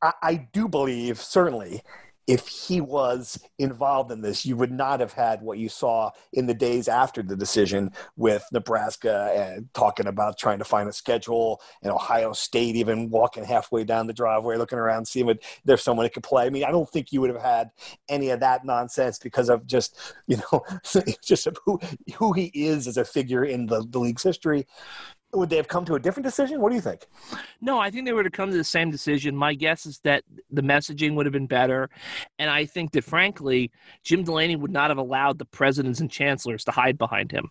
I, 0.00 0.12
I 0.22 0.48
do 0.52 0.68
believe 0.68 1.20
certainly 1.20 1.82
if 2.28 2.46
he 2.46 2.82
was 2.82 3.40
involved 3.58 4.12
in 4.12 4.20
this, 4.20 4.44
you 4.44 4.54
would 4.54 4.70
not 4.70 5.00
have 5.00 5.14
had 5.14 5.40
what 5.40 5.56
you 5.56 5.70
saw 5.70 6.10
in 6.34 6.46
the 6.46 6.52
days 6.52 6.86
after 6.86 7.22
the 7.22 7.34
decision 7.34 7.90
with 8.16 8.44
Nebraska 8.52 9.32
and 9.34 9.72
talking 9.72 10.06
about 10.06 10.38
trying 10.38 10.58
to 10.58 10.64
find 10.64 10.90
a 10.90 10.92
schedule 10.92 11.62
and 11.82 11.90
Ohio 11.90 12.34
State 12.34 12.76
even 12.76 13.08
walking 13.08 13.44
halfway 13.44 13.82
down 13.82 14.06
the 14.06 14.12
driveway, 14.12 14.58
looking 14.58 14.78
around, 14.78 15.08
seeing 15.08 15.30
if 15.30 15.38
there's 15.64 15.82
someone 15.82 16.04
that 16.04 16.12
could 16.12 16.22
play. 16.22 16.44
I 16.44 16.50
mean, 16.50 16.64
I 16.64 16.70
don't 16.70 16.88
think 16.88 17.12
you 17.12 17.22
would 17.22 17.30
have 17.30 17.42
had 17.42 17.70
any 18.10 18.28
of 18.28 18.40
that 18.40 18.62
nonsense 18.62 19.18
because 19.18 19.48
of 19.48 19.66
just, 19.66 19.98
you 20.26 20.36
know, 20.36 20.62
just 21.24 21.48
who, 21.64 21.80
who 22.14 22.34
he 22.34 22.52
is 22.54 22.86
as 22.86 22.98
a 22.98 23.06
figure 23.06 23.44
in 23.44 23.64
the, 23.64 23.86
the 23.88 23.98
league's 23.98 24.22
history 24.22 24.66
would 25.32 25.50
they 25.50 25.56
have 25.56 25.68
come 25.68 25.84
to 25.84 25.94
a 25.94 26.00
different 26.00 26.24
decision? 26.24 26.60
What 26.60 26.70
do 26.70 26.74
you 26.74 26.80
think? 26.80 27.06
No, 27.60 27.78
I 27.78 27.90
think 27.90 28.06
they 28.06 28.12
would 28.12 28.24
have 28.24 28.32
come 28.32 28.50
to 28.50 28.56
the 28.56 28.64
same 28.64 28.90
decision. 28.90 29.36
My 29.36 29.54
guess 29.54 29.84
is 29.84 30.00
that 30.00 30.24
the 30.50 30.62
messaging 30.62 31.14
would 31.14 31.26
have 31.26 31.32
been 31.32 31.46
better. 31.46 31.90
And 32.38 32.50
I 32.50 32.64
think 32.64 32.92
that, 32.92 33.04
frankly, 33.04 33.70
Jim 34.04 34.24
Delaney 34.24 34.56
would 34.56 34.70
not 34.70 34.90
have 34.90 34.98
allowed 34.98 35.38
the 35.38 35.44
presidents 35.44 36.00
and 36.00 36.10
chancellors 36.10 36.64
to 36.64 36.70
hide 36.70 36.96
behind 36.96 37.30
him. 37.30 37.50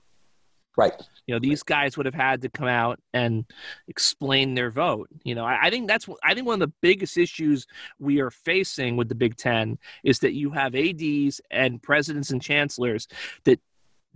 Right. 0.75 0.93
You 1.25 1.33
know, 1.33 1.39
these 1.39 1.63
guys 1.63 1.97
would 1.97 2.05
have 2.05 2.15
had 2.15 2.41
to 2.43 2.49
come 2.49 2.67
out 2.67 2.99
and 3.11 3.45
explain 3.87 4.53
their 4.53 4.69
vote. 4.69 5.09
You 5.23 5.33
know, 5.33 5.43
I, 5.43 5.57
I 5.63 5.69
think 5.71 5.87
that's 5.87 6.07
I 6.23 6.35
think 6.35 6.45
one 6.45 6.61
of 6.61 6.67
the 6.69 6.73
biggest 6.81 7.17
issues 7.17 7.65
we 7.99 8.21
are 8.21 8.29
facing 8.29 8.95
with 8.95 9.09
the 9.09 9.15
Big 9.15 9.35
Ten 9.37 9.79
is 10.03 10.19
that 10.19 10.33
you 10.33 10.51
have 10.51 10.75
ADs 10.75 11.41
and 11.49 11.81
presidents 11.81 12.29
and 12.29 12.41
chancellors 12.41 13.07
that 13.45 13.59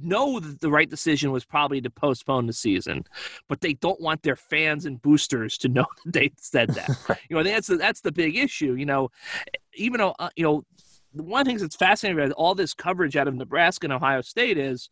know 0.04 0.40
that 0.40 0.62
the 0.62 0.70
right 0.70 0.90
decision 0.90 1.32
was 1.32 1.46
probably 1.46 1.82
to 1.82 1.90
postpone 1.90 2.48
the 2.48 2.54
season, 2.54 3.04
but 3.48 3.62
they 3.62 3.74
don't 3.74 4.02
want 4.02 4.24
their 4.24 4.36
fans 4.36 4.86
and 4.86 5.02
boosters 5.02 5.58
to 5.60 5.70
know 5.70 5.86
that 6.06 6.14
they 6.14 6.32
said 6.38 6.70
that. 6.70 7.20
you 7.30 7.36
know, 7.36 7.44
that's 7.44 7.68
the, 7.68 7.78
that's 7.78 8.02
the 8.02 8.12
big 8.12 8.38
issue. 8.38 8.74
You 8.74 8.86
know, 8.86 9.10
even 9.76 10.00
though 10.00 10.16
uh, 10.20 10.30
you 10.36 10.44
know 10.44 10.66
one 11.14 11.42
of 11.42 11.46
the 11.46 11.50
things 11.50 11.62
that's 11.62 11.76
fascinating 11.76 12.22
about 12.22 12.34
all 12.34 12.56
this 12.56 12.74
coverage 12.74 13.18
out 13.18 13.28
of 13.28 13.36
Nebraska 13.36 13.86
and 13.86 13.94
Ohio 13.94 14.22
State 14.22 14.58
is 14.58 14.90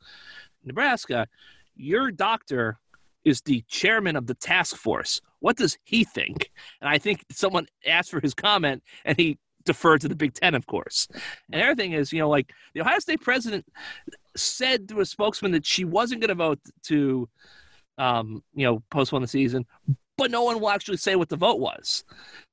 Nebraska, 0.63 1.28
your 1.76 2.12
doctor 2.12 2.78
is 3.24 3.41
the 3.41 3.63
chairman 3.67 4.15
of 4.15 4.28
the 4.28 4.34
task 4.34 4.76
force. 4.76 5.22
What 5.39 5.58
does 5.58 5.78
he 5.84 6.04
think? 6.04 6.52
And 6.82 6.89
I 6.89 6.98
think 6.98 7.26
someone 7.32 7.67
asked 7.86 8.12
for 8.12 8.19
his 8.19 8.34
comment, 8.34 8.84
and 9.06 9.17
he 9.17 9.38
deferred 9.65 10.02
to 10.02 10.08
the 10.08 10.15
Big 10.15 10.34
Ten, 10.34 10.56
of 10.56 10.67
course. 10.67 11.08
And 11.52 11.62
everything 11.62 11.93
is, 11.93 12.12
you 12.12 12.19
know, 12.19 12.30
like 12.30 12.52
the 12.74 12.82
Ohio 12.82 13.00
State 13.00 13.22
president 13.22 13.65
said 14.39 14.89
to 14.89 15.02
a 15.02 15.06
spokesman 15.06 15.52
that 15.54 15.65
she 15.65 15.86
wasn't 15.86 16.21
going 16.21 16.30
to 16.30 16.36
vote 16.36 16.60
to, 16.84 17.30
um, 17.97 18.43
you 18.54 18.65
know, 18.65 18.84
postpone 18.89 19.21
the 19.21 19.28
season, 19.28 19.65
but 20.17 20.32
no 20.32 20.43
one 20.43 20.60
will 20.60 20.69
actually 20.69 20.97
say 20.97 21.15
what 21.15 21.30
the 21.30 21.38
vote 21.38 21.60
was. 21.60 22.04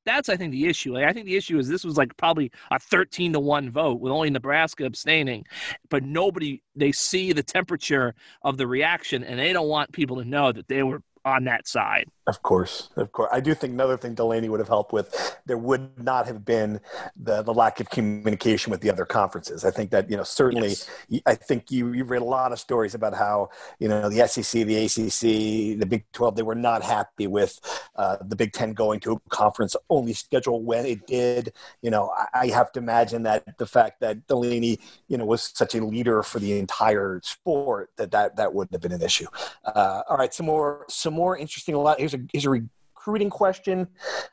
That's, 0.05 0.29
I 0.29 0.37
think, 0.37 0.53
the 0.53 0.67
issue. 0.67 0.95
Like, 0.95 1.05
I 1.05 1.13
think 1.13 1.27
the 1.27 1.37
issue 1.37 1.59
is 1.59 1.69
this 1.69 1.85
was 1.85 1.97
like 1.97 2.17
probably 2.17 2.53
a 2.71 2.79
13 2.79 3.33
to 3.33 3.41
1 3.41 3.71
vote 3.71 4.01
with 4.01 4.13
only 4.13 4.31
Nebraska 4.31 4.85
abstaining, 4.85 5.45
but 5.91 6.05
nobody, 6.05 6.63
they 6.77 6.93
see 6.93 7.33
the 7.33 7.43
temperature 7.43 8.15
of 8.43 8.57
the 8.57 8.67
reaction 8.67 9.25
and 9.25 9.39
they 9.39 9.53
don't 9.53 9.69
want 9.69 9.93
people 9.93 10.17
to 10.19 10.25
know 10.25 10.53
that 10.53 10.69
they 10.69 10.83
were 10.85 11.03
on 11.25 11.45
that 11.45 11.67
side. 11.67 12.07
Of 12.27 12.43
course, 12.43 12.89
of 12.97 13.13
course. 13.13 13.29
I 13.33 13.39
do 13.39 13.55
think 13.55 13.73
another 13.73 13.97
thing 13.97 14.15
Delaney 14.15 14.49
would 14.49 14.59
have 14.59 14.69
helped 14.69 14.93
with, 14.93 15.37
there 15.47 15.57
would 15.57 16.03
not 16.03 16.27
have 16.27 16.45
been 16.45 16.81
the, 17.15 17.43
the 17.43 17.55
lack 17.55 17.79
of 17.79 17.89
communication 17.89 18.73
with 18.73 18.81
the 18.81 18.91
other 18.91 19.05
conferences. 19.05 19.65
I 19.65 19.71
think 19.71 19.93
that, 19.93 20.11
you 20.11 20.17
know, 20.17 20.25
certainly, 20.25 20.71
yes. 21.09 21.23
I 21.25 21.37
think 21.37 21.71
you, 21.71 21.93
you 21.93 22.03
read 22.03 22.23
a 22.23 22.25
lot 22.25 22.51
of 22.51 22.59
stories 22.59 22.97
about 22.97 23.15
how, 23.15 23.51
you 23.79 23.87
know, 23.87 24.09
the 24.09 24.27
SEC, 24.27 24.67
the 24.67 24.87
ACC, 24.87 25.79
the 25.79 25.87
Big 25.89 26.05
12, 26.15 26.35
they 26.35 26.43
were 26.43 26.57
not 26.57 26.83
happy 26.83 27.29
with 27.29 27.61
uh, 27.95 28.17
the 28.21 28.35
Big 28.35 28.53
10 28.53 28.73
going 28.73 28.99
to 29.01 29.13
a 29.13 29.21
conference 29.29 29.77
only 29.89 30.13
schedule 30.13 30.61
when 30.65 30.85
it 30.85 31.07
did. 31.07 31.53
You 31.81 31.93
know, 31.93 32.13
I, 32.17 32.41
I 32.41 32.47
have 32.49 32.73
to 32.73 32.81
imagine 32.81 33.23
that 33.23 33.57
the 33.59 33.67
fact 33.67 34.01
that 34.01 34.27
Delaney, 34.27 34.81
you 35.07 35.17
know, 35.17 35.25
was 35.25 35.53
such 35.55 35.77
a 35.77 35.85
leader 35.85 36.25
for 36.25 36.41
the 36.41 36.59
entire 36.59 37.21
sport 37.23 37.91
that 37.99 38.11
that, 38.11 38.35
that 38.35 38.53
wouldn't 38.53 38.75
have 38.75 38.83
been 38.83 38.91
an 38.91 39.03
issue. 39.03 39.27
Uh, 39.65 40.03
all 40.11 40.17
right, 40.17 40.35
some 40.35 40.47
more, 40.47 40.87
some 40.89 41.15
more 41.15 41.39
interesting, 41.39 41.77
a 41.77 41.79
lot, 41.79 42.01
here's 42.01 42.16
a, 42.17 42.27
here's 42.33 42.47
a 42.47 42.51
recruiting 42.51 43.31
question. 43.31 43.89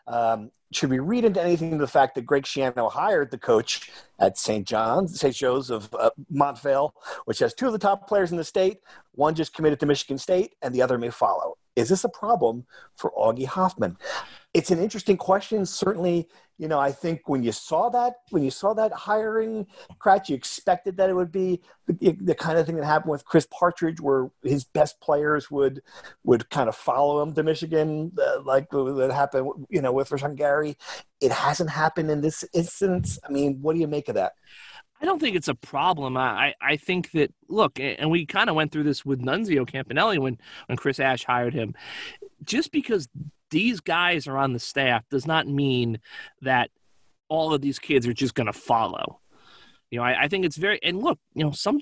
Um, 0.07 0.51
should 0.71 0.89
we 0.89 0.99
read 0.99 1.25
into 1.25 1.41
anything 1.41 1.77
the 1.77 1.87
fact 1.87 2.15
that 2.15 2.25
Greg 2.25 2.43
Schiano 2.43 2.91
hired 2.91 3.31
the 3.31 3.37
coach 3.37 3.91
at 4.19 4.37
St. 4.37 4.67
John's, 4.67 5.19
St. 5.19 5.35
Joe's 5.35 5.69
of 5.69 5.93
uh, 5.97 6.09
Montvale, 6.33 6.91
which 7.25 7.39
has 7.39 7.53
two 7.53 7.67
of 7.67 7.73
the 7.73 7.79
top 7.79 8.07
players 8.07 8.31
in 8.31 8.37
the 8.37 8.43
state? 8.43 8.79
One 9.11 9.35
just 9.35 9.53
committed 9.53 9.79
to 9.81 9.85
Michigan 9.85 10.17
State, 10.17 10.55
and 10.61 10.73
the 10.73 10.81
other 10.81 10.97
may 10.97 11.11
follow. 11.11 11.57
Is 11.75 11.89
this 11.89 12.03
a 12.03 12.09
problem 12.09 12.65
for 12.95 13.11
Augie 13.11 13.45
Hoffman? 13.45 13.97
It's 14.53 14.71
an 14.71 14.79
interesting 14.79 15.17
question. 15.17 15.65
Certainly, 15.65 16.27
you 16.57 16.67
know, 16.67 16.79
I 16.79 16.91
think 16.91 17.27
when 17.27 17.43
you 17.43 17.51
saw 17.51 17.89
that, 17.89 18.13
when 18.29 18.43
you 18.43 18.51
saw 18.51 18.73
that 18.75 18.93
hiring, 18.93 19.65
Kratch, 19.99 20.29
you 20.29 20.35
expected 20.35 20.97
that 20.97 21.09
it 21.09 21.15
would 21.15 21.31
be 21.31 21.61
the, 21.87 22.15
the, 22.21 22.35
kind 22.35 22.57
of 22.59 22.65
thing 22.65 22.75
that 22.75 22.85
happened 22.85 23.11
with 23.11 23.25
Chris 23.25 23.47
Partridge, 23.51 23.99
where 23.99 24.29
his 24.43 24.63
best 24.63 24.99
players 25.01 25.49
would 25.49 25.81
would 26.23 26.49
kind 26.49 26.69
of 26.69 26.75
follow 26.75 27.21
him 27.21 27.33
to 27.33 27.43
Michigan, 27.43 28.11
uh, 28.21 28.41
like 28.43 28.69
that 28.69 29.11
happened, 29.13 29.65
you 29.69 29.81
know, 29.81 29.91
with 29.91 30.09
Rashan 30.09 30.35
Gary. 30.35 30.77
It 31.19 31.31
hasn't 31.31 31.71
happened 31.71 32.11
in 32.11 32.21
this 32.21 32.45
instance. 32.53 33.17
I 33.27 33.31
mean, 33.31 33.59
what 33.61 33.73
do 33.73 33.79
you 33.79 33.87
make 33.87 34.07
of 34.09 34.15
that? 34.15 34.33
I 35.01 35.05
don't 35.05 35.19
think 35.19 35.35
it's 35.35 35.49
a 35.49 35.55
problem. 35.55 36.15
I, 36.15 36.53
I 36.61 36.77
think 36.77 37.11
that 37.11 37.33
look, 37.49 37.77
and 37.79 38.09
we 38.09 38.25
kind 38.25 38.49
of 38.49 38.55
went 38.55 38.71
through 38.71 38.83
this 38.83 39.03
with 39.03 39.21
Nunzio 39.21 39.69
Campanelli 39.69 40.17
when 40.19 40.37
when 40.67 40.77
Chris 40.77 40.99
Ash 40.99 41.25
hired 41.25 41.53
him. 41.53 41.73
Just 42.43 42.71
because 42.71 43.09
these 43.53 43.79
guys 43.79 44.27
are 44.27 44.37
on 44.37 44.51
the 44.51 44.59
staff 44.59 45.07
does 45.09 45.27
not 45.27 45.47
mean 45.47 45.99
that 46.41 46.71
all 47.29 47.53
of 47.53 47.61
these 47.61 47.77
kids 47.77 48.07
are 48.07 48.13
just 48.13 48.33
going 48.33 48.47
to 48.47 48.53
follow. 48.53 49.19
You 49.91 49.99
know, 49.99 50.05
I, 50.05 50.23
I, 50.23 50.27
think 50.27 50.43
it's 50.43 50.57
very 50.57 50.79
and 50.81 51.01
look, 51.01 51.19
you 51.35 51.43
know, 51.43 51.51
some 51.51 51.79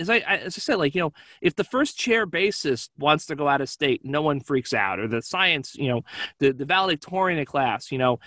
as 0.00 0.10
I 0.10 0.18
as 0.18 0.58
I 0.58 0.60
said, 0.60 0.76
like 0.76 0.94
you 0.94 1.02
know, 1.02 1.12
if 1.40 1.54
the 1.54 1.64
first 1.64 1.98
chair 1.98 2.26
bassist 2.26 2.88
wants 2.98 3.26
to 3.26 3.36
go 3.36 3.48
out 3.48 3.60
of 3.60 3.68
state, 3.68 4.00
no 4.04 4.22
one 4.22 4.40
freaks 4.40 4.72
out. 4.72 4.98
Or 4.98 5.06
the 5.06 5.22
science, 5.22 5.74
you 5.76 5.88
know, 5.88 6.02
the 6.38 6.52
the 6.52 6.64
valedictorian 6.64 7.44
class, 7.44 7.92
you 7.92 7.98
know, 7.98 8.18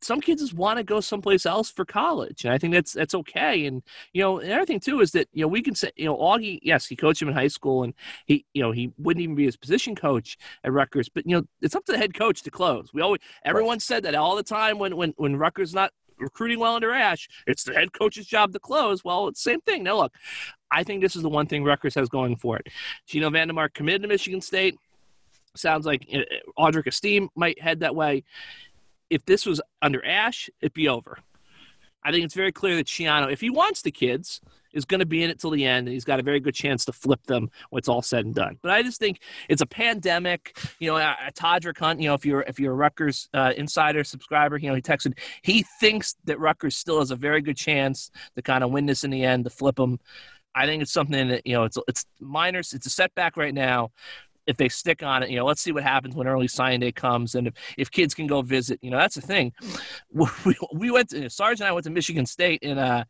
some 0.00 0.20
kids 0.20 0.42
just 0.42 0.54
want 0.54 0.78
to 0.78 0.84
go 0.84 1.00
someplace 1.00 1.46
else 1.46 1.70
for 1.70 1.84
college, 1.84 2.44
and 2.44 2.52
I 2.52 2.58
think 2.58 2.74
that's 2.74 2.92
that's 2.92 3.14
okay. 3.14 3.66
And 3.66 3.82
you 4.12 4.22
know, 4.22 4.38
another 4.38 4.66
thing 4.66 4.80
too 4.80 5.00
is 5.00 5.12
that 5.12 5.28
you 5.32 5.42
know 5.42 5.48
we 5.48 5.62
can 5.62 5.74
say 5.74 5.90
you 5.96 6.04
know 6.04 6.16
Augie, 6.16 6.58
yes, 6.62 6.86
he 6.86 6.96
coached 6.96 7.22
him 7.22 7.28
in 7.28 7.34
high 7.34 7.48
school, 7.48 7.82
and 7.82 7.94
he 8.26 8.44
you 8.54 8.62
know 8.62 8.72
he 8.72 8.92
wouldn't 8.98 9.22
even 9.22 9.34
be 9.34 9.44
his 9.44 9.56
position 9.56 9.94
coach 9.94 10.36
at 10.64 10.72
Rutgers, 10.72 11.08
but 11.08 11.26
you 11.26 11.36
know 11.36 11.42
it's 11.62 11.74
up 11.74 11.84
to 11.86 11.92
the 11.92 11.98
head 11.98 12.14
coach 12.14 12.42
to 12.42 12.50
close. 12.50 12.90
We 12.92 13.02
always 13.02 13.20
everyone 13.44 13.80
said 13.80 14.02
that 14.04 14.14
all 14.14 14.36
the 14.36 14.42
time 14.42 14.78
when 14.78 14.96
when 14.96 15.14
when 15.16 15.36
Rutgers 15.36 15.74
not 15.74 15.92
recruiting 16.18 16.58
well 16.58 16.74
under 16.74 16.92
Ash, 16.92 17.28
it's 17.46 17.64
the 17.64 17.74
head 17.74 17.92
coach's 17.92 18.26
job 18.26 18.52
to 18.52 18.58
close. 18.58 19.04
Well, 19.04 19.28
it's 19.28 19.42
the 19.42 19.50
same 19.50 19.60
thing. 19.60 19.82
Now, 19.82 19.96
look, 19.96 20.14
I 20.70 20.84
think 20.84 21.02
this 21.02 21.16
is 21.16 21.22
the 21.22 21.28
one 21.28 21.46
thing 21.46 21.64
Rutgers 21.64 21.94
has 21.94 22.08
going 22.08 22.36
for 22.36 22.56
it. 22.56 22.68
Geno 23.06 23.30
VanDeMark 23.30 23.74
committed 23.74 24.02
to 24.02 24.08
Michigan 24.08 24.40
State. 24.40 24.76
Sounds 25.54 25.86
like 25.86 26.06
uh, 26.12 26.18
Audric 26.58 26.84
Estim 26.84 27.28
might 27.34 27.60
head 27.60 27.80
that 27.80 27.94
way. 27.94 28.24
If 29.10 29.24
this 29.24 29.46
was 29.46 29.60
under 29.80 30.04
Ash, 30.04 30.50
it'd 30.60 30.74
be 30.74 30.88
over. 30.88 31.18
I 32.04 32.12
think 32.12 32.24
it's 32.24 32.34
very 32.34 32.52
clear 32.52 32.76
that 32.76 32.86
Schiano, 32.86 33.30
if 33.30 33.40
he 33.40 33.50
wants 33.50 33.82
the 33.82 33.90
kids, 33.90 34.40
is 34.72 34.84
going 34.84 35.00
to 35.00 35.06
be 35.06 35.22
in 35.22 35.30
it 35.30 35.40
till 35.40 35.50
the 35.50 35.64
end, 35.64 35.88
and 35.88 35.94
he's 35.94 36.04
got 36.04 36.20
a 36.20 36.22
very 36.22 36.40
good 36.40 36.54
chance 36.54 36.84
to 36.84 36.92
flip 36.92 37.24
them 37.26 37.50
when 37.70 37.78
it's 37.78 37.88
all 37.88 38.02
said 38.02 38.24
and 38.24 38.34
done. 38.34 38.58
But 38.62 38.70
I 38.70 38.82
just 38.82 39.00
think 39.00 39.20
it's 39.48 39.62
a 39.62 39.66
pandemic. 39.66 40.58
You 40.78 40.90
know, 40.90 40.96
uh, 40.96 41.14
Todrick 41.34 41.78
Hunt. 41.78 42.00
You 42.00 42.08
know, 42.08 42.14
if 42.14 42.24
you're 42.24 42.42
if 42.42 42.60
you're 42.60 42.72
a 42.72 42.76
Rutgers 42.76 43.28
uh, 43.34 43.52
insider 43.56 44.04
subscriber, 44.04 44.56
you 44.58 44.68
know 44.68 44.74
he 44.74 44.82
texted. 44.82 45.18
He 45.42 45.64
thinks 45.80 46.16
that 46.24 46.38
Rutgers 46.38 46.76
still 46.76 47.00
has 47.00 47.10
a 47.10 47.16
very 47.16 47.40
good 47.40 47.56
chance 47.56 48.10
to 48.36 48.42
kind 48.42 48.62
of 48.62 48.70
win 48.70 48.86
this 48.86 49.04
in 49.04 49.10
the 49.10 49.24
end, 49.24 49.44
to 49.44 49.50
flip 49.50 49.76
them. 49.76 49.98
I 50.54 50.66
think 50.66 50.82
it's 50.82 50.92
something 50.92 51.28
that 51.28 51.46
you 51.46 51.54
know 51.54 51.64
it's 51.64 51.78
it's 51.88 52.04
minors. 52.20 52.72
It's 52.72 52.86
a 52.86 52.90
setback 52.90 53.36
right 53.36 53.54
now. 53.54 53.90
If 54.48 54.56
they 54.56 54.68
stick 54.68 55.02
on 55.02 55.22
it, 55.22 55.30
you 55.30 55.36
know, 55.36 55.44
let's 55.44 55.60
see 55.60 55.72
what 55.72 55.84
happens 55.84 56.16
when 56.16 56.26
early 56.26 56.48
signing 56.48 56.80
day 56.80 56.90
comes, 56.90 57.34
and 57.34 57.46
if, 57.46 57.54
if 57.76 57.90
kids 57.90 58.14
can 58.14 58.26
go 58.26 58.42
visit, 58.42 58.78
you 58.82 58.90
know, 58.90 58.98
that's 58.98 59.14
the 59.14 59.20
thing. 59.20 59.52
We, 60.44 60.56
we 60.72 60.90
went 60.90 61.10
to 61.10 61.28
Sarge 61.28 61.60
and 61.60 61.68
I 61.68 61.72
went 61.72 61.84
to 61.84 61.90
Michigan 61.90 62.26
State 62.26 62.62
in 62.62 62.78
uh 62.78 63.04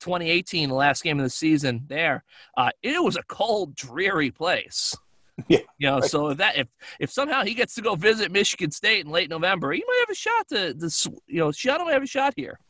2018, 0.00 0.68
the 0.68 0.74
last 0.74 1.02
game 1.02 1.18
of 1.18 1.24
the 1.24 1.30
season. 1.30 1.84
There, 1.88 2.24
uh, 2.56 2.70
it 2.82 3.02
was 3.02 3.16
a 3.16 3.22
cold, 3.24 3.74
dreary 3.74 4.30
place. 4.30 4.96
Yeah, 5.48 5.60
you 5.78 5.88
know, 5.88 6.00
so 6.00 6.28
if 6.28 6.36
that 6.36 6.58
if 6.58 6.68
if 6.98 7.10
somehow 7.10 7.44
he 7.44 7.54
gets 7.54 7.74
to 7.76 7.80
go 7.80 7.94
visit 7.94 8.30
Michigan 8.30 8.70
State 8.70 9.06
in 9.06 9.10
late 9.10 9.30
November, 9.30 9.72
he 9.72 9.82
might 9.86 10.00
have 10.00 10.10
a 10.10 10.14
shot 10.14 10.48
to, 10.48 10.74
to 10.74 11.20
you 11.28 11.38
know, 11.38 11.50
Seattle 11.50 11.86
might 11.86 11.94
have 11.94 12.02
a 12.02 12.06
shot 12.06 12.34
here. 12.36 12.60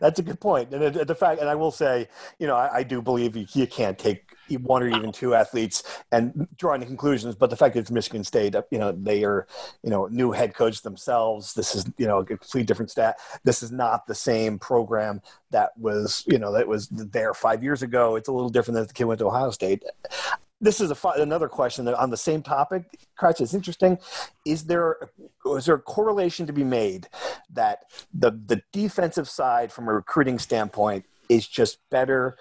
That's 0.00 0.18
a 0.18 0.22
good 0.22 0.40
point. 0.40 0.72
And 0.72 0.94
the 0.94 1.14
fact, 1.14 1.40
and 1.40 1.48
I 1.48 1.54
will 1.54 1.70
say, 1.70 2.08
you 2.38 2.46
know, 2.46 2.56
I, 2.56 2.78
I 2.78 2.82
do 2.82 3.00
believe 3.02 3.36
you, 3.36 3.46
you, 3.52 3.66
can't 3.66 3.98
take 3.98 4.34
one 4.62 4.82
or 4.82 4.88
even 4.88 5.12
two 5.12 5.34
athletes 5.34 5.82
and 6.12 6.48
draw 6.56 6.72
any 6.72 6.86
conclusions. 6.86 7.34
But 7.34 7.50
the 7.50 7.56
fact 7.56 7.74
that 7.74 7.80
it's 7.80 7.90
Michigan 7.90 8.24
State, 8.24 8.54
uh, 8.54 8.62
you 8.70 8.78
know, 8.78 8.92
they 8.92 9.24
are, 9.24 9.46
you 9.82 9.90
know, 9.90 10.06
new 10.06 10.32
head 10.32 10.54
coach 10.54 10.82
themselves. 10.82 11.54
This 11.54 11.74
is, 11.74 11.84
you 11.98 12.06
know, 12.06 12.18
a 12.18 12.24
completely 12.24 12.64
different 12.64 12.90
stat. 12.90 13.16
This 13.44 13.62
is 13.62 13.70
not 13.70 14.06
the 14.06 14.14
same 14.14 14.58
program 14.58 15.20
that 15.50 15.76
was, 15.78 16.24
you 16.26 16.38
know, 16.38 16.52
that 16.52 16.66
was 16.66 16.88
there 16.88 17.34
five 17.34 17.62
years 17.62 17.82
ago. 17.82 18.16
It's 18.16 18.28
a 18.28 18.32
little 18.32 18.50
different 18.50 18.76
than 18.76 18.86
the 18.86 18.92
kid 18.92 19.04
went 19.04 19.20
to 19.20 19.26
Ohio 19.26 19.50
State 19.50 19.84
this 20.60 20.80
is 20.80 20.90
a, 20.90 21.08
another 21.16 21.48
question 21.48 21.88
on 21.88 22.10
the 22.10 22.16
same 22.16 22.42
topic. 22.42 22.84
Kratch, 23.18 23.40
it's 23.40 23.54
interesting. 23.54 23.98
Is 24.44 24.64
there 24.64 24.96
is 25.46 25.66
there 25.66 25.76
a 25.76 25.80
correlation 25.80 26.46
to 26.46 26.52
be 26.52 26.64
made 26.64 27.08
that 27.52 27.84
the 28.12 28.30
the 28.30 28.62
defensive 28.72 29.28
side, 29.28 29.72
from 29.72 29.88
a 29.88 29.92
recruiting 29.92 30.38
standpoint, 30.38 31.04
is 31.28 31.46
just 31.46 31.78
better 31.90 32.36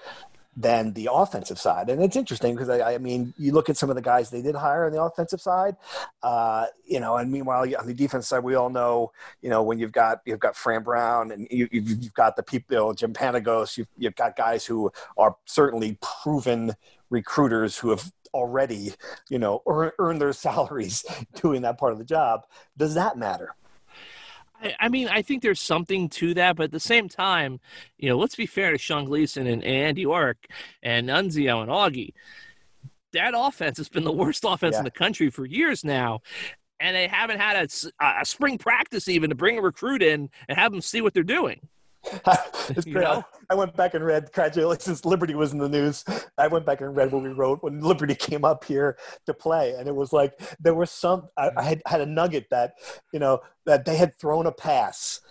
than 0.55 0.93
the 0.93 1.09
offensive 1.11 1.59
side. 1.59 1.89
And 1.89 2.03
it's 2.03 2.15
interesting 2.15 2.55
because 2.55 2.69
I, 2.69 2.95
I, 2.95 2.97
mean, 2.97 3.33
you 3.37 3.53
look 3.53 3.69
at 3.69 3.77
some 3.77 3.89
of 3.89 3.95
the 3.95 4.01
guys 4.01 4.29
they 4.29 4.41
did 4.41 4.55
hire 4.55 4.85
on 4.85 4.91
the 4.91 5.01
offensive 5.01 5.39
side, 5.39 5.75
uh, 6.23 6.65
you 6.85 6.99
know, 6.99 7.17
and 7.17 7.31
meanwhile 7.31 7.63
on 7.77 7.87
the 7.87 7.93
defense 7.93 8.27
side, 8.27 8.43
we 8.43 8.55
all 8.55 8.69
know, 8.69 9.11
you 9.41 9.49
know, 9.49 9.63
when 9.63 9.79
you've 9.79 9.91
got 9.91 10.21
you've 10.25 10.39
got 10.39 10.55
Fran 10.55 10.83
Brown 10.83 11.31
and 11.31 11.47
you, 11.49 11.67
have 11.71 12.13
got 12.13 12.35
the 12.35 12.43
people, 12.43 12.73
you 12.73 12.79
know, 12.79 12.93
Jim 12.93 13.13
Panagos, 13.13 13.77
you've, 13.77 13.87
you've 13.97 14.15
got 14.15 14.35
guys 14.35 14.65
who 14.65 14.91
are 15.17 15.35
certainly 15.45 15.97
proven 16.01 16.75
recruiters 17.09 17.77
who 17.77 17.91
have 17.91 18.11
already, 18.33 18.93
you 19.29 19.39
know, 19.39 19.61
earned 19.67 20.21
their 20.21 20.33
salaries 20.33 21.05
doing 21.35 21.61
that 21.61 21.77
part 21.77 21.93
of 21.93 21.99
the 21.99 22.05
job. 22.05 22.45
Does 22.77 22.95
that 22.95 23.17
matter? 23.17 23.55
I 24.79 24.89
mean, 24.89 25.07
I 25.07 25.21
think 25.21 25.41
there's 25.41 25.61
something 25.61 26.09
to 26.09 26.33
that, 26.33 26.55
but 26.55 26.63
at 26.65 26.71
the 26.71 26.79
same 26.79 27.07
time, 27.07 27.59
you 27.97 28.09
know, 28.09 28.17
let's 28.17 28.35
be 28.35 28.45
fair 28.45 28.71
to 28.71 28.77
Sean 28.77 29.05
Gleason 29.05 29.47
and, 29.47 29.63
Andy 29.63 30.05
Aurich 30.05 30.49
and 30.83 31.07
Nunzio 31.07 31.61
and 31.61 31.71
Augie. 31.71 32.13
That 33.13 33.33
offense 33.35 33.77
has 33.77 33.89
been 33.89 34.03
the 34.03 34.11
worst 34.11 34.43
offense 34.47 34.73
yeah. 34.73 34.79
in 34.79 34.85
the 34.85 34.91
country 34.91 35.29
for 35.29 35.45
years 35.45 35.83
now, 35.83 36.21
and 36.79 36.95
they 36.95 37.07
haven't 37.07 37.39
had 37.39 37.55
a, 38.01 38.21
a, 38.21 38.25
spring 38.25 38.57
practice 38.57 39.07
even 39.07 39.29
to 39.29 39.35
bring 39.35 39.57
a 39.57 39.61
recruit 39.61 40.01
in 40.01 40.29
and 40.47 40.57
have 40.57 40.71
them 40.71 40.81
see 40.81 41.01
what 41.01 41.13
they're 41.13 41.23
doing. 41.23 41.59
it's 42.69 42.85
great. 42.85 43.03
Know? 43.03 43.23
I 43.49 43.55
went 43.55 43.75
back 43.75 43.93
and 43.93 44.03
read 44.03 44.31
gradually, 44.31 44.77
since 44.79 45.05
Liberty 45.05 45.35
was 45.35 45.51
in 45.53 45.59
the 45.59 45.69
news. 45.69 46.03
I 46.37 46.47
went 46.47 46.65
back 46.65 46.81
and 46.81 46.95
read 46.95 47.11
what 47.11 47.23
we 47.23 47.29
wrote 47.29 47.61
when 47.63 47.81
Liberty 47.81 48.15
came 48.19 48.45
up 48.45 48.63
here 48.63 48.97
to 49.25 49.33
play, 49.33 49.73
and 49.73 49.87
it 49.87 49.95
was 49.95 50.13
like 50.13 50.39
there 50.59 50.73
was 50.73 50.91
some. 50.91 51.29
I, 51.37 51.51
I 51.57 51.63
had 51.63 51.81
had 51.85 52.01
a 52.01 52.05
nugget 52.05 52.47
that 52.51 52.73
you 53.11 53.19
know 53.19 53.39
that 53.65 53.85
they 53.85 53.97
had 53.97 54.17
thrown 54.17 54.45
a 54.45 54.51
pass 54.51 55.21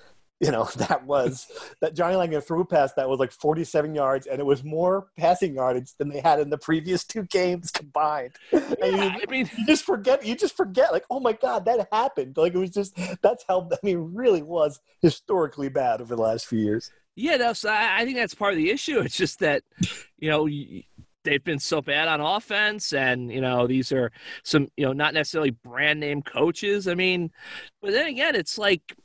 you 0.40 0.50
know, 0.50 0.64
that 0.76 1.04
was 1.04 1.46
that 1.80 1.94
Johnny 1.94 2.16
Langan 2.16 2.40
threw 2.40 2.60
a 2.60 2.64
pass 2.64 2.92
that 2.94 3.08
was 3.08 3.18
like 3.18 3.32
47 3.32 3.94
yards, 3.94 4.26
and 4.26 4.40
it 4.40 4.44
was 4.44 4.62
more 4.64 5.08
passing 5.16 5.54
yardage 5.54 5.94
than 5.98 6.08
they 6.08 6.20
had 6.20 6.40
in 6.40 6.50
the 6.50 6.58
previous 6.58 7.04
two 7.04 7.24
games 7.24 7.70
combined. 7.70 8.32
Yeah, 8.52 8.74
and 8.82 8.96
you, 8.96 9.02
I 9.02 9.24
mean, 9.28 9.50
you 9.56 9.66
just 9.66 9.84
forget, 9.84 10.24
you 10.24 10.36
just 10.36 10.56
forget, 10.56 10.92
like, 10.92 11.04
oh 11.10 11.20
my 11.20 11.32
god, 11.32 11.64
that 11.64 11.88
happened. 11.92 12.36
Like 12.36 12.54
it 12.54 12.58
was 12.58 12.70
just 12.70 12.98
that's 13.22 13.44
how 13.48 13.68
I 13.72 13.76
mean, 13.82 14.14
really 14.14 14.42
was 14.42 14.80
historically 15.00 15.68
bad 15.68 16.00
over 16.00 16.14
the 16.14 16.22
last 16.22 16.46
few 16.46 16.60
years. 16.60 16.90
Yeah, 17.16 17.36
no, 17.36 17.52
so 17.52 17.68
I, 17.68 18.00
I 18.00 18.04
think 18.04 18.16
that's 18.16 18.34
part 18.34 18.52
of 18.52 18.58
the 18.58 18.70
issue. 18.70 19.00
It's 19.00 19.16
just 19.16 19.40
that, 19.40 19.62
you 20.18 20.30
know. 20.30 20.48
they've 21.24 21.44
been 21.44 21.58
so 21.58 21.82
bad 21.82 22.08
on 22.08 22.20
offense 22.20 22.94
and 22.94 23.30
you 23.30 23.40
know 23.40 23.66
these 23.66 23.92
are 23.92 24.10
some 24.44 24.68
you 24.78 24.86
know 24.86 24.94
not 24.94 25.12
necessarily 25.12 25.50
brand 25.50 26.00
name 26.00 26.22
coaches 26.22 26.88
i 26.88 26.94
mean 26.94 27.30
but 27.82 27.90
then 27.90 28.06
again 28.06 28.34
it's 28.34 28.56
like 28.56 28.96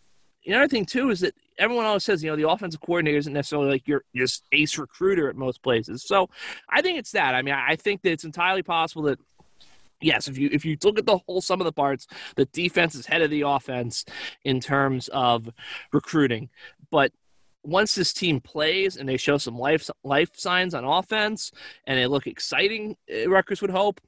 another 0.45 0.67
thing 0.67 0.85
too 0.85 1.09
is 1.09 1.21
that 1.21 1.33
everyone 1.57 1.85
always 1.85 2.03
says, 2.03 2.23
you 2.23 2.29
know, 2.29 2.35
the 2.35 2.49
offensive 2.49 2.81
coordinator 2.81 3.17
isn't 3.17 3.33
necessarily 3.33 3.69
like 3.69 3.87
your 3.87 4.03
just 4.15 4.43
ace 4.51 4.77
recruiter 4.77 5.29
at 5.29 5.35
most 5.35 5.61
places. 5.61 6.03
So 6.03 6.29
I 6.69 6.81
think 6.81 6.97
it's 6.97 7.11
that. 7.11 7.35
I 7.35 7.41
mean, 7.41 7.55
I 7.55 7.75
think 7.75 8.01
that 8.01 8.11
it's 8.11 8.23
entirely 8.23 8.63
possible 8.63 9.03
that 9.03 9.19
yes, 10.01 10.27
if 10.27 10.37
you 10.37 10.49
if 10.51 10.65
you 10.65 10.77
look 10.83 10.99
at 10.99 11.05
the 11.05 11.17
whole 11.17 11.41
sum 11.41 11.61
of 11.61 11.65
the 11.65 11.71
parts, 11.71 12.07
the 12.35 12.45
defense 12.45 12.95
is 12.95 13.05
head 13.05 13.21
of 13.21 13.29
the 13.29 13.41
offense 13.41 14.05
in 14.43 14.59
terms 14.59 15.07
of 15.09 15.49
recruiting. 15.91 16.49
But 16.91 17.11
once 17.63 17.95
this 17.95 18.13
team 18.13 18.41
plays 18.41 18.97
and 18.97 19.07
they 19.07 19.17
show 19.17 19.37
some 19.37 19.57
life 19.57 19.89
life 20.03 20.35
signs 20.35 20.73
on 20.73 20.83
offense 20.83 21.51
and 21.87 21.97
they 21.97 22.07
look 22.07 22.27
exciting, 22.27 22.97
uh, 23.11 23.29
Rutgers 23.29 23.61
would 23.61 23.71
hope. 23.71 24.01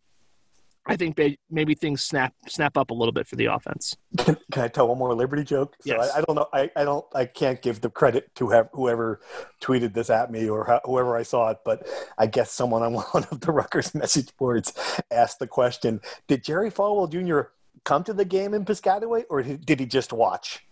I 0.87 0.95
think 0.95 1.19
maybe 1.49 1.73
things 1.73 2.03
snap 2.03 2.33
snap 2.47 2.77
up 2.77 2.91
a 2.91 2.93
little 2.93 3.11
bit 3.11 3.27
for 3.27 3.35
the 3.35 3.45
offense. 3.45 3.97
Can, 4.17 4.37
can 4.51 4.63
I 4.63 4.67
tell 4.67 4.87
one 4.87 4.99
more 4.99 5.15
Liberty 5.15 5.43
joke? 5.43 5.75
So 5.81 5.95
yes. 5.95 6.11
I, 6.13 6.19
I, 6.19 6.21
don't 6.21 6.35
know. 6.35 6.47
I, 6.53 6.69
I 6.75 6.83
don't. 6.83 7.05
I 7.15 7.25
can't 7.25 7.59
give 7.61 7.81
the 7.81 7.89
credit 7.89 8.33
to 8.35 8.49
have, 8.49 8.69
whoever 8.71 9.19
tweeted 9.61 9.93
this 9.93 10.11
at 10.11 10.31
me 10.31 10.47
or 10.47 10.79
whoever 10.85 11.17
I 11.17 11.23
saw 11.23 11.49
it, 11.49 11.57
but 11.65 11.87
I 12.19 12.27
guess 12.27 12.51
someone 12.51 12.83
on 12.83 12.93
one 13.11 13.25
of 13.31 13.39
the 13.39 13.51
Rutgers 13.51 13.95
message 13.95 14.35
boards 14.37 14.73
asked 15.09 15.39
the 15.39 15.47
question: 15.47 16.01
Did 16.27 16.43
Jerry 16.43 16.69
Falwell 16.69 17.11
Jr. 17.11 17.49
come 17.83 18.03
to 18.03 18.13
the 18.13 18.25
game 18.25 18.53
in 18.53 18.63
Piscataway, 18.63 19.23
or 19.29 19.41
did 19.41 19.79
he 19.79 19.87
just 19.87 20.13
watch? 20.13 20.65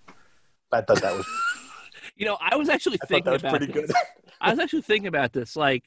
I 0.71 0.81
thought 0.81 1.01
that 1.01 1.17
was. 1.17 1.27
you 2.15 2.25
know, 2.27 2.37
I 2.39 2.55
was 2.55 2.69
actually 2.69 2.99
I 3.01 3.05
thinking 3.07 3.25
that 3.25 3.31
was 3.31 3.41
about 3.41 3.57
pretty 3.57 3.71
this. 3.71 3.87
good. 3.87 3.95
I 4.41 4.51
was 4.51 4.59
actually 4.59 4.81
thinking 4.81 5.07
about 5.07 5.33
this. 5.33 5.55
Like, 5.55 5.85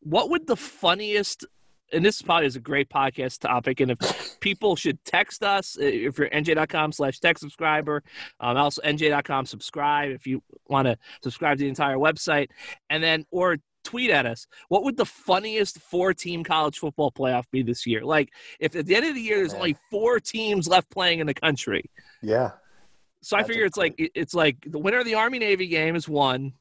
what 0.00 0.30
would 0.30 0.46
the 0.46 0.56
funniest 0.56 1.44
and 1.92 2.04
this 2.04 2.20
probably 2.22 2.46
is 2.46 2.56
a 2.56 2.60
great 2.60 2.88
podcast 2.88 3.40
topic. 3.40 3.80
And 3.80 3.92
if 3.92 4.40
people 4.40 4.76
should 4.76 5.02
text 5.04 5.42
us, 5.42 5.76
if 5.80 6.18
you're 6.18 6.28
nj.com 6.28 6.92
slash 6.92 7.20
text 7.20 7.40
subscriber, 7.40 8.02
um, 8.40 8.56
also 8.56 8.82
nj.com 8.82 9.46
subscribe 9.46 10.10
if 10.10 10.26
you 10.26 10.42
want 10.66 10.86
to 10.86 10.96
subscribe 11.22 11.58
to 11.58 11.64
the 11.64 11.68
entire 11.68 11.96
website, 11.96 12.48
and 12.90 13.02
then 13.02 13.24
or 13.30 13.58
tweet 13.84 14.10
at 14.10 14.26
us. 14.26 14.46
What 14.68 14.84
would 14.84 14.96
the 14.96 15.06
funniest 15.06 15.78
four 15.80 16.12
team 16.12 16.44
college 16.44 16.78
football 16.78 17.10
playoff 17.10 17.44
be 17.50 17.62
this 17.62 17.86
year? 17.86 18.04
Like, 18.04 18.30
if 18.60 18.76
at 18.76 18.86
the 18.86 18.94
end 18.94 19.06
of 19.06 19.14
the 19.14 19.20
year 19.20 19.38
there's 19.38 19.54
only 19.54 19.76
four 19.90 20.20
teams 20.20 20.68
left 20.68 20.90
playing 20.90 21.20
in 21.20 21.26
the 21.26 21.34
country. 21.34 21.84
Yeah. 22.22 22.52
So 23.22 23.36
I 23.36 23.42
figure 23.42 23.64
it's 23.64 23.76
like 23.76 23.94
it's 23.98 24.34
like 24.34 24.56
the 24.66 24.78
winner 24.78 24.98
of 24.98 25.04
the 25.04 25.14
Army 25.14 25.38
Navy 25.38 25.66
game 25.66 25.96
is 25.96 26.08
one. 26.08 26.52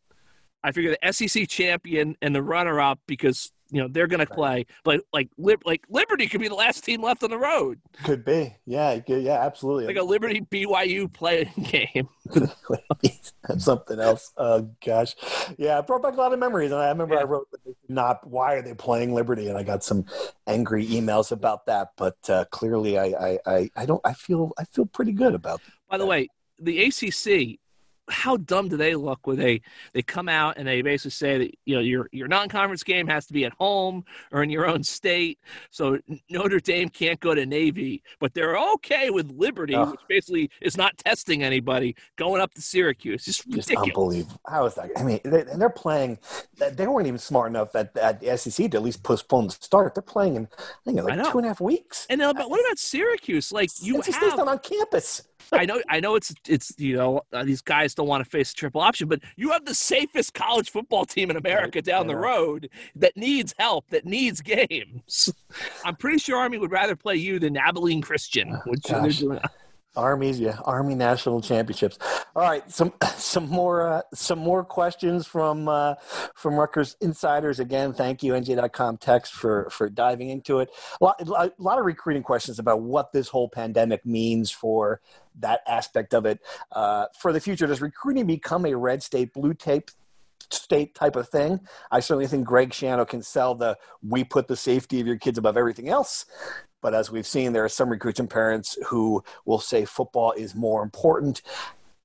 I 0.63 0.71
figure 0.71 0.95
the 1.01 1.11
SEC 1.13 1.47
champion 1.47 2.15
and 2.21 2.33
the 2.33 2.41
runner 2.41 2.79
up 2.79 2.99
because 3.07 3.51
you 3.69 3.81
know 3.81 3.87
they're 3.87 4.07
going 4.07 4.25
to 4.25 4.33
play. 4.33 4.65
But 4.83 5.01
like 5.13 5.29
like 5.37 5.83
Liberty 5.89 6.27
could 6.27 6.41
be 6.41 6.47
the 6.47 6.55
last 6.55 6.83
team 6.83 7.01
left 7.01 7.23
on 7.23 7.29
the 7.29 7.37
road. 7.37 7.79
Could 8.03 8.23
be, 8.23 8.55
yeah, 8.65 8.99
yeah, 9.07 9.41
absolutely. 9.41 9.87
Like 9.87 9.97
a 9.97 10.03
Liberty 10.03 10.41
BYU 10.41 11.11
playing 11.11 11.51
game. 11.63 12.09
Something 13.57 13.99
else. 13.99 14.33
Oh 14.37 14.69
gosh, 14.85 15.15
yeah, 15.57 15.79
it 15.79 15.87
brought 15.87 16.03
back 16.03 16.13
a 16.13 16.17
lot 16.17 16.33
of 16.33 16.39
memories. 16.39 16.71
And 16.71 16.81
I 16.81 16.89
remember 16.89 17.15
yeah. 17.15 17.21
I 17.21 17.23
wrote 17.23 17.47
not 17.87 18.25
why 18.27 18.55
are 18.55 18.61
they 18.61 18.73
playing 18.73 19.13
Liberty, 19.13 19.47
and 19.47 19.57
I 19.57 19.63
got 19.63 19.83
some 19.83 20.05
angry 20.45 20.85
emails 20.85 21.31
about 21.31 21.65
that. 21.67 21.89
But 21.97 22.17
uh, 22.29 22.45
clearly, 22.51 22.97
I, 22.97 23.05
I, 23.05 23.39
I 23.45 23.69
I 23.75 23.85
don't 23.85 24.01
I 24.05 24.13
feel 24.13 24.51
I 24.57 24.63
feel 24.65 24.85
pretty 24.85 25.13
good 25.13 25.33
about. 25.33 25.61
By 25.89 25.97
the 25.97 26.03
that. 26.03 26.09
way, 26.09 26.27
the 26.59 26.83
ACC 26.85 27.59
how 28.09 28.37
dumb 28.37 28.69
do 28.69 28.77
they 28.77 28.95
look 28.95 29.27
when 29.27 29.37
they 29.37 29.61
they 29.93 30.01
come 30.01 30.29
out 30.29 30.57
and 30.57 30.67
they 30.67 30.81
basically 30.81 31.11
say 31.11 31.37
that 31.37 31.51
you 31.65 31.75
know 31.75 31.81
your 31.81 32.07
your 32.11 32.27
non-conference 32.27 32.83
game 32.83 33.07
has 33.07 33.25
to 33.25 33.33
be 33.33 33.45
at 33.45 33.53
home 33.53 34.03
or 34.31 34.43
in 34.43 34.49
your 34.49 34.67
own 34.67 34.83
state. 34.83 35.39
So 35.69 35.99
notre 36.29 36.59
dame 36.59 36.89
can't 36.89 37.19
go 37.19 37.35
to 37.35 37.45
navy 37.45 38.03
but 38.19 38.33
they're 38.33 38.57
okay 38.57 39.09
with 39.09 39.31
liberty 39.31 39.75
oh. 39.75 39.91
which 39.91 39.99
basically 40.07 40.49
is 40.61 40.77
not 40.77 40.97
testing 40.97 41.43
anybody 41.43 41.95
going 42.15 42.41
up 42.41 42.53
to 42.53 42.61
syracuse. 42.61 43.25
Just, 43.25 43.47
just 43.49 43.71
unbelievable. 43.71 44.39
How 44.47 44.65
is 44.65 44.75
that? 44.75 44.89
I 44.95 45.03
mean 45.03 45.19
they, 45.23 45.41
and 45.41 45.61
they're 45.61 45.69
playing 45.69 46.19
they 46.57 46.87
weren't 46.87 47.07
even 47.07 47.19
smart 47.19 47.49
enough 47.49 47.75
at, 47.75 47.95
at 47.97 48.21
the 48.21 48.37
sec 48.37 48.71
to 48.71 48.77
at 48.77 48.83
least 48.83 49.03
postpone 49.03 49.47
the 49.47 49.53
start. 49.53 49.95
They're 49.95 50.01
playing 50.01 50.35
in 50.35 50.47
i 50.57 50.91
think 50.91 51.03
like 51.03 51.31
two 51.31 51.37
and 51.37 51.45
a 51.45 51.49
half 51.49 51.61
weeks. 51.61 52.07
And 52.09 52.21
uh, 52.21 52.29
about, 52.29 52.49
what 52.49 52.59
about 52.61 52.79
syracuse? 52.79 53.51
Like 53.51 53.69
you 53.81 53.97
it's 53.97 54.15
have 54.15 54.39
on 54.39 54.59
campus 54.59 55.23
I 55.51 55.65
know, 55.65 55.81
I 55.89 55.99
know, 55.99 56.15
it's 56.15 56.33
it's 56.47 56.73
you 56.77 56.97
know 56.97 57.21
uh, 57.31 57.43
these 57.43 57.61
guys 57.61 57.95
don't 57.95 58.07
want 58.07 58.23
to 58.23 58.29
face 58.29 58.51
a 58.51 58.55
triple 58.55 58.81
option, 58.81 59.07
but 59.07 59.21
you 59.35 59.51
have 59.51 59.65
the 59.65 59.75
safest 59.75 60.33
college 60.33 60.71
football 60.71 61.05
team 61.05 61.29
in 61.29 61.37
America 61.37 61.81
down 61.81 62.07
the 62.07 62.15
road 62.15 62.69
that 62.95 63.15
needs 63.15 63.53
help, 63.57 63.89
that 63.89 64.05
needs 64.05 64.41
games. 64.41 65.33
I'm 65.85 65.95
pretty 65.95 66.17
sure 66.17 66.37
Army 66.37 66.57
would 66.57 66.71
rather 66.71 66.95
play 66.95 67.15
you 67.15 67.39
than 67.39 67.55
Abilene 67.55 68.01
Christian, 68.01 68.59
which 68.65 68.85
oh, 68.91 69.01
they're 69.01 69.11
doing. 69.11 69.39
Army's 69.97 70.39
yeah, 70.39 70.59
Army 70.63 70.95
national 70.95 71.41
championships. 71.41 71.97
All 72.35 72.43
right, 72.43 72.69
some 72.71 72.93
some 73.15 73.49
more 73.49 73.87
uh, 73.87 74.01
some 74.13 74.39
more 74.39 74.63
questions 74.63 75.27
from 75.27 75.67
uh, 75.67 75.95
from 76.35 76.55
Rutgers 76.55 76.95
insiders. 77.01 77.59
Again, 77.59 77.93
thank 77.93 78.23
you 78.23 78.33
NJ.com 78.33 78.97
text 78.97 79.33
for 79.33 79.69
for 79.69 79.89
diving 79.89 80.29
into 80.29 80.59
it. 80.59 80.69
A 81.01 81.03
lot, 81.03 81.21
a 81.21 81.51
lot 81.57 81.79
of 81.79 81.85
recruiting 81.85 82.23
questions 82.23 82.59
about 82.59 82.81
what 82.81 83.11
this 83.11 83.27
whole 83.27 83.49
pandemic 83.49 84.05
means 84.05 84.51
for 84.51 85.01
that 85.39 85.61
aspect 85.67 86.13
of 86.13 86.25
it 86.25 86.39
uh, 86.71 87.07
for 87.19 87.33
the 87.33 87.39
future. 87.39 87.67
Does 87.67 87.81
recruiting 87.81 88.27
become 88.27 88.65
a 88.65 88.75
red 88.75 89.03
state, 89.03 89.33
blue 89.33 89.53
tape 89.53 89.91
state 90.51 90.95
type 90.95 91.15
of 91.15 91.27
thing. 91.29 91.59
I 91.91 91.99
certainly 91.99 92.27
think 92.27 92.45
Greg 92.45 92.69
Schiano 92.69 93.07
can 93.07 93.21
sell 93.21 93.55
the 93.55 93.77
we 94.01 94.23
put 94.23 94.47
the 94.47 94.55
safety 94.55 94.99
of 94.99 95.07
your 95.07 95.17
kids 95.17 95.37
above 95.37 95.57
everything 95.57 95.89
else. 95.89 96.25
But 96.81 96.93
as 96.93 97.11
we've 97.11 97.27
seen, 97.27 97.53
there 97.53 97.63
are 97.63 97.69
some 97.69 97.89
recruits 97.89 98.19
and 98.19 98.29
parents 98.29 98.77
who 98.87 99.23
will 99.45 99.59
say 99.59 99.85
football 99.85 100.31
is 100.33 100.55
more 100.55 100.83
important. 100.83 101.41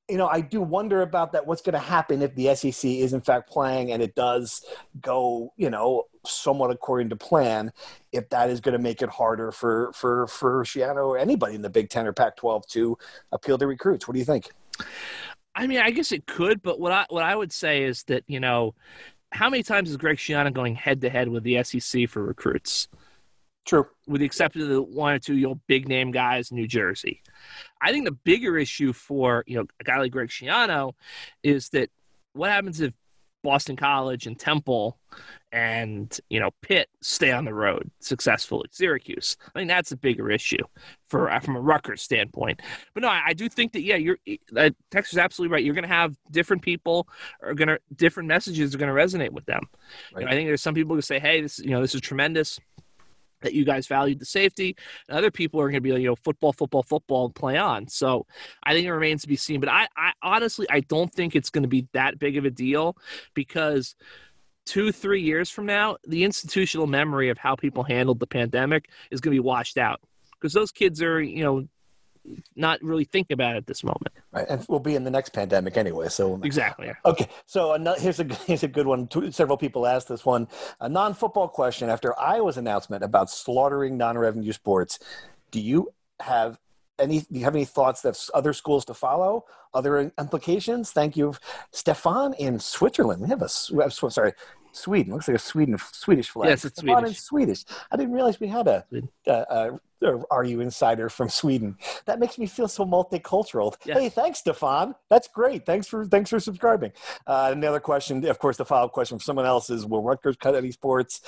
You 0.08 0.18
know, 0.18 0.26
I 0.26 0.40
do 0.40 0.60
wonder 0.60 1.02
about 1.02 1.32
that. 1.32 1.46
What's 1.46 1.62
going 1.62 1.74
to 1.74 1.78
happen 1.78 2.22
if 2.22 2.34
the 2.34 2.54
SEC 2.54 2.90
is 2.90 3.12
in 3.12 3.20
fact 3.20 3.48
playing 3.48 3.92
and 3.92 4.02
it 4.02 4.14
does 4.14 4.64
go, 5.00 5.52
you 5.56 5.70
know, 5.70 6.04
somewhat 6.26 6.70
according 6.70 7.10
to 7.10 7.16
plan? 7.16 7.72
If 8.10 8.28
that 8.30 8.50
is 8.50 8.60
going 8.60 8.72
to 8.72 8.82
make 8.82 9.02
it 9.02 9.08
harder 9.08 9.52
for 9.52 9.92
for 9.94 10.26
for 10.26 10.64
Schiano 10.64 11.06
or 11.06 11.18
anybody 11.18 11.54
in 11.54 11.62
the 11.62 11.70
Big 11.70 11.88
Ten 11.88 12.06
or 12.06 12.12
Pac-12 12.12 12.66
to 12.68 12.98
appeal 13.30 13.58
to 13.58 13.66
recruits. 13.66 14.08
What 14.08 14.14
do 14.14 14.18
you 14.18 14.24
think? 14.24 14.50
I 15.54 15.66
mean, 15.66 15.78
I 15.78 15.90
guess 15.90 16.12
it 16.12 16.26
could, 16.26 16.62
but 16.62 16.80
what 16.80 16.92
I 16.92 17.06
what 17.10 17.22
I 17.22 17.36
would 17.36 17.52
say 17.52 17.84
is 17.84 18.04
that 18.04 18.24
you 18.26 18.40
know, 18.40 18.74
how 19.30 19.50
many 19.50 19.62
times 19.62 19.90
is 19.90 19.96
Greg 19.96 20.16
Schiano 20.16 20.52
going 20.52 20.74
head 20.74 21.00
to 21.02 21.10
head 21.10 21.28
with 21.28 21.42
the 21.42 21.62
SEC 21.62 22.08
for 22.08 22.22
recruits? 22.22 22.88
True. 23.64 23.86
With 24.06 24.20
the 24.20 24.26
exception 24.26 24.62
of 24.62 24.68
the 24.68 24.82
one 24.82 25.14
or 25.14 25.18
two 25.18 25.36
you 25.36 25.48
know 25.48 25.60
big 25.66 25.88
name 25.88 26.10
guys 26.10 26.50
in 26.50 26.56
New 26.56 26.66
Jersey. 26.66 27.22
I 27.80 27.92
think 27.92 28.04
the 28.04 28.12
bigger 28.12 28.58
issue 28.58 28.92
for 28.92 29.44
you 29.46 29.56
know 29.56 29.66
a 29.80 29.84
guy 29.84 29.98
like 29.98 30.12
Greg 30.12 30.28
Schiano 30.28 30.92
is 31.42 31.68
that 31.70 31.90
what 32.32 32.50
happens 32.50 32.80
if 32.80 32.92
Boston 33.42 33.76
College 33.76 34.26
and 34.26 34.38
Temple 34.38 34.98
and 35.50 36.18
you 36.30 36.40
know 36.40 36.50
Pitt 36.62 36.88
stay 37.02 37.30
on 37.32 37.44
the 37.44 37.52
road 37.52 37.90
successfully. 38.00 38.68
Syracuse, 38.70 39.36
I 39.54 39.58
think 39.58 39.68
that's 39.68 39.92
a 39.92 39.96
bigger 39.96 40.30
issue 40.30 40.62
for 41.08 41.30
uh, 41.30 41.40
from 41.40 41.56
a 41.56 41.60
Rutgers 41.60 42.02
standpoint. 42.02 42.62
But 42.94 43.02
no, 43.02 43.08
I, 43.08 43.22
I 43.28 43.32
do 43.34 43.48
think 43.48 43.72
that 43.72 43.82
yeah, 43.82 43.96
you're 43.96 44.18
uh, 44.56 44.70
Texas 44.90 45.14
is 45.14 45.18
absolutely 45.18 45.52
right. 45.52 45.64
You're 45.64 45.74
going 45.74 45.82
to 45.82 45.88
have 45.88 46.16
different 46.30 46.62
people 46.62 47.08
are 47.42 47.54
going 47.54 47.68
to 47.68 47.78
different 47.96 48.28
messages 48.28 48.74
are 48.74 48.78
going 48.78 48.94
to 48.94 49.00
resonate 49.00 49.30
with 49.30 49.44
them. 49.46 49.62
Right. 50.14 50.20
You 50.20 50.26
know, 50.26 50.32
I 50.32 50.34
think 50.34 50.48
there's 50.48 50.62
some 50.62 50.74
people 50.74 50.94
who 50.94 51.02
say, 51.02 51.18
hey, 51.18 51.40
this 51.40 51.58
you 51.58 51.70
know 51.70 51.80
this 51.80 51.94
is 51.94 52.00
tremendous 52.00 52.58
that 53.42 53.54
you 53.54 53.64
guys 53.64 53.86
valued 53.86 54.18
the 54.18 54.26
safety. 54.26 54.76
And 55.08 55.16
other 55.16 55.30
people 55.30 55.60
are 55.60 55.66
going 55.66 55.74
to 55.74 55.80
be 55.80 55.92
like, 55.92 56.02
you 56.02 56.08
know, 56.08 56.16
football, 56.16 56.52
football, 56.52 56.82
football, 56.82 57.26
and 57.26 57.34
play 57.34 57.56
on. 57.56 57.88
So 57.88 58.26
I 58.64 58.72
think 58.72 58.86
it 58.86 58.92
remains 58.92 59.22
to 59.22 59.28
be 59.28 59.36
seen. 59.36 59.60
But 59.60 59.68
I, 59.68 59.88
I 59.96 60.12
honestly, 60.22 60.66
I 60.70 60.80
don't 60.80 61.12
think 61.12 61.36
it's 61.36 61.50
going 61.50 61.62
to 61.62 61.68
be 61.68 61.86
that 61.92 62.18
big 62.18 62.36
of 62.36 62.44
a 62.44 62.50
deal 62.50 62.96
because 63.34 63.94
two, 64.66 64.92
three 64.92 65.22
years 65.22 65.50
from 65.50 65.66
now, 65.66 65.96
the 66.06 66.24
institutional 66.24 66.86
memory 66.86 67.28
of 67.28 67.38
how 67.38 67.56
people 67.56 67.82
handled 67.82 68.20
the 68.20 68.26
pandemic 68.26 68.88
is 69.10 69.20
going 69.20 69.34
to 69.34 69.42
be 69.42 69.46
washed 69.46 69.78
out 69.78 70.00
because 70.40 70.52
those 70.52 70.72
kids 70.72 71.02
are, 71.02 71.20
you 71.20 71.44
know, 71.44 71.66
not 72.54 72.82
really 72.82 73.04
thinking 73.04 73.34
about 73.34 73.54
it 73.54 73.58
at 73.58 73.66
this 73.66 73.82
moment. 73.82 74.08
Right, 74.32 74.46
and 74.48 74.64
we'll 74.68 74.80
be 74.80 74.94
in 74.94 75.04
the 75.04 75.10
next 75.10 75.32
pandemic 75.32 75.76
anyway. 75.76 76.08
So 76.08 76.40
exactly. 76.42 76.92
Okay, 77.04 77.28
so 77.46 77.76
here's 77.98 78.20
a 78.20 78.24
here's 78.46 78.62
a 78.62 78.68
good 78.68 78.86
one. 78.86 79.08
Several 79.32 79.56
people 79.56 79.86
asked 79.86 80.08
this 80.08 80.24
one. 80.24 80.48
A 80.80 80.88
non-football 80.88 81.48
question 81.48 81.88
after 81.88 82.18
Iowa's 82.18 82.56
announcement 82.56 83.04
about 83.04 83.30
slaughtering 83.30 83.96
non-revenue 83.96 84.52
sports. 84.52 84.98
Do 85.50 85.60
you 85.60 85.92
have 86.20 86.58
any? 86.98 87.20
Do 87.20 87.38
you 87.38 87.44
have 87.44 87.54
any 87.54 87.64
thoughts 87.64 88.02
that 88.02 88.18
other 88.34 88.52
schools 88.52 88.84
to 88.86 88.94
follow? 88.94 89.44
Other 89.74 90.12
implications? 90.18 90.92
Thank 90.92 91.16
you, 91.16 91.34
Stefan 91.70 92.34
in 92.34 92.58
Switzerland. 92.58 93.22
We 93.22 93.28
have 93.28 93.42
a 93.42 93.48
sorry 93.48 94.32
Sweden. 94.72 95.12
Looks 95.12 95.28
like 95.28 95.36
a 95.36 95.40
Sweden 95.40 95.76
Swedish 95.78 96.30
flag. 96.30 96.48
Yes, 96.48 96.64
it's 96.64 96.80
Swedish. 96.80 97.20
Swedish. 97.20 97.64
I 97.90 97.96
didn't 97.96 98.12
realize 98.12 98.40
we 98.40 98.48
had 98.48 98.66
a, 98.68 98.84
a, 99.26 99.78
a, 100.02 100.24
RU 100.30 100.60
Insider 100.60 101.08
from 101.08 101.28
Sweden. 101.28 101.76
That 102.06 102.18
makes 102.18 102.38
me 102.38 102.46
feel 102.46 102.68
so 102.68 102.84
multicultural. 102.84 103.74
Yeah. 103.84 103.94
Hey, 103.94 104.08
thanks, 104.08 104.40
Stefan. 104.40 104.94
That's 105.10 105.28
great. 105.28 105.64
Thanks 105.66 105.86
for 105.86 106.06
thanks 106.06 106.30
for 106.30 106.40
subscribing. 106.40 106.92
Uh, 107.26 107.50
another 107.52 107.80
question, 107.80 108.24
of 108.26 108.38
course, 108.38 108.56
the 108.56 108.64
follow 108.64 108.86
up 108.86 108.92
question 108.92 109.18
from 109.18 109.24
someone 109.24 109.46
else 109.46 109.70
is: 109.70 109.86
Will 109.86 110.02
Rutgers 110.02 110.36
cut 110.36 110.54
any 110.54 110.72
sports? 110.72 111.20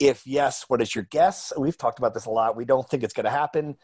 If 0.00 0.26
yes, 0.26 0.64
what 0.68 0.80
is 0.80 0.94
your 0.94 1.04
guess? 1.04 1.52
We've 1.56 1.76
talked 1.76 1.98
about 1.98 2.14
this 2.14 2.26
a 2.26 2.30
lot. 2.30 2.56
We 2.56 2.64
don't 2.64 2.88
think 2.88 3.02
it's 3.02 3.14
going 3.14 3.24
to 3.24 3.30
happen. 3.30 3.76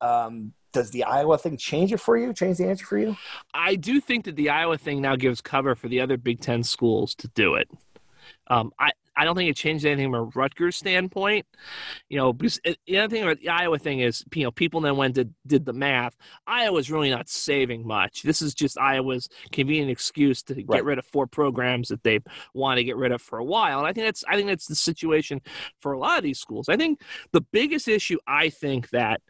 Um, 0.00 0.54
does 0.72 0.90
the 0.90 1.04
Iowa 1.04 1.38
thing 1.38 1.56
change 1.56 1.92
it 1.92 1.98
for 1.98 2.16
you? 2.16 2.32
Change 2.32 2.58
the 2.58 2.68
answer 2.68 2.84
for 2.84 2.98
you? 2.98 3.16
I 3.54 3.74
do 3.74 4.00
think 4.00 4.24
that 4.26 4.36
the 4.36 4.50
Iowa 4.50 4.78
thing 4.78 5.00
now 5.00 5.16
gives 5.16 5.40
cover 5.40 5.74
for 5.74 5.88
the 5.88 6.00
other 6.00 6.16
Big 6.16 6.40
Ten 6.40 6.62
schools 6.62 7.14
to 7.16 7.28
do 7.28 7.54
it. 7.54 7.68
Um, 8.48 8.72
I 8.78 8.92
I 9.18 9.24
don't 9.24 9.34
think 9.34 9.50
it 9.50 9.56
changed 9.56 9.84
anything 9.84 10.12
from 10.12 10.14
a 10.14 10.22
Rutgers 10.22 10.76
standpoint. 10.76 11.44
You 12.08 12.18
know, 12.18 12.32
because 12.32 12.60
it, 12.64 12.78
the 12.86 12.98
other 12.98 13.10
thing 13.10 13.24
about 13.24 13.40
the 13.40 13.48
Iowa 13.48 13.78
thing 13.78 14.00
is, 14.00 14.24
you 14.32 14.44
know, 14.44 14.52
people 14.52 14.80
then 14.80 14.96
went 14.96 15.16
to 15.16 15.28
did 15.46 15.64
the 15.66 15.72
math. 15.72 16.16
Iowa's 16.46 16.90
really 16.90 17.10
not 17.10 17.28
saving 17.28 17.86
much. 17.86 18.22
This 18.22 18.40
is 18.40 18.54
just 18.54 18.78
Iowa's 18.78 19.28
convenient 19.50 19.90
excuse 19.90 20.42
to 20.44 20.54
right. 20.54 20.68
get 20.68 20.84
rid 20.84 20.98
of 20.98 21.04
four 21.04 21.26
programs 21.26 21.88
that 21.88 22.04
they 22.04 22.20
want 22.54 22.78
to 22.78 22.84
get 22.84 22.96
rid 22.96 23.12
of 23.12 23.20
for 23.20 23.38
a 23.38 23.44
while. 23.44 23.78
And 23.78 23.88
I 23.88 23.92
think 23.92 24.06
that's 24.06 24.24
I 24.28 24.36
think 24.36 24.48
that's 24.48 24.66
the 24.66 24.76
situation 24.76 25.40
for 25.80 25.92
a 25.92 25.98
lot 25.98 26.18
of 26.18 26.24
these 26.24 26.38
schools. 26.38 26.68
I 26.68 26.76
think 26.76 27.00
the 27.32 27.40
biggest 27.40 27.88
issue 27.88 28.18
I 28.26 28.50
think 28.50 28.90
that 28.90 29.20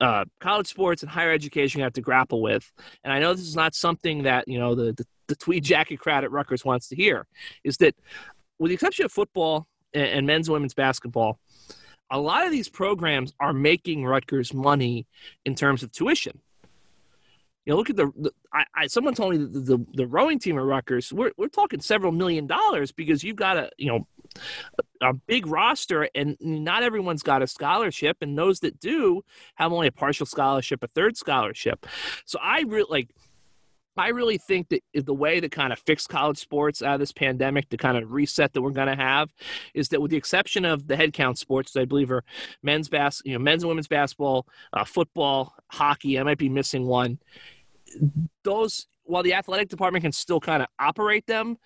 uh, 0.00 0.24
college 0.40 0.66
sports 0.66 1.02
and 1.02 1.10
higher 1.10 1.32
education 1.32 1.80
have 1.80 1.92
to 1.94 2.00
grapple 2.00 2.42
with. 2.42 2.70
And 3.04 3.12
I 3.12 3.20
know 3.20 3.32
this 3.32 3.46
is 3.46 3.56
not 3.56 3.74
something 3.74 4.24
that 4.24 4.46
you 4.46 4.58
know 4.58 4.74
the, 4.74 4.92
the, 4.92 5.06
the 5.28 5.36
tweed 5.36 5.64
jacket 5.64 5.98
crowd 5.98 6.24
at 6.24 6.30
Rutgers 6.30 6.64
wants 6.64 6.88
to 6.88 6.96
hear. 6.96 7.26
Is 7.62 7.78
that, 7.78 7.94
with 8.58 8.70
the 8.70 8.74
exception 8.74 9.04
of 9.04 9.12
football 9.12 9.66
and, 9.92 10.06
and 10.06 10.26
men's 10.26 10.48
and 10.48 10.54
women's 10.54 10.74
basketball, 10.74 11.38
a 12.10 12.18
lot 12.18 12.46
of 12.46 12.52
these 12.52 12.68
programs 12.68 13.32
are 13.40 13.52
making 13.52 14.04
Rutgers 14.04 14.52
money 14.54 15.06
in 15.44 15.54
terms 15.54 15.82
of 15.82 15.92
tuition. 15.92 16.40
You 17.64 17.72
know, 17.72 17.78
look 17.78 17.88
at 17.88 17.96
the, 17.96 18.12
the 18.16 18.30
I, 18.52 18.64
I, 18.74 18.86
someone 18.88 19.14
told 19.14 19.32
me 19.32 19.38
the, 19.38 19.60
the, 19.60 19.86
the 19.94 20.06
rowing 20.06 20.38
team 20.38 20.58
at 20.58 20.64
Rutgers. 20.64 21.12
We're 21.12 21.32
we're 21.38 21.48
talking 21.48 21.80
several 21.80 22.12
million 22.12 22.46
dollars 22.46 22.92
because 22.92 23.24
you've 23.24 23.36
got 23.36 23.56
a 23.56 23.70
you 23.78 23.86
know 23.86 24.06
a, 25.00 25.08
a 25.08 25.12
big 25.14 25.46
roster, 25.46 26.08
and 26.14 26.36
not 26.40 26.82
everyone's 26.82 27.22
got 27.22 27.42
a 27.42 27.46
scholarship, 27.46 28.18
and 28.20 28.36
those 28.36 28.60
that 28.60 28.80
do 28.80 29.22
have 29.54 29.72
only 29.72 29.86
a 29.86 29.92
partial 29.92 30.26
scholarship, 30.26 30.82
a 30.82 30.88
third 30.88 31.16
scholarship. 31.16 31.86
So 32.26 32.38
I 32.42 32.60
really 32.60 32.86
like. 32.90 33.08
I 33.96 34.08
really 34.08 34.38
think 34.38 34.68
that 34.70 34.82
the 34.94 35.14
way 35.14 35.40
to 35.40 35.48
kind 35.48 35.72
of 35.72 35.78
fix 35.78 36.06
college 36.06 36.38
sports 36.38 36.82
out 36.82 36.94
of 36.94 37.00
this 37.00 37.12
pandemic, 37.12 37.68
to 37.70 37.76
kind 37.76 37.96
of 37.96 38.12
reset 38.12 38.52
that 38.52 38.62
we're 38.62 38.70
going 38.70 38.88
to 38.88 38.96
have, 38.96 39.32
is 39.74 39.88
that 39.90 40.00
with 40.00 40.10
the 40.10 40.16
exception 40.16 40.64
of 40.64 40.86
the 40.86 40.96
headcount 40.96 41.38
sports, 41.38 41.76
I 41.76 41.84
believe 41.84 42.10
are 42.10 42.24
men's 42.62 42.88
bas- 42.88 43.22
you 43.24 43.32
know, 43.32 43.38
men's 43.38 43.62
and 43.62 43.68
women's 43.68 43.88
basketball, 43.88 44.46
uh, 44.72 44.84
football, 44.84 45.54
hockey. 45.70 46.18
I 46.18 46.22
might 46.22 46.38
be 46.38 46.48
missing 46.48 46.86
one 46.86 47.18
those 48.42 48.86
while 49.04 49.22
the 49.22 49.34
athletic 49.34 49.68
department 49.68 50.02
can 50.02 50.12
still 50.12 50.40
kind 50.40 50.62
of 50.62 50.68
operate 50.78 51.26
them, 51.26 51.58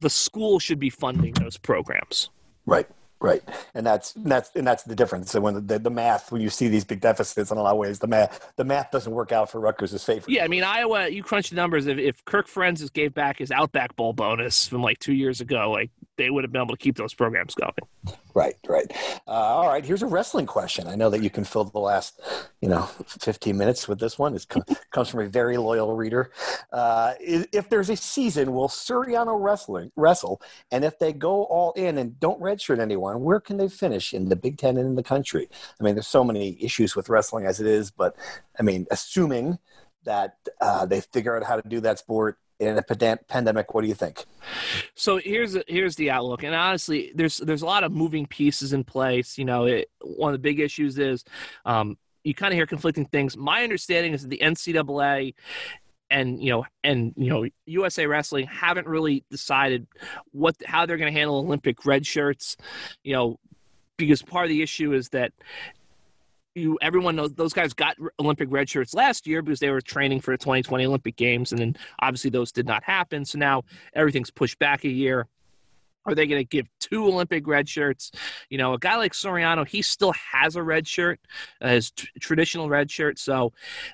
the 0.00 0.10
school 0.10 0.58
should 0.58 0.78
be 0.78 0.90
funding 0.90 1.32
those 1.34 1.56
programs. 1.56 2.30
Right. 2.66 2.86
Right, 3.22 3.42
and 3.74 3.86
that's 3.86 4.14
mm. 4.14 4.24
that's 4.24 4.50
and 4.56 4.66
that's 4.66 4.82
the 4.82 4.96
difference. 4.96 5.30
So 5.30 5.40
when 5.40 5.66
the, 5.66 5.78
the 5.78 5.90
math, 5.90 6.32
when 6.32 6.42
you 6.42 6.50
see 6.50 6.66
these 6.66 6.84
big 6.84 7.00
deficits 7.00 7.52
in 7.52 7.56
a 7.56 7.62
lot 7.62 7.72
of 7.72 7.78
ways, 7.78 8.00
the 8.00 8.08
math 8.08 8.52
the 8.56 8.64
math 8.64 8.90
doesn't 8.90 9.12
work 9.12 9.30
out 9.30 9.48
for 9.48 9.60
Rutgers' 9.60 9.94
as 9.94 10.02
favor. 10.04 10.24
Yeah, 10.28 10.44
I 10.44 10.48
mean 10.48 10.64
Iowa, 10.64 11.08
you 11.08 11.22
crunch 11.22 11.50
the 11.50 11.56
numbers. 11.56 11.86
If, 11.86 11.98
if 11.98 12.24
Kirk 12.24 12.48
Ferentz 12.48 12.92
gave 12.92 13.14
back 13.14 13.38
his 13.38 13.52
Outback 13.52 13.94
Bowl 13.94 14.12
bonus 14.12 14.66
from 14.66 14.82
like 14.82 14.98
two 14.98 15.14
years 15.14 15.40
ago, 15.40 15.70
like 15.70 15.90
they 16.22 16.30
would 16.30 16.44
have 16.44 16.52
been 16.52 16.62
able 16.62 16.74
to 16.74 16.80
keep 16.80 16.96
those 16.96 17.12
programs 17.12 17.54
going. 17.54 17.72
Right, 18.32 18.54
right. 18.68 18.90
Uh, 19.26 19.30
all 19.30 19.68
right, 19.68 19.84
here's 19.84 20.02
a 20.02 20.06
wrestling 20.06 20.46
question. 20.46 20.86
I 20.86 20.94
know 20.94 21.10
that 21.10 21.20
you 21.22 21.30
can 21.30 21.42
fill 21.42 21.64
the 21.64 21.80
last, 21.80 22.20
you 22.60 22.68
know, 22.68 22.82
15 23.06 23.56
minutes 23.56 23.88
with 23.88 23.98
this 23.98 24.18
one. 24.18 24.36
It 24.36 24.46
comes 24.92 25.08
from 25.08 25.20
a 25.20 25.26
very 25.26 25.56
loyal 25.56 25.96
reader. 25.96 26.30
Uh, 26.72 27.14
if 27.20 27.68
there's 27.68 27.90
a 27.90 27.96
season, 27.96 28.52
will 28.52 28.68
Suriano 28.68 29.36
wrestling 29.38 29.90
wrestle? 29.96 30.40
And 30.70 30.84
if 30.84 30.98
they 30.98 31.12
go 31.12 31.42
all 31.44 31.72
in 31.72 31.98
and 31.98 32.18
don't 32.20 32.40
redshirt 32.40 32.78
anyone, 32.78 33.20
where 33.22 33.40
can 33.40 33.56
they 33.56 33.68
finish 33.68 34.14
in 34.14 34.28
the 34.28 34.36
Big 34.36 34.58
Ten 34.58 34.76
and 34.76 34.86
in 34.86 34.94
the 34.94 35.02
country? 35.02 35.48
I 35.80 35.84
mean, 35.84 35.96
there's 35.96 36.06
so 36.06 36.22
many 36.22 36.56
issues 36.62 36.94
with 36.94 37.08
wrestling 37.08 37.46
as 37.46 37.60
it 37.60 37.66
is, 37.66 37.90
but 37.90 38.14
I 38.58 38.62
mean, 38.62 38.86
assuming 38.92 39.58
that 40.04 40.36
uh, 40.60 40.86
they 40.86 41.00
figure 41.00 41.36
out 41.36 41.44
how 41.44 41.56
to 41.56 41.68
do 41.68 41.80
that 41.80 41.98
sport 41.98 42.38
in 42.62 42.78
a 42.78 43.16
pandemic. 43.28 43.74
What 43.74 43.82
do 43.82 43.88
you 43.88 43.94
think? 43.94 44.24
So 44.94 45.18
here's 45.18 45.56
here's 45.66 45.96
the 45.96 46.10
outlook, 46.10 46.42
and 46.42 46.54
honestly, 46.54 47.12
there's 47.14 47.38
there's 47.38 47.62
a 47.62 47.66
lot 47.66 47.84
of 47.84 47.92
moving 47.92 48.26
pieces 48.26 48.72
in 48.72 48.84
place. 48.84 49.36
You 49.36 49.44
know, 49.44 49.66
it, 49.66 49.90
one 50.00 50.32
of 50.32 50.40
the 50.40 50.42
big 50.42 50.60
issues 50.60 50.98
is 50.98 51.24
um, 51.64 51.98
you 52.24 52.34
kind 52.34 52.52
of 52.52 52.56
hear 52.56 52.66
conflicting 52.66 53.06
things. 53.06 53.36
My 53.36 53.62
understanding 53.62 54.12
is 54.14 54.22
that 54.22 54.28
the 54.28 54.40
NCAA 54.42 55.34
and 56.10 56.42
you 56.42 56.50
know 56.50 56.64
and 56.84 57.12
you 57.16 57.30
know 57.30 57.46
USA 57.66 58.06
Wrestling 58.06 58.46
haven't 58.46 58.86
really 58.86 59.24
decided 59.30 59.86
what 60.30 60.56
how 60.64 60.86
they're 60.86 60.98
going 60.98 61.12
to 61.12 61.18
handle 61.18 61.38
Olympic 61.38 61.84
red 61.84 62.06
shirts. 62.06 62.56
You 63.02 63.14
know, 63.14 63.40
because 63.96 64.22
part 64.22 64.44
of 64.44 64.50
the 64.50 64.62
issue 64.62 64.92
is 64.92 65.08
that 65.10 65.32
you 66.54 66.78
everyone 66.82 67.16
knows 67.16 67.32
those 67.34 67.52
guys 67.52 67.72
got 67.72 67.96
Olympic 68.20 68.48
red 68.50 68.68
shirts 68.68 68.94
last 68.94 69.26
year 69.26 69.42
because 69.42 69.60
they 69.60 69.70
were 69.70 69.80
training 69.80 70.20
for 70.20 70.32
the 70.32 70.38
2020 70.38 70.84
Olympic 70.86 71.16
Games, 71.16 71.52
and 71.52 71.60
then 71.60 71.76
obviously 72.00 72.30
those 72.30 72.52
did 72.52 72.66
not 72.66 72.84
happen. 72.84 73.24
So 73.24 73.38
now 73.38 73.64
everything's 73.94 74.30
pushed 74.30 74.58
back 74.58 74.84
a 74.84 74.88
year. 74.88 75.28
Are 76.04 76.16
they 76.16 76.26
going 76.26 76.40
to 76.40 76.48
give 76.48 76.66
two 76.80 77.06
Olympic 77.06 77.46
red 77.46 77.68
shirts? 77.68 78.10
You 78.50 78.58
know, 78.58 78.74
a 78.74 78.78
guy 78.78 78.96
like 78.96 79.12
Suriano, 79.12 79.66
he 79.66 79.82
still 79.82 80.12
has 80.32 80.56
a 80.56 80.62
red 80.62 80.88
shirt, 80.88 81.20
uh, 81.60 81.68
his 81.68 81.92
t- 81.92 82.08
traditional 82.18 82.68
red 82.68 82.90
shirt. 82.90 83.20
So, 83.20 83.52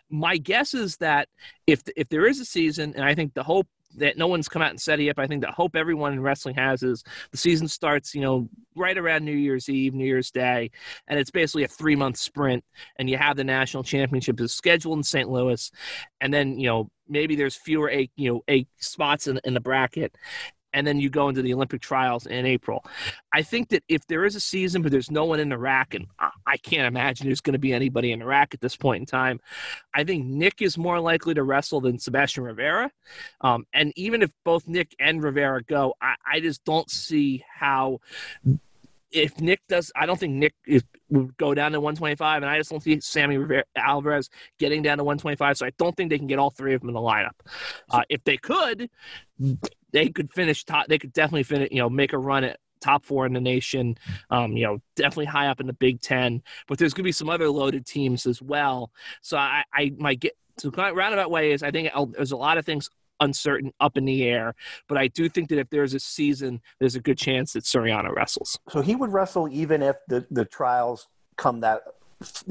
my 0.09 0.39
guess 0.39 0.73
is 0.73 0.97
that 0.99 1.29
if 1.67 1.83
if 1.97 2.09
there 2.09 2.27
is 2.27 2.41
a 2.41 2.47
season, 2.47 2.95
and 2.97 3.05
I 3.05 3.15
think 3.15 3.35
the 3.35 3.43
hope 3.43 3.67
that 3.97 4.17
no 4.17 4.27
one's 4.27 4.49
come 4.49 4.63
out 4.63 4.71
and 4.71 4.81
said 4.81 5.01
it 5.01 5.05
yet, 5.05 5.17
but 5.17 5.23
I 5.23 5.27
think 5.27 5.43
the 5.43 5.51
hope 5.51 5.75
everyone 5.75 6.13
in 6.13 6.21
wrestling 6.21 6.55
has 6.57 6.83
is 6.83 7.03
the 7.31 7.39
season 7.39 7.69
starts, 7.69 8.15
you 8.15 8.21
know, 8.21 8.49
right 8.77 8.97
around 8.97 9.25
New 9.25 9.37
Year's 9.37 9.69
Eve, 9.69 9.95
New 9.95 10.05
Year's 10.05 10.31
Day, 10.31 10.71
and 11.07 11.19
it's 11.19 11.31
basically 11.31 11.65
a 11.65 11.69
three 11.69 11.97
month 11.97 12.17
sprint, 12.17 12.65
and 12.97 13.09
you 13.09 13.17
have 13.17 13.37
the 13.37 13.45
national 13.45 13.83
championship 13.83 14.41
is 14.41 14.53
scheduled 14.53 14.99
in 14.99 15.03
St. 15.03 15.29
Louis, 15.29 15.71
and 16.21 16.33
then 16.33 16.59
you 16.59 16.67
know 16.67 16.91
maybe 17.09 17.37
there's 17.37 17.57
fewer 17.57 17.89
eight 17.89 18.11
you 18.17 18.31
know 18.31 18.43
eight 18.49 18.69
spots 18.79 19.27
in, 19.27 19.41
in 19.45 19.55
the 19.55 19.61
bracket, 19.61 20.15
and 20.73 20.87
then 20.87 21.01
you 21.01 21.11
go 21.11 21.29
into 21.29 21.43
the 21.43 21.55
Olympic 21.55 21.81
trials 21.81 22.27
in 22.27 22.47
April. 22.47 22.85
I 23.33 23.43
think 23.43 23.69
that 23.71 23.83
if 23.89 24.07
there 24.07 24.25
is 24.25 24.37
a 24.37 24.41
season, 24.41 24.83
but 24.83 24.93
there's 24.93 25.11
no 25.11 25.25
one 25.25 25.41
in 25.41 25.53
RAC, 25.55 25.95
and 25.95 26.07
I 26.47 26.57
can't 26.57 26.87
imagine 26.87 27.27
there's 27.27 27.41
going 27.41 27.55
to 27.55 27.59
be 27.59 27.73
anybody 27.73 28.13
in 28.13 28.23
RAC 28.23 28.55
at 28.55 28.61
this 28.61 28.77
point 28.77 29.01
in 29.01 29.07
time, 29.07 29.41
I 29.95 30.05
think 30.05 30.27
Nick 30.27 30.63
is 30.63 30.79
more 30.79 31.01
likely 31.01 31.35
to 31.35 31.43
wrestle 31.43 31.81
than 31.81 31.99
Sebastian 31.99 32.45
Rivera. 32.45 32.91
Um, 33.41 33.67
and 33.73 33.93
even 33.97 34.23
if 34.23 34.31
both 34.45 34.67
Nick 34.69 34.95
and 34.99 35.23
Rivera 35.23 35.63
go, 35.63 35.95
I, 36.01 36.15
I 36.31 36.41
just 36.41 36.65
don't 36.65 36.91
see 36.91 37.45
how 37.53 38.01
if 39.11 39.41
Nick 39.41 39.61
does, 39.69 39.91
I 39.97 40.07
don't 40.07 40.19
think 40.19 40.35
Nick 40.35 40.55
is, 40.67 40.85
would 41.11 41.37
go 41.37 41.55
down 41.55 41.73
to 41.73 41.81
125, 41.81 42.43
and 42.43 42.51
I 42.51 42.59
just 42.59 42.71
don't 42.71 42.83
see 42.83 43.01
Sammy 43.01 43.39
Rivera, 43.39 43.65
Alvarez 43.77 44.29
getting 44.59 44.83
down 44.83 44.99
to 44.99 45.05
125. 45.05 45.59
So 45.59 45.67
I 45.67 45.73
don't 45.79 45.97
think 45.97 46.11
they 46.11 46.19
can 46.19 46.27
get 46.27 46.39
all 46.39 46.51
three 46.51 46.75
of 46.75 46.81
them 46.81 46.91
in 46.91 46.95
the 46.95 47.01
lineup. 47.01 47.33
Uh, 47.91 48.03
if 48.09 48.23
they 48.25 48.37
could, 48.37 48.91
they 49.93 50.09
could 50.09 50.33
finish 50.33 50.65
top. 50.65 50.87
They 50.89 50.99
could 50.99 51.13
definitely 51.13 51.45
finish. 51.45 51.69
You 51.71 51.79
know, 51.79 51.91
make 51.91 52.13
a 52.13 52.19
run 52.19 52.45
at 52.45 52.59
top 52.81 53.05
four 53.05 53.27
in 53.27 53.33
the 53.33 53.41
nation. 53.41 53.99
Um, 54.31 54.53
you 54.53 54.65
know, 54.65 54.79
definitely 54.97 55.27
high 55.27 55.49
up 55.49 55.61
in 55.61 55.67
the 55.67 55.73
Big 55.73 56.01
Ten. 56.01 56.43
But 56.67 56.79
there's 56.79 56.95
going 56.95 57.05
to 57.05 57.09
be 57.09 57.13
some 57.13 57.29
other 57.29 57.49
loaded 57.49 57.87
teams 57.87 58.27
as 58.27 58.41
well. 58.41 58.93
So 59.23 59.37
I, 59.37 59.65
I 59.73 59.93
might 59.99 60.21
get. 60.21 60.37
So 60.59 60.71
roundabout 60.71 61.31
way 61.31 61.53
is 61.53 61.63
I 61.63 61.71
think 61.71 61.91
I'll, 61.95 62.07
there's 62.07 62.33
a 62.33 62.37
lot 62.37 62.59
of 62.59 62.67
things 62.67 62.91
uncertain, 63.21 63.73
up 63.81 63.97
in 63.97 64.05
the 64.05 64.25
air. 64.25 64.55
But 64.89 64.99
I 64.99 65.09
do 65.09 65.29
think 65.29 65.49
that 65.51 65.59
if 65.59 65.71
there's 65.71 65.95
a 65.95 66.01
season, 66.01 66.61
there's 66.79 66.95
a 66.95 67.01
good 67.01 67.19
chance 67.19 67.53
that 67.53 67.65
Suriano 67.65 68.15
wrestles. 68.15 68.59
So 68.69 68.81
he 68.81 68.95
would 68.95 69.13
wrestle 69.13 69.49
even 69.51 69.83
if 69.83 69.97
the, 70.09 70.27
the 70.31 70.45
trials 70.45 71.09
come 71.37 71.61
that 71.61 71.83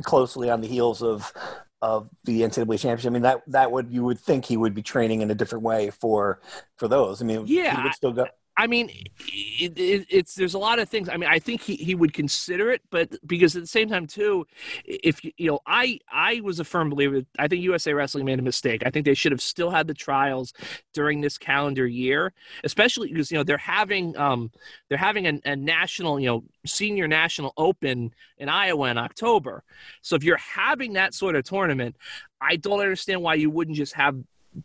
closely 0.04 0.50
on 0.50 0.62
the 0.62 0.67
heels 0.67 1.02
of 1.02 1.34
of 1.81 2.09
the 2.23 2.41
NCAA 2.41 2.79
championship. 2.79 3.09
I 3.09 3.13
mean 3.13 3.21
that 3.23 3.43
that 3.47 3.71
would 3.71 3.91
you 3.91 4.03
would 4.03 4.19
think 4.19 4.45
he 4.45 4.57
would 4.57 4.73
be 4.73 4.81
training 4.81 5.21
in 5.21 5.29
a 5.31 5.35
different 5.35 5.63
way 5.63 5.89
for 5.89 6.41
for 6.77 6.87
those. 6.87 7.21
I 7.21 7.25
mean, 7.25 7.45
yeah, 7.47 7.77
he 7.77 7.83
would 7.83 7.93
still 7.93 8.13
go. 8.13 8.25
I 8.59 8.65
mean, 8.65 8.89
it, 9.27 9.77
it, 9.77 10.07
it's 10.09 10.33
there's 10.33 10.55
a 10.55 10.59
lot 10.59 10.79
of 10.79 10.89
things. 10.89 11.09
I 11.09 11.17
mean, 11.17 11.29
I 11.29 11.37
think 11.37 11.61
he, 11.61 11.75
he 11.75 11.93
would 11.93 12.11
consider 12.11 12.71
it, 12.71 12.81
but 12.89 13.15
because 13.27 13.55
at 13.55 13.61
the 13.61 13.67
same 13.67 13.87
time 13.87 14.07
too, 14.07 14.47
if 14.83 15.23
you 15.23 15.51
know, 15.51 15.59
I 15.67 15.99
I 16.11 16.41
was 16.41 16.59
a 16.59 16.63
firm 16.63 16.89
believer. 16.89 17.21
I 17.37 17.47
think 17.47 17.61
USA 17.61 17.93
Wrestling 17.93 18.25
made 18.25 18.39
a 18.39 18.41
mistake. 18.41 18.81
I 18.83 18.89
think 18.89 19.05
they 19.05 19.13
should 19.13 19.31
have 19.31 19.41
still 19.41 19.69
had 19.69 19.87
the 19.87 19.93
trials 19.93 20.53
during 20.93 21.21
this 21.21 21.37
calendar 21.37 21.85
year, 21.85 22.33
especially 22.63 23.09
because 23.09 23.31
you 23.31 23.37
know 23.37 23.43
they're 23.43 23.57
having 23.59 24.17
um 24.17 24.51
they're 24.89 24.97
having 24.97 25.27
a, 25.27 25.39
a 25.45 25.55
national 25.55 26.19
you 26.19 26.27
know 26.27 26.43
senior 26.65 27.07
national 27.07 27.53
open 27.57 28.11
in 28.39 28.49
Iowa 28.49 28.89
in 28.89 28.97
October. 28.97 29.63
So 30.01 30.15
if 30.15 30.23
you're 30.23 30.37
having 30.37 30.93
that 30.93 31.13
sort 31.13 31.35
of 31.35 31.43
tournament, 31.43 31.95
I 32.41 32.55
don't 32.55 32.79
understand 32.79 33.21
why 33.21 33.35
you 33.35 33.51
wouldn't 33.51 33.77
just 33.77 33.93
have 33.93 34.17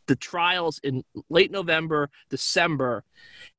the 0.07 0.17
trials 0.17 0.81
in 0.83 1.05
late 1.29 1.51
November, 1.51 2.11
December, 2.31 3.05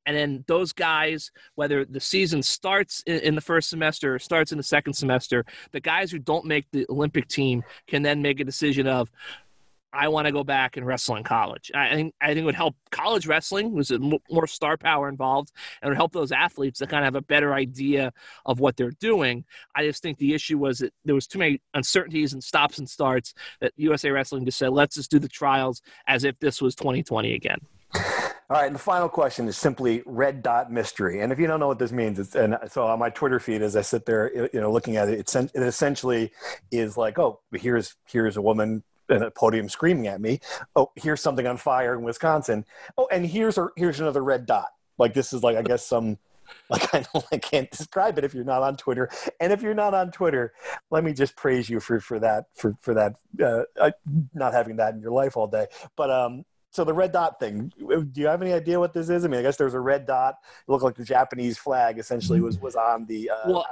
and 0.06 0.16
then 0.16 0.44
those 0.46 0.72
guys, 0.72 1.30
whether 1.54 1.84
the 1.84 2.00
season 2.00 2.42
starts 2.42 3.02
in, 3.06 3.34
the 3.34 3.40
first 3.40 3.70
semester 3.70 4.14
or 4.14 4.18
starts 4.18 4.52
in 4.52 4.58
the 4.58 4.64
second 4.64 4.94
semester, 4.94 5.44
the 5.72 5.80
guys 5.80 6.10
who 6.10 6.18
don't 6.18 6.44
make 6.44 6.66
the 6.72 6.86
Olympic 6.88 7.28
team 7.28 7.62
can 7.86 8.02
then 8.02 8.22
make 8.22 8.40
a 8.40 8.44
decision 8.44 8.86
of, 8.86 9.10
I 9.94 10.08
want 10.08 10.26
to 10.26 10.32
go 10.32 10.42
back 10.42 10.76
and 10.76 10.84
wrestle 10.84 11.16
in 11.16 11.22
college. 11.22 11.70
I 11.72 11.94
think 11.94 12.14
I 12.20 12.28
think 12.28 12.38
it 12.38 12.44
would 12.44 12.56
help 12.56 12.74
college 12.90 13.28
wrestling 13.28 13.72
was 13.72 13.92
more 14.28 14.46
star 14.48 14.76
power 14.76 15.08
involved, 15.08 15.52
and 15.80 15.88
would 15.88 15.96
help 15.96 16.12
those 16.12 16.32
athletes 16.32 16.80
to 16.80 16.86
kind 16.86 17.04
of 17.04 17.06
have 17.06 17.14
a 17.14 17.24
better 17.24 17.54
idea 17.54 18.12
of 18.44 18.58
what 18.58 18.76
they're 18.76 18.90
doing. 18.98 19.44
I 19.74 19.86
just 19.86 20.02
think 20.02 20.18
the 20.18 20.34
issue 20.34 20.58
was 20.58 20.78
that 20.78 20.92
there 21.04 21.14
was 21.14 21.28
too 21.28 21.38
many 21.38 21.60
uncertainties 21.74 22.32
and 22.32 22.42
stops 22.42 22.78
and 22.78 22.90
starts 22.90 23.34
that 23.60 23.72
USA 23.76 24.10
Wrestling 24.10 24.44
just 24.44 24.58
said, 24.58 24.72
let's 24.72 24.96
just 24.96 25.12
do 25.12 25.20
the 25.20 25.28
trials 25.28 25.80
as 26.08 26.24
if 26.24 26.38
this 26.40 26.60
was 26.60 26.74
2020 26.74 27.32
again. 27.32 27.58
All 28.50 28.58
right, 28.58 28.66
and 28.66 28.74
the 28.74 28.80
final 28.80 29.08
question 29.08 29.48
is 29.48 29.56
simply 29.56 30.02
red 30.04 30.42
dot 30.42 30.70
mystery. 30.70 31.20
And 31.20 31.32
if 31.32 31.38
you 31.38 31.46
don't 31.46 31.60
know 31.60 31.66
what 31.66 31.78
this 31.78 31.92
means, 31.92 32.18
it's 32.18 32.34
and 32.34 32.58
so 32.70 32.86
on 32.86 32.98
my 32.98 33.08
Twitter 33.08 33.40
feed 33.40 33.62
as 33.62 33.74
I 33.74 33.80
sit 33.80 34.04
there, 34.04 34.30
you 34.52 34.60
know, 34.60 34.70
looking 34.70 34.98
at 34.98 35.08
it, 35.08 35.18
it's, 35.18 35.34
it 35.34 35.50
essentially 35.54 36.30
is 36.70 36.98
like, 36.98 37.18
oh, 37.18 37.40
here's 37.52 37.96
here's 38.06 38.36
a 38.36 38.42
woman 38.42 38.82
at 39.08 39.22
a 39.22 39.30
podium 39.30 39.70
screaming 39.70 40.08
at 40.08 40.20
me. 40.20 40.40
Oh, 40.76 40.90
here's 40.94 41.22
something 41.22 41.46
on 41.46 41.56
fire 41.56 41.94
in 41.94 42.02
Wisconsin. 42.02 42.66
Oh, 42.98 43.08
and 43.10 43.24
here's 43.24 43.56
a 43.56 43.68
here's 43.76 43.98
another 43.98 44.22
red 44.22 44.44
dot. 44.44 44.68
Like 44.98 45.14
this 45.14 45.32
is 45.32 45.42
like 45.42 45.56
I 45.56 45.62
guess 45.62 45.86
some 45.86 46.18
like 46.68 46.94
I, 46.94 47.04
I 47.32 47.38
can't 47.38 47.70
describe 47.70 48.18
it 48.18 48.24
if 48.24 48.34
you're 48.34 48.44
not 48.44 48.62
on 48.62 48.76
Twitter. 48.76 49.08
And 49.40 49.54
if 49.54 49.62
you're 49.62 49.72
not 49.72 49.94
on 49.94 50.10
Twitter, 50.10 50.52
let 50.90 51.02
me 51.02 51.14
just 51.14 51.34
praise 51.34 51.70
you 51.70 51.80
for 51.80 51.98
for 51.98 52.18
that 52.18 52.44
for 52.54 52.76
for 52.82 52.92
that 52.92 53.14
uh 53.42 53.90
not 54.34 54.52
having 54.52 54.76
that 54.76 54.94
in 54.94 55.00
your 55.00 55.12
life 55.12 55.34
all 55.34 55.46
day. 55.46 55.66
But 55.96 56.10
um, 56.10 56.44
so 56.74 56.82
the 56.82 56.92
red 56.92 57.12
dot 57.12 57.38
thing 57.38 57.72
do 57.78 58.20
you 58.20 58.26
have 58.26 58.42
any 58.42 58.52
idea 58.52 58.78
what 58.80 58.92
this 58.92 59.08
is? 59.08 59.24
I 59.24 59.28
mean 59.28 59.38
i 59.38 59.42
guess 59.42 59.56
there's 59.56 59.74
a 59.74 59.80
red 59.80 60.06
dot. 60.06 60.38
It 60.66 60.70
looked 60.70 60.84
like 60.84 60.96
the 60.96 61.04
japanese 61.04 61.56
flag 61.56 61.98
essentially 61.98 62.40
was 62.40 62.58
was 62.58 62.74
on 62.74 63.06
the 63.06 63.30
uh, 63.30 63.36
well 63.46 63.66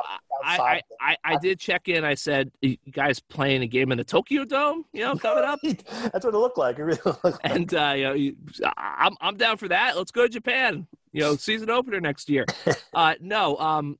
I, 0.44 0.82
I, 1.00 1.16
I, 1.22 1.36
did 1.36 1.60
check 1.60 1.88
in. 1.88 2.04
I 2.04 2.14
said 2.14 2.50
you 2.62 2.76
guys 2.90 3.20
playing 3.20 3.62
a 3.62 3.66
game 3.68 3.92
in 3.92 3.98
the 3.98 4.04
tokyo 4.04 4.44
dome 4.44 4.84
you 4.92 5.02
know 5.02 5.14
coming 5.14 5.44
up? 5.44 5.60
That's 5.62 6.24
what 6.24 6.34
it 6.34 6.38
looked 6.38 6.58
like, 6.58 6.78
it 6.78 6.84
really 6.84 7.00
looked 7.04 7.24
like. 7.24 7.34
and 7.44 7.72
uh, 7.74 7.92
you 7.96 8.02
know 8.04 8.12
you, 8.14 8.36
i'm 8.76 9.16
i'm 9.20 9.36
down 9.36 9.56
for 9.56 9.68
that. 9.68 9.96
Let's 9.96 10.10
go 10.10 10.22
to 10.22 10.28
japan 10.28 10.86
you 11.12 11.20
know 11.20 11.36
season 11.36 11.70
opener 11.70 12.00
next 12.00 12.28
year. 12.28 12.46
Uh, 12.94 13.14
no 13.20 13.56
um 13.56 13.98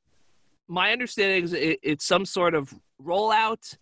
my 0.68 0.92
understanding 0.92 1.44
is 1.44 1.54
it, 1.54 1.78
it's 1.82 2.04
some 2.04 2.26
sort 2.26 2.54
of 2.54 2.72
rollout. 3.02 3.76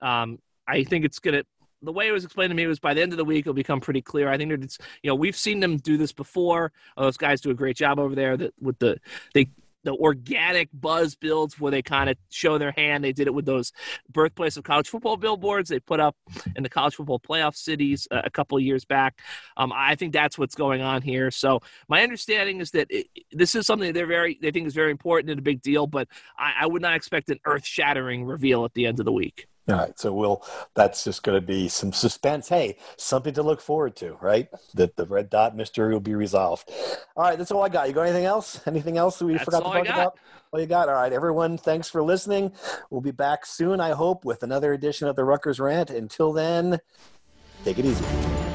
Um 0.00 0.38
I 0.66 0.84
think 0.84 1.04
it's 1.04 1.18
going 1.18 1.34
to 1.34 1.44
the 1.82 1.92
way 1.92 2.08
it 2.08 2.12
was 2.12 2.24
explained 2.24 2.50
to 2.50 2.54
me 2.56 2.66
was 2.66 2.78
by 2.78 2.94
the 2.94 3.02
end 3.02 3.12
of 3.12 3.18
the 3.18 3.24
week 3.24 3.40
it'll 3.40 3.54
become 3.54 3.80
pretty 3.80 4.02
clear. 4.02 4.28
I 4.28 4.36
think 4.36 4.52
it's 4.52 4.78
you 5.02 5.08
know 5.08 5.14
we've 5.14 5.36
seen 5.36 5.60
them 5.60 5.76
do 5.76 5.96
this 5.96 6.12
before. 6.12 6.72
Oh, 6.96 7.04
those 7.04 7.16
guys 7.16 7.40
do 7.40 7.50
a 7.50 7.54
great 7.54 7.76
job 7.76 7.98
over 7.98 8.14
there. 8.14 8.36
That 8.36 8.54
with 8.60 8.78
the 8.78 8.98
they 9.34 9.48
the 9.84 9.94
organic 9.94 10.68
buzz 10.72 11.14
builds 11.14 11.58
where 11.58 11.70
they 11.70 11.82
kind 11.82 12.10
of 12.10 12.16
show 12.30 12.58
their 12.58 12.72
hand. 12.72 13.04
They 13.04 13.12
did 13.12 13.26
it 13.26 13.34
with 13.34 13.46
those 13.46 13.72
birthplace 14.10 14.56
of 14.56 14.64
college 14.64 14.88
football 14.88 15.16
billboards 15.16 15.70
they 15.70 15.80
put 15.80 16.00
up 16.00 16.16
in 16.56 16.62
the 16.62 16.68
college 16.68 16.96
football 16.96 17.20
playoff 17.20 17.56
cities 17.56 18.08
uh, 18.10 18.22
a 18.24 18.30
couple 18.30 18.58
years 18.58 18.84
back. 18.84 19.20
Um, 19.56 19.72
I 19.74 19.94
think 19.94 20.12
that's 20.12 20.38
what's 20.38 20.54
going 20.54 20.82
on 20.82 21.02
here. 21.02 21.30
So 21.30 21.60
my 21.88 22.02
understanding 22.02 22.60
is 22.60 22.72
that 22.72 22.88
it, 22.90 23.06
this 23.32 23.54
is 23.54 23.66
something 23.66 23.92
they're 23.92 24.06
very 24.06 24.38
they 24.42 24.50
think 24.50 24.66
is 24.66 24.74
very 24.74 24.90
important 24.90 25.30
and 25.30 25.38
a 25.38 25.42
big 25.42 25.62
deal, 25.62 25.86
but 25.86 26.08
I, 26.36 26.54
I 26.60 26.66
would 26.66 26.82
not 26.82 26.94
expect 26.94 27.30
an 27.30 27.38
earth 27.44 27.64
shattering 27.64 28.24
reveal 28.24 28.64
at 28.64 28.74
the 28.74 28.86
end 28.86 28.98
of 28.98 29.04
the 29.04 29.12
week. 29.12 29.46
All 29.68 29.76
right, 29.76 29.98
so 29.98 30.12
we'll. 30.12 30.42
That's 30.74 31.04
just 31.04 31.22
going 31.22 31.38
to 31.38 31.46
be 31.46 31.68
some 31.68 31.92
suspense. 31.92 32.48
Hey, 32.48 32.78
something 32.96 33.34
to 33.34 33.42
look 33.42 33.60
forward 33.60 33.96
to, 33.96 34.16
right? 34.20 34.48
That 34.74 34.96
the 34.96 35.06
red 35.06 35.28
dot 35.28 35.54
mystery 35.54 35.92
will 35.92 36.00
be 36.00 36.14
resolved. 36.14 36.70
All 37.16 37.24
right, 37.24 37.36
that's 37.36 37.50
all 37.50 37.62
I 37.62 37.68
got. 37.68 37.88
You 37.88 37.94
got 37.94 38.02
anything 38.02 38.24
else? 38.24 38.60
Anything 38.66 38.96
else 38.96 39.18
that 39.18 39.26
we 39.26 39.32
that's 39.32 39.44
forgot 39.44 39.58
to 39.58 39.64
talk 39.64 39.86
about? 39.86 40.18
All 40.52 40.60
you 40.60 40.66
got. 40.66 40.88
All 40.88 40.94
right, 40.94 41.12
everyone. 41.12 41.58
Thanks 41.58 41.90
for 41.90 42.02
listening. 42.02 42.52
We'll 42.90 43.02
be 43.02 43.10
back 43.10 43.44
soon. 43.44 43.80
I 43.80 43.90
hope 43.90 44.24
with 44.24 44.42
another 44.42 44.72
edition 44.72 45.06
of 45.06 45.16
the 45.16 45.24
Rutgers 45.24 45.60
Rant. 45.60 45.90
Until 45.90 46.32
then, 46.32 46.80
take 47.64 47.78
it 47.78 47.84
easy. 47.84 48.47